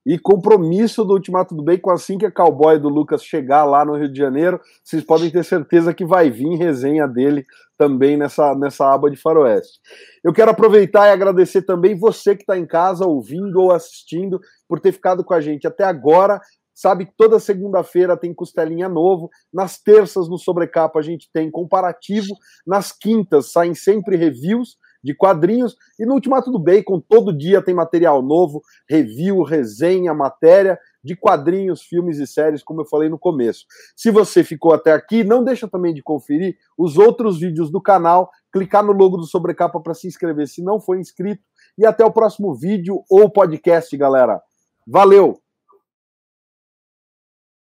E 0.05 0.19
compromisso 0.19 1.05
do 1.05 1.15
Ultimato 1.15 1.55
do 1.55 1.63
Bacon, 1.63 1.91
assim 1.91 2.19
que 2.19 2.27
a 2.27 2.31
cowboy 2.31 2.79
do 2.79 2.89
Lucas 2.89 3.25
chegar 3.25 3.65
lá 3.65 3.85
no 3.85 3.97
Rio 3.97 4.13
de 4.13 4.19
Janeiro, 4.19 4.61
vocês 4.83 5.05
podem 5.05 5.31
ter 5.31 5.45
certeza 5.45 5.95
que 5.95 6.05
vai 6.05 6.29
vir 6.29 6.57
resenha 6.57 7.07
dele 7.07 7.47
também 7.79 8.17
nessa, 8.17 8.55
nessa 8.55 8.93
aba 8.93 9.11
de 9.11 9.17
Faroeste. 9.17 9.81
Eu 10.25 10.33
quero 10.33 10.51
aproveitar 10.51 11.09
e 11.09 11.13
agradecer 11.13 11.63
também 11.63 11.97
você 11.97 12.35
que 12.35 12.43
está 12.43 12.59
em 12.59 12.67
casa, 12.67 13.07
ouvindo 13.07 13.61
ou 13.61 13.73
assistindo, 13.73 14.41
por 14.69 14.81
ter 14.81 14.93
ficado 14.93 15.25
com 15.25 15.35
a 15.35 15.41
gente 15.41 15.67
até 15.67 15.85
agora. 15.85 16.41
Sabe 16.75 17.07
que 17.07 17.13
toda 17.17 17.39
segunda-feira 17.39 18.17
tem 18.17 18.35
costelinha 18.35 18.89
novo, 18.89 19.31
nas 19.53 19.81
terças 19.81 20.29
no 20.29 20.39
Sobrecapa 20.39 20.99
a 20.99 21.03
gente 21.03 21.29
tem 21.33 21.51
comparativo, 21.51 22.35
nas 22.67 22.91
quintas 22.91 23.53
saem 23.53 23.75
sempre 23.75 24.17
reviews 24.17 24.77
de 25.03 25.15
quadrinhos. 25.15 25.77
E 25.99 26.07
no 26.07 26.15
Ultimato 26.15 26.51
do 26.51 26.59
Bacon, 26.59 27.01
todo 27.01 27.37
dia 27.37 27.63
tem 27.63 27.75
material 27.75 28.23
novo, 28.23 28.63
review, 28.89 29.43
resenha, 29.43 30.15
matéria 30.15 30.79
de 31.05 31.17
quadrinhos, 31.17 31.83
filmes 31.83 32.19
e 32.19 32.27
séries, 32.27 32.63
como 32.63 32.83
eu 32.83 32.85
falei 32.85 33.09
no 33.09 33.19
começo. 33.19 33.65
Se 33.97 34.11
você 34.11 34.45
ficou 34.45 34.73
até 34.73 34.93
aqui, 34.93 35.25
não 35.25 35.43
deixa 35.43 35.67
também 35.67 35.93
de 35.93 36.03
conferir 36.03 36.57
os 36.79 36.97
outros 36.97 37.41
vídeos 37.41 37.71
do 37.71 37.81
canal, 37.81 38.31
clicar 38.53 38.85
no 38.85 38.93
logo 38.93 39.17
do 39.17 39.25
Sobrecapa 39.25 39.81
para 39.81 39.95
se 39.95 40.07
inscrever 40.07 40.47
se 40.47 40.63
não 40.63 40.81
for 40.81 40.97
inscrito. 40.97 41.43
E 41.77 41.85
até 41.85 42.05
o 42.05 42.13
próximo 42.13 42.55
vídeo 42.55 43.03
ou 43.11 43.31
podcast, 43.31 43.97
galera. 43.97 44.41
Valeu! 44.87 45.42